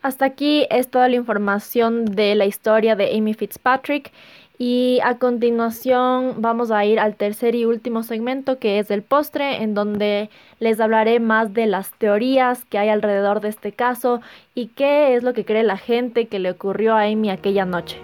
Hasta 0.02 0.26
aquí 0.26 0.66
es 0.68 0.90
toda 0.90 1.08
la 1.08 1.16
información 1.16 2.04
de 2.04 2.34
la 2.34 2.44
historia 2.44 2.96
de 2.96 3.16
Amy 3.16 3.32
Fitzpatrick 3.32 4.12
y 4.58 5.00
a 5.02 5.18
continuación 5.18 6.36
vamos 6.38 6.70
a 6.70 6.84
ir 6.84 7.00
al 7.00 7.16
tercer 7.16 7.54
y 7.54 7.64
último 7.64 8.02
segmento 8.02 8.58
que 8.58 8.78
es 8.78 8.90
el 8.90 9.02
postre 9.02 9.62
en 9.62 9.74
donde 9.74 10.30
les 10.60 10.80
hablaré 10.80 11.18
más 11.18 11.52
de 11.52 11.66
las 11.66 11.90
teorías 11.92 12.64
que 12.64 12.78
hay 12.78 12.88
alrededor 12.88 13.40
de 13.40 13.48
este 13.48 13.72
caso 13.72 14.20
y 14.54 14.68
qué 14.68 15.16
es 15.16 15.22
lo 15.22 15.34
que 15.34 15.44
cree 15.44 15.64
la 15.64 15.76
gente 15.76 16.26
que 16.26 16.38
le 16.38 16.52
ocurrió 16.52 16.94
a 16.94 17.02
Amy 17.02 17.30
aquella 17.30 17.64
noche. 17.64 17.98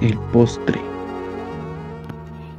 El 0.00 0.18
postre. 0.32 0.80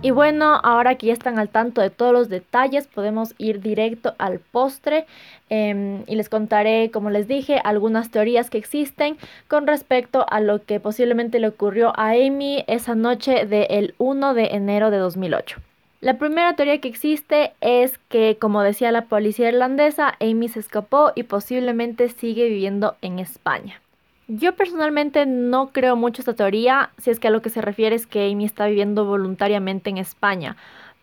Y 0.04 0.12
bueno, 0.12 0.60
ahora 0.64 0.96
que 0.96 1.08
ya 1.08 1.14
están 1.14 1.40
al 1.40 1.48
tanto 1.48 1.80
de 1.80 1.90
todos 1.90 2.12
los 2.12 2.28
detalles, 2.28 2.88
podemos 2.88 3.34
ir 3.38 3.62
directo 3.62 4.16
al 4.18 4.40
postre 4.40 5.06
em, 5.50 6.04
y 6.08 6.18
les 6.18 6.28
contaré, 6.28 6.92
como 6.92 7.10
les 7.10 7.30
dije, 7.30 7.62
algunas 7.64 8.12
teorías 8.12 8.50
que 8.50 8.58
existen 8.58 9.16
con 9.48 9.66
respecto 9.66 10.26
a 10.30 10.42
lo 10.42 10.62
que 10.62 10.82
posiblemente 10.82 11.40
le 11.40 11.48
ocurrió 11.48 11.94
a 11.98 12.10
Amy 12.10 12.66
esa 12.68 12.96
noche 12.96 13.46
del 13.46 13.96
1 13.98 14.34
de 14.34 14.48
enero 14.48 14.92
de 14.92 14.98
2008. 14.98 15.62
La 16.02 16.18
primera 16.18 16.54
teoría 16.58 16.82
que 16.82 16.90
existe 16.90 17.54
es 17.62 17.98
que, 18.10 18.36
como 18.38 18.62
decía 18.62 18.92
la 18.92 19.06
policía 19.06 19.48
irlandesa, 19.48 20.18
Amy 20.20 20.50
se 20.50 20.60
escapó 20.60 21.14
y 21.16 21.24
posiblemente 21.24 22.10
sigue 22.10 22.50
viviendo 22.50 22.98
en 23.02 23.20
España. 23.20 23.80
Yo 24.28 24.56
personalmente 24.56 25.26
no 25.26 25.70
creo 25.72 25.96
mucho 25.98 26.22
esta 26.22 26.34
teoría, 26.34 26.92
si 26.98 27.10
es 27.12 27.20
que 27.20 27.28
a 27.28 27.32
lo 27.32 27.42
que 27.42 27.50
se 27.50 27.62
refiere 27.62 27.96
es 27.96 28.08
que 28.08 28.32
Amy 28.32 28.46
está 28.46 28.68
viviendo 28.68 29.04
voluntariamente 29.04 29.90
en 29.90 29.98
España, 29.98 30.56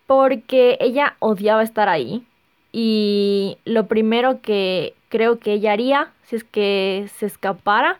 porque 0.06 0.78
ella 0.80 1.16
odiaba 1.18 1.62
estar 1.62 1.88
ahí 1.88 2.24
y 2.72 3.58
lo 3.66 3.86
primero 3.86 4.40
que 4.40 4.94
creo 5.10 5.38
que 5.38 5.52
ella 5.52 5.72
haría, 5.72 6.12
si 6.22 6.36
es 6.36 6.44
que 6.44 7.10
se 7.16 7.26
escapara, 7.26 7.98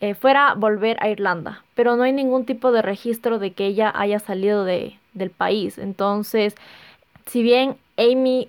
eh, 0.00 0.14
fuera 0.14 0.54
volver 0.54 0.98
a 1.00 1.08
Irlanda, 1.08 1.64
pero 1.74 1.96
no 1.96 2.04
hay 2.04 2.12
ningún 2.12 2.44
tipo 2.44 2.70
de 2.70 2.82
registro 2.82 3.40
de 3.40 3.52
que 3.52 3.66
ella 3.66 3.92
haya 3.94 4.20
salido 4.20 4.64
de, 4.64 4.98
del 5.14 5.30
país. 5.30 5.78
Entonces, 5.78 6.54
si 7.26 7.42
bien 7.42 7.76
Amy 7.96 8.48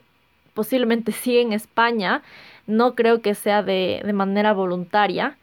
posiblemente 0.54 1.12
sigue 1.14 1.42
en 1.42 1.54
España, 1.54 2.22
no 2.68 2.94
creo 2.94 3.22
que 3.22 3.34
sea 3.34 3.64
de, 3.64 4.02
de 4.06 4.14
manera 4.14 4.54
voluntaria 4.54 5.38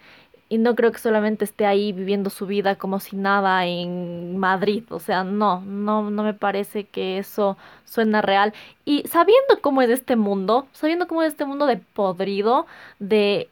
y 0.53 0.59
no 0.59 0.75
creo 0.75 0.93
que 0.93 0.99
solamente 0.99 1.47
esté 1.47 1.65
ahí 1.65 1.95
viviendo 1.95 2.29
su 2.29 2.45
vida 2.45 2.77
como 2.77 3.01
si 3.01 3.17
nada 3.17 3.65
en 3.65 4.37
Madrid. 4.37 4.85
O 4.91 5.01
sea, 5.01 5.25
no, 5.25 5.63
no, 5.63 6.11
no 6.11 6.23
me 6.23 6.35
parece 6.35 6.85
que 6.85 7.17
eso 7.17 7.57
suena 7.87 8.21
real. 8.21 8.53
Y 8.85 9.03
sabiendo 9.09 9.63
cómo 9.63 9.81
es 9.81 9.89
este 9.89 10.15
mundo, 10.15 10.67
sabiendo 10.73 11.09
cómo 11.09 11.23
es 11.23 11.29
este 11.29 11.47
mundo 11.47 11.65
de 11.65 11.79
podrido, 11.79 12.67
de 12.99 13.49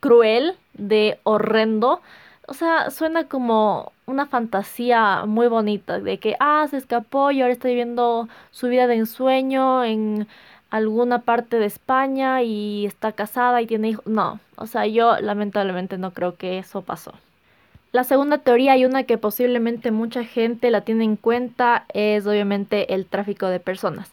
cruel, 0.00 0.56
de 0.72 1.20
horrendo, 1.24 2.00
o 2.48 2.54
sea, 2.54 2.88
suena 2.90 3.28
como 3.28 3.92
una 4.06 4.24
fantasía 4.26 5.26
muy 5.26 5.46
bonita 5.46 6.00
de 6.00 6.18
que, 6.18 6.36
ah, 6.40 6.66
se 6.70 6.78
escapó 6.78 7.32
y 7.32 7.42
ahora 7.42 7.52
está 7.52 7.68
viviendo 7.68 8.28
su 8.50 8.68
vida 8.68 8.86
de 8.86 8.94
ensueño 8.94 9.84
en 9.84 10.26
alguna 10.70 11.20
parte 11.22 11.58
de 11.58 11.66
España 11.66 12.42
y 12.42 12.86
está 12.86 13.12
casada 13.12 13.60
y 13.60 13.66
tiene 13.66 13.90
hijos. 13.90 14.06
No, 14.06 14.40
o 14.56 14.66
sea, 14.66 14.86
yo 14.86 15.20
lamentablemente 15.20 15.98
no 15.98 16.12
creo 16.12 16.36
que 16.36 16.58
eso 16.58 16.82
pasó. 16.82 17.12
La 17.92 18.04
segunda 18.04 18.38
teoría 18.38 18.76
y 18.76 18.84
una 18.84 19.02
que 19.02 19.18
posiblemente 19.18 19.90
mucha 19.90 20.24
gente 20.24 20.70
la 20.70 20.82
tiene 20.82 21.04
en 21.04 21.16
cuenta 21.16 21.86
es 21.92 22.24
obviamente 22.26 22.94
el 22.94 23.04
tráfico 23.06 23.46
de 23.46 23.58
personas. 23.58 24.10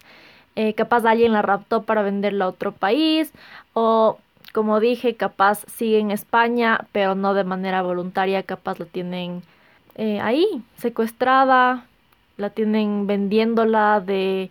Eh, 0.55 0.73
capaz 0.73 1.05
alguien 1.05 1.33
la 1.33 1.43
raptó 1.43 1.83
para 1.83 2.01
venderla 2.01 2.45
a 2.45 2.49
otro 2.49 2.71
país 2.71 3.31
o 3.73 4.17
como 4.53 4.79
dije, 4.79 5.15
capaz 5.15 5.63
sigue 5.67 5.99
en 5.99 6.09
España, 6.09 6.87
pero 6.91 7.13
no 7.13 7.35
de 7.35 7.43
manera 7.43 7.83
voluntaria, 7.83 8.41
capaz 8.41 8.79
la 8.79 8.85
tienen 8.85 9.43
eh, 9.93 10.19
ahí, 10.19 10.63
secuestrada, 10.77 11.85
la 12.37 12.49
tienen 12.49 13.05
vendiéndola 13.05 13.99
de 13.99 14.49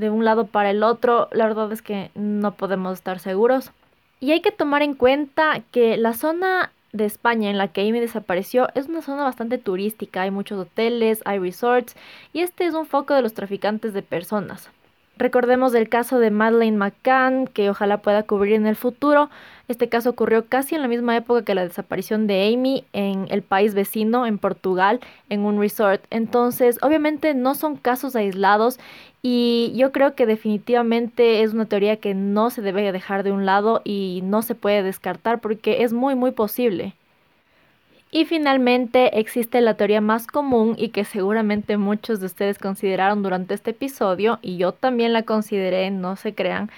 de 0.00 0.10
un 0.10 0.24
lado 0.24 0.46
para 0.46 0.70
el 0.70 0.82
otro, 0.82 1.28
la 1.30 1.46
verdad 1.46 1.70
es 1.70 1.82
que 1.82 2.10
no 2.14 2.52
podemos 2.52 2.94
estar 2.94 3.20
seguros. 3.20 3.70
Y 4.18 4.32
hay 4.32 4.40
que 4.40 4.50
tomar 4.50 4.82
en 4.82 4.94
cuenta 4.94 5.60
que 5.70 5.96
la 5.96 6.14
zona 6.14 6.72
de 6.92 7.04
España 7.04 7.50
en 7.50 7.58
la 7.58 7.68
que 7.68 7.82
Amy 7.82 8.00
desapareció 8.00 8.68
es 8.74 8.88
una 8.88 9.02
zona 9.02 9.24
bastante 9.24 9.58
turística, 9.58 10.22
hay 10.22 10.30
muchos 10.30 10.58
hoteles, 10.58 11.20
hay 11.24 11.38
resorts 11.38 11.94
y 12.32 12.40
este 12.40 12.66
es 12.66 12.74
un 12.74 12.86
foco 12.86 13.14
de 13.14 13.22
los 13.22 13.34
traficantes 13.34 13.92
de 13.92 14.02
personas. 14.02 14.70
Recordemos 15.20 15.74
el 15.74 15.90
caso 15.90 16.18
de 16.18 16.30
Madeleine 16.30 16.78
McCann, 16.78 17.46
que 17.46 17.68
ojalá 17.68 17.98
pueda 17.98 18.22
cubrir 18.22 18.54
en 18.54 18.66
el 18.66 18.74
futuro. 18.74 19.28
Este 19.68 19.90
caso 19.90 20.08
ocurrió 20.08 20.46
casi 20.46 20.76
en 20.76 20.80
la 20.80 20.88
misma 20.88 21.14
época 21.14 21.44
que 21.44 21.54
la 21.54 21.62
desaparición 21.62 22.26
de 22.26 22.50
Amy 22.54 22.84
en 22.94 23.26
el 23.28 23.42
país 23.42 23.74
vecino, 23.74 24.24
en 24.24 24.38
Portugal, 24.38 24.98
en 25.28 25.40
un 25.40 25.60
resort. 25.60 26.02
Entonces, 26.08 26.78
obviamente 26.80 27.34
no 27.34 27.54
son 27.54 27.76
casos 27.76 28.16
aislados 28.16 28.80
y 29.20 29.74
yo 29.76 29.92
creo 29.92 30.14
que 30.14 30.24
definitivamente 30.24 31.42
es 31.42 31.52
una 31.52 31.66
teoría 31.66 31.96
que 31.96 32.14
no 32.14 32.48
se 32.48 32.62
debe 32.62 32.90
dejar 32.90 33.22
de 33.22 33.32
un 33.32 33.44
lado 33.44 33.82
y 33.84 34.22
no 34.24 34.40
se 34.40 34.54
puede 34.54 34.82
descartar 34.82 35.42
porque 35.42 35.82
es 35.82 35.92
muy, 35.92 36.14
muy 36.14 36.30
posible. 36.30 36.94
Y 38.12 38.24
finalmente 38.24 39.20
existe 39.20 39.60
la 39.60 39.74
teoría 39.74 40.00
más 40.00 40.26
común 40.26 40.74
y 40.76 40.88
que 40.88 41.04
seguramente 41.04 41.76
muchos 41.76 42.18
de 42.18 42.26
ustedes 42.26 42.58
consideraron 42.58 43.22
durante 43.22 43.54
este 43.54 43.70
episodio 43.70 44.40
y 44.42 44.56
yo 44.56 44.72
también 44.72 45.12
la 45.12 45.22
consideré, 45.22 45.90
no 45.92 46.16
se 46.16 46.34
crean, 46.34 46.70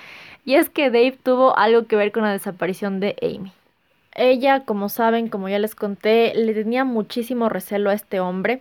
y 0.45 0.57
es 0.57 0.69
que 0.69 0.91
Dave 0.91 1.17
tuvo 1.23 1.57
algo 1.57 1.87
que 1.87 1.97
ver 1.97 2.13
con 2.13 2.25
la 2.25 2.33
desaparición 2.33 3.01
de 3.01 3.17
Amy. 3.23 3.53
Ella, 4.15 4.65
como 4.67 4.91
saben, 4.91 5.29
como 5.29 5.49
ya 5.49 5.59
les 5.59 5.75
conté, 5.75 6.35
le 6.35 6.53
tenía 6.53 6.85
muchísimo 6.85 7.49
recelo 7.49 7.89
a 7.89 7.95
este 7.95 8.21
hombre 8.21 8.61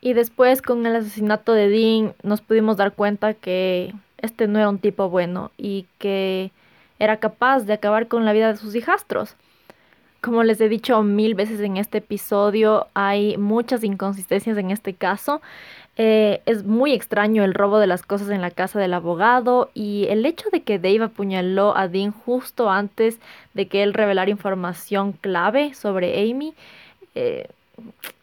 y 0.00 0.14
después 0.14 0.62
con 0.62 0.84
el 0.86 0.96
asesinato 0.96 1.52
de 1.52 1.68
Dean 1.68 2.14
nos 2.24 2.40
pudimos 2.40 2.76
dar 2.76 2.92
cuenta 2.92 3.34
que 3.34 3.94
este 4.18 4.48
no 4.48 4.58
era 4.58 4.68
un 4.68 4.78
tipo 4.78 5.08
bueno 5.08 5.52
y 5.56 5.86
que 5.98 6.50
era 6.98 7.18
capaz 7.18 7.60
de 7.60 7.74
acabar 7.74 8.08
con 8.08 8.24
la 8.24 8.32
vida 8.32 8.48
de 8.48 8.56
sus 8.56 8.74
hijastros. 8.74 9.36
Como 10.20 10.42
les 10.42 10.60
he 10.60 10.68
dicho 10.68 11.02
mil 11.02 11.34
veces 11.34 11.60
en 11.60 11.78
este 11.78 11.98
episodio, 11.98 12.88
hay 12.92 13.38
muchas 13.38 13.82
inconsistencias 13.84 14.58
en 14.58 14.70
este 14.70 14.92
caso. 14.92 15.40
Eh, 15.96 16.42
es 16.46 16.64
muy 16.64 16.92
extraño 16.92 17.42
el 17.42 17.54
robo 17.54 17.78
de 17.78 17.86
las 17.86 18.02
cosas 18.02 18.28
en 18.30 18.40
la 18.40 18.50
casa 18.50 18.78
del 18.78 18.94
abogado 18.94 19.70
y 19.74 20.06
el 20.08 20.24
hecho 20.26 20.48
de 20.50 20.62
que 20.62 20.78
Dave 20.78 21.04
apuñaló 21.04 21.76
a 21.76 21.88
Dean 21.88 22.12
justo 22.12 22.70
antes 22.70 23.18
de 23.54 23.66
que 23.66 23.82
él 23.82 23.94
revelara 23.94 24.30
información 24.30 25.12
clave 25.12 25.74
sobre 25.74 26.30
Amy. 26.30 26.54
Eh, 27.14 27.48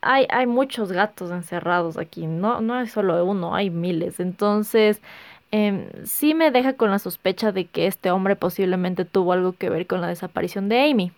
hay, 0.01 0.27
hay 0.29 0.45
muchos 0.45 0.91
gatos 0.91 1.31
encerrados 1.31 1.97
aquí, 1.97 2.27
no, 2.27 2.61
no 2.61 2.75
hay 2.75 2.87
solo 2.87 3.23
uno, 3.25 3.55
hay 3.55 3.69
miles. 3.71 4.19
Entonces, 4.19 5.01
eh, 5.51 5.89
sí 6.05 6.33
me 6.33 6.51
deja 6.51 6.73
con 6.73 6.91
la 6.91 6.99
sospecha 6.99 7.51
de 7.51 7.65
que 7.65 7.87
este 7.87 8.11
hombre 8.11 8.35
posiblemente 8.35 9.05
tuvo 9.05 9.33
algo 9.33 9.53
que 9.53 9.69
ver 9.69 9.87
con 9.87 10.01
la 10.01 10.07
desaparición 10.07 10.69
de 10.69 10.89
Amy. 10.91 11.11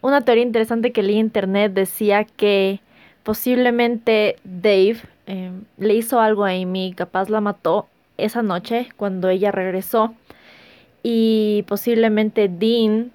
Una 0.00 0.20
teoría 0.20 0.44
interesante 0.44 0.92
que 0.92 1.02
leí 1.02 1.14
en 1.14 1.26
internet 1.26 1.72
decía 1.72 2.24
que 2.24 2.80
posiblemente 3.24 4.36
Dave 4.44 4.98
em, 5.26 5.64
le 5.76 5.94
hizo 5.94 6.20
algo 6.20 6.44
a 6.44 6.50
Amy, 6.50 6.94
capaz 6.94 7.28
la 7.28 7.40
mató 7.40 7.88
esa 8.16 8.42
noche 8.42 8.88
cuando 8.96 9.28
ella 9.28 9.50
regresó 9.50 10.14
y 11.02 11.64
posiblemente 11.68 12.48
Dean 12.48 13.12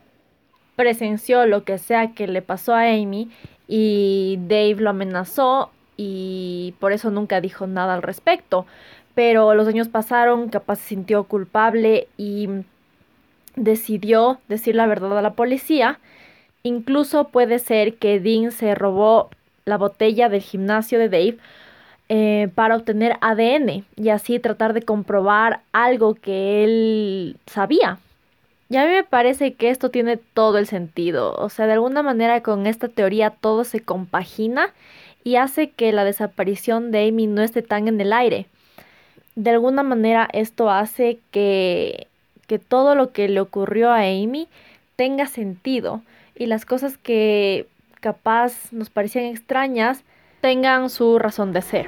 presenció 0.75 1.45
lo 1.45 1.63
que 1.63 1.77
sea 1.77 2.13
que 2.13 2.27
le 2.27 2.41
pasó 2.41 2.73
a 2.73 2.83
Amy 2.83 3.29
y 3.67 4.39
Dave 4.47 4.75
lo 4.77 4.89
amenazó 4.89 5.71
y 5.95 6.73
por 6.79 6.91
eso 6.91 7.11
nunca 7.11 7.39
dijo 7.39 7.67
nada 7.67 7.93
al 7.93 8.01
respecto. 8.01 8.65
Pero 9.15 9.53
los 9.53 9.67
años 9.67 9.89
pasaron, 9.89 10.49
capaz 10.49 10.77
se 10.77 10.89
sintió 10.89 11.23
culpable 11.25 12.07
y 12.17 12.49
decidió 13.55 14.39
decir 14.47 14.75
la 14.75 14.87
verdad 14.87 15.17
a 15.17 15.21
la 15.21 15.33
policía 15.33 15.99
Incluso 16.63 17.25
puede 17.27 17.59
ser 17.59 17.95
que 17.95 18.21
Dean 18.21 18.51
se 18.51 18.73
robó 18.73 19.29
la 19.65 19.77
botella 19.77 20.29
del 20.29 20.41
gimnasio 20.41 20.97
de 20.97 21.09
Dave 21.09 21.37
eh, 22.09 22.49
para 22.55 22.75
obtener 22.75 23.17
ADN 23.21 23.85
y 23.95 24.09
así 24.09 24.39
tratar 24.39 24.73
de 24.73 24.81
comprobar 24.81 25.61
algo 25.73 26.15
que 26.15 26.63
él 26.63 27.37
sabía. 27.47 27.99
Y 28.69 28.77
a 28.77 28.85
mí 28.85 28.91
me 28.91 29.03
parece 29.03 29.53
que 29.53 29.69
esto 29.69 29.89
tiene 29.89 30.17
todo 30.17 30.57
el 30.57 30.65
sentido. 30.67 31.35
O 31.35 31.49
sea, 31.49 31.67
de 31.67 31.73
alguna 31.73 32.01
manera 32.01 32.41
con 32.41 32.65
esta 32.65 32.87
teoría 32.87 33.29
todo 33.29 33.65
se 33.65 33.81
compagina 33.81 34.73
y 35.23 35.35
hace 35.35 35.69
que 35.69 35.91
la 35.91 36.05
desaparición 36.05 36.91
de 36.91 37.07
Amy 37.07 37.27
no 37.27 37.41
esté 37.41 37.61
tan 37.61 37.87
en 37.87 37.99
el 37.99 38.13
aire. 38.13 38.47
De 39.35 39.49
alguna 39.49 39.83
manera 39.83 40.29
esto 40.31 40.69
hace 40.69 41.19
que, 41.31 42.07
que 42.47 42.57
todo 42.57 42.95
lo 42.95 43.11
que 43.11 43.27
le 43.27 43.41
ocurrió 43.41 43.91
a 43.91 43.99
Amy 43.99 44.47
tenga 44.95 45.27
sentido 45.27 46.01
y 46.35 46.45
las 46.47 46.65
cosas 46.65 46.97
que 46.97 47.67
capaz 47.99 48.71
nos 48.71 48.89
parecían 48.89 49.25
extrañas 49.25 50.03
tengan 50.41 50.89
su 50.89 51.19
razón 51.19 51.53
de 51.53 51.61
ser. 51.61 51.87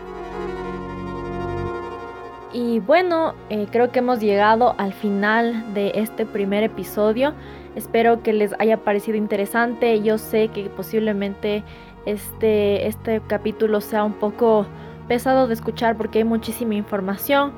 Y 2.54 2.80
bueno, 2.80 3.34
eh, 3.50 3.68
creo 3.70 3.92
que 3.92 4.00
hemos 4.00 4.22
llegado 4.22 4.76
al 4.78 4.94
final 4.94 5.74
de 5.74 5.92
este 5.96 6.26
primer 6.26 6.64
episodio. 6.64 7.34
Espero 7.76 8.24
que 8.24 8.32
les 8.32 8.54
haya 8.60 8.78
parecido 8.78 9.18
interesante. 9.18 10.02
Yo 10.02 10.18
sé 10.18 10.48
que 10.48 10.70
posiblemente 10.70 11.64
este, 12.06 12.88
este 12.88 13.22
capítulo 13.28 13.82
sea 13.82 14.06
un 14.06 14.14
poco 14.14 14.66
pesado 15.10 15.48
de 15.48 15.54
escuchar 15.54 15.98
porque 15.98 16.20
hay 16.20 16.24
muchísima 16.24 16.76
información. 16.76 17.52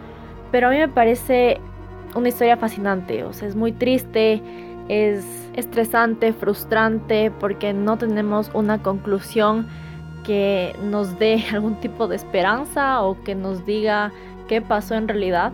Pero 0.52 0.70
a 0.70 0.72
mí 0.72 0.78
me 0.78 0.90
parece 0.90 1.62
una 2.16 2.30
historia 2.30 2.58
fascinante. 2.58 3.24
O 3.24 3.34
sea, 3.34 3.48
es 3.48 3.56
muy 3.56 3.74
triste 3.74 4.42
es 4.90 5.26
estresante, 5.54 6.34
frustrante, 6.34 7.32
porque 7.40 7.74
no 7.74 7.98
tenemos 7.98 8.52
una 8.54 8.82
conclusión 8.82 9.68
que 10.24 10.76
nos 10.84 11.18
dé 11.20 11.44
algún 11.52 11.76
tipo 11.76 12.08
de 12.08 12.16
esperanza 12.16 13.02
o 13.02 13.22
que 13.24 13.36
nos 13.36 13.66
diga 13.66 14.12
qué 14.48 14.62
pasó 14.62 14.96
en 14.96 15.08
realidad, 15.08 15.52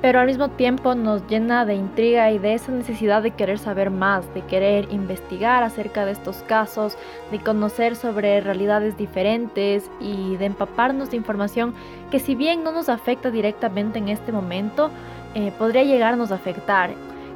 pero 0.00 0.20
al 0.20 0.28
mismo 0.28 0.48
tiempo 0.50 0.94
nos 0.94 1.26
llena 1.26 1.64
de 1.64 1.74
intriga 1.74 2.30
y 2.30 2.38
de 2.38 2.54
esa 2.54 2.70
necesidad 2.70 3.20
de 3.20 3.32
querer 3.32 3.58
saber 3.58 3.90
más, 3.90 4.32
de 4.32 4.42
querer 4.42 4.86
investigar 4.92 5.64
acerca 5.64 6.06
de 6.06 6.12
estos 6.12 6.36
casos, 6.44 6.96
de 7.32 7.40
conocer 7.40 7.96
sobre 7.96 8.40
realidades 8.40 8.96
diferentes 8.96 9.90
y 10.00 10.36
de 10.36 10.46
empaparnos 10.46 11.10
de 11.10 11.16
información 11.16 11.74
que 12.12 12.20
si 12.20 12.36
bien 12.36 12.62
no 12.62 12.70
nos 12.70 12.88
afecta 12.88 13.32
directamente 13.32 13.98
en 13.98 14.08
este 14.08 14.30
momento, 14.30 14.90
eh, 15.34 15.52
podría 15.58 15.82
llegarnos 15.82 16.30
a 16.30 16.36
afectar 16.36 16.90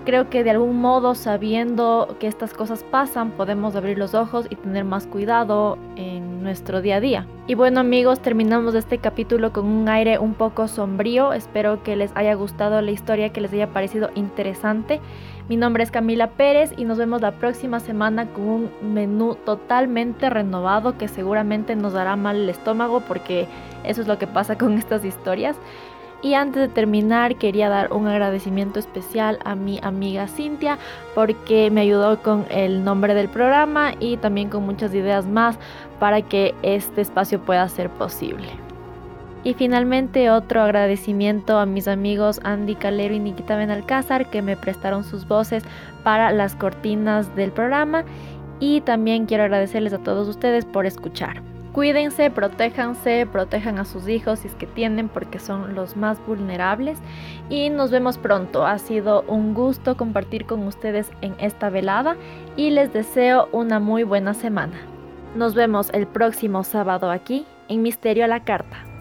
Creo 0.05 0.29
que 0.29 0.43
de 0.43 0.51
algún 0.51 0.81
modo, 0.81 1.15
sabiendo 1.15 2.17
que 2.19 2.27
estas 2.27 2.55
cosas 2.55 2.83
pasan, 2.83 3.31
podemos 3.31 3.77
abrir 3.77 3.99
los 3.99 4.15
ojos 4.15 4.47
y 4.51 4.57
tener 4.57 4.85
más 4.85 5.07
cuidado 5.07 5.79
en 5.95 6.43
nuestro 6.43 6.83
día 6.83 6.97
a 6.97 7.01
día. 7.01 7.27
Y 7.47 7.55
bueno 7.55 7.79
amigos, 7.79 8.19
terminamos 8.21 8.75
este 8.75 8.99
capítulo 8.99 9.53
con 9.53 9.65
un 9.65 9.89
aire 9.89 10.19
un 10.19 10.35
poco 10.35 10.67
sombrío. 10.67 11.33
Espero 11.33 11.85
que 11.85 11.95
les 11.95 12.11
haya 12.17 12.35
gustado 12.35 12.83
la 12.83 12.91
historia, 12.91 13.29
que 13.29 13.41
les 13.41 13.53
haya 13.53 13.69
parecido 13.69 14.11
interesante. 14.17 15.01
Mi 15.49 15.57
nombre 15.57 15.85
es 15.85 15.93
Camila 15.93 16.31
Pérez 16.31 16.73
y 16.77 16.85
nos 16.85 16.99
vemos 16.99 17.21
la 17.21 17.33
próxima 17.33 17.79
semana 17.79 18.27
con 18.27 18.45
un 18.45 18.71
menú 18.95 19.37
totalmente 19.45 20.31
renovado 20.31 20.99
que 20.99 21.07
seguramente 21.07 21.77
nos 21.77 21.93
dará 21.93 22.17
mal 22.17 22.37
el 22.37 22.49
estómago 22.49 23.03
porque 23.07 23.47
eso 23.85 24.01
es 24.01 24.09
lo 24.09 24.19
que 24.19 24.27
pasa 24.27 24.59
con 24.59 24.73
estas 24.79 25.05
historias. 25.05 25.57
Y 26.23 26.35
antes 26.35 26.63
de 26.63 26.69
terminar 26.69 27.35
quería 27.37 27.69
dar 27.69 27.93
un 27.93 28.07
agradecimiento 28.07 28.79
especial 28.79 29.41
a 29.45 29.57
mi 29.57 29.81
amiga 29.83 30.29
Cintia 30.29 30.79
porque 31.17 31.69
me 31.71 31.81
ayudó 31.81 32.23
con 32.23 32.47
el 32.49 32.85
nombre 32.85 33.15
del 33.15 33.29
programa 33.29 33.95
y 33.99 34.17
también 34.19 34.49
con 34.49 34.65
muchas 34.65 34.95
ideas 34.95 35.27
más 35.27 35.59
para 35.99 36.23
que 36.23 36.55
este 36.63 37.01
espacio 37.01 37.41
pueda 37.41 37.69
ser 37.69 37.91
posible. 37.91 38.49
Y 39.45 39.55
finalmente 39.55 40.31
otro 40.31 40.63
agradecimiento 40.63 41.59
a 41.59 41.67
mis 41.67 41.89
amigos 41.89 42.41
Andy 42.45 42.77
Calero 42.77 43.15
y 43.15 43.19
Nikita 43.19 43.57
Benalcázar 43.57 44.31
que 44.31 44.43
me 44.43 44.57
prestaron 44.57 45.03
sus 45.03 45.27
voces 45.27 45.65
para 46.05 46.31
las 46.31 46.55
cortinas 46.55 47.35
del 47.35 47.51
programa 47.51 48.05
y 48.61 48.81
también 48.83 49.27
quiero 49.27 49.43
agradecerles 49.43 49.93
a 49.93 49.99
todos 49.99 50.29
ustedes 50.29 50.65
por 50.65 50.87
escuchar. 50.87 51.52
Cuídense, 51.73 52.31
protéjanse, 52.31 53.27
protejan 53.27 53.79
a 53.79 53.87
sus 53.87 54.07
hijos 54.07 54.41
si 54.41 54.49
es 54.49 54.55
que 54.55 54.67
tienen 54.67 55.09
porque 55.09 55.39
son 55.39 55.75
los 55.75 55.97
más 55.97 56.19
vulnerables 56.27 56.99
y 57.49 57.71
nos 57.71 57.91
vemos 57.91 58.19
pronto. 58.19 58.67
Ha 58.67 58.79
sido 58.79 59.23
un 59.23 59.55
gusto 59.55 59.97
compartir 59.97 60.45
con 60.45 60.67
ustedes 60.67 61.11
en 61.23 61.35
esta 61.39 61.71
velada 61.71 62.17
y 62.57 62.71
les 62.71 62.93
deseo 62.93 63.49
una 63.53 63.81
muy 63.81 64.03
buena 64.03 64.35
semana. 64.35 64.77
Nos 65.35 65.55
vemos 65.55 65.89
el 65.95 66.07
próximo 66.07 66.63
sábado 66.63 67.11
aquí 67.11 67.47
en 67.69 67.81
Misterio 67.81 68.27
a 68.27 68.29
la 68.29 68.45
Carta. 68.45 68.92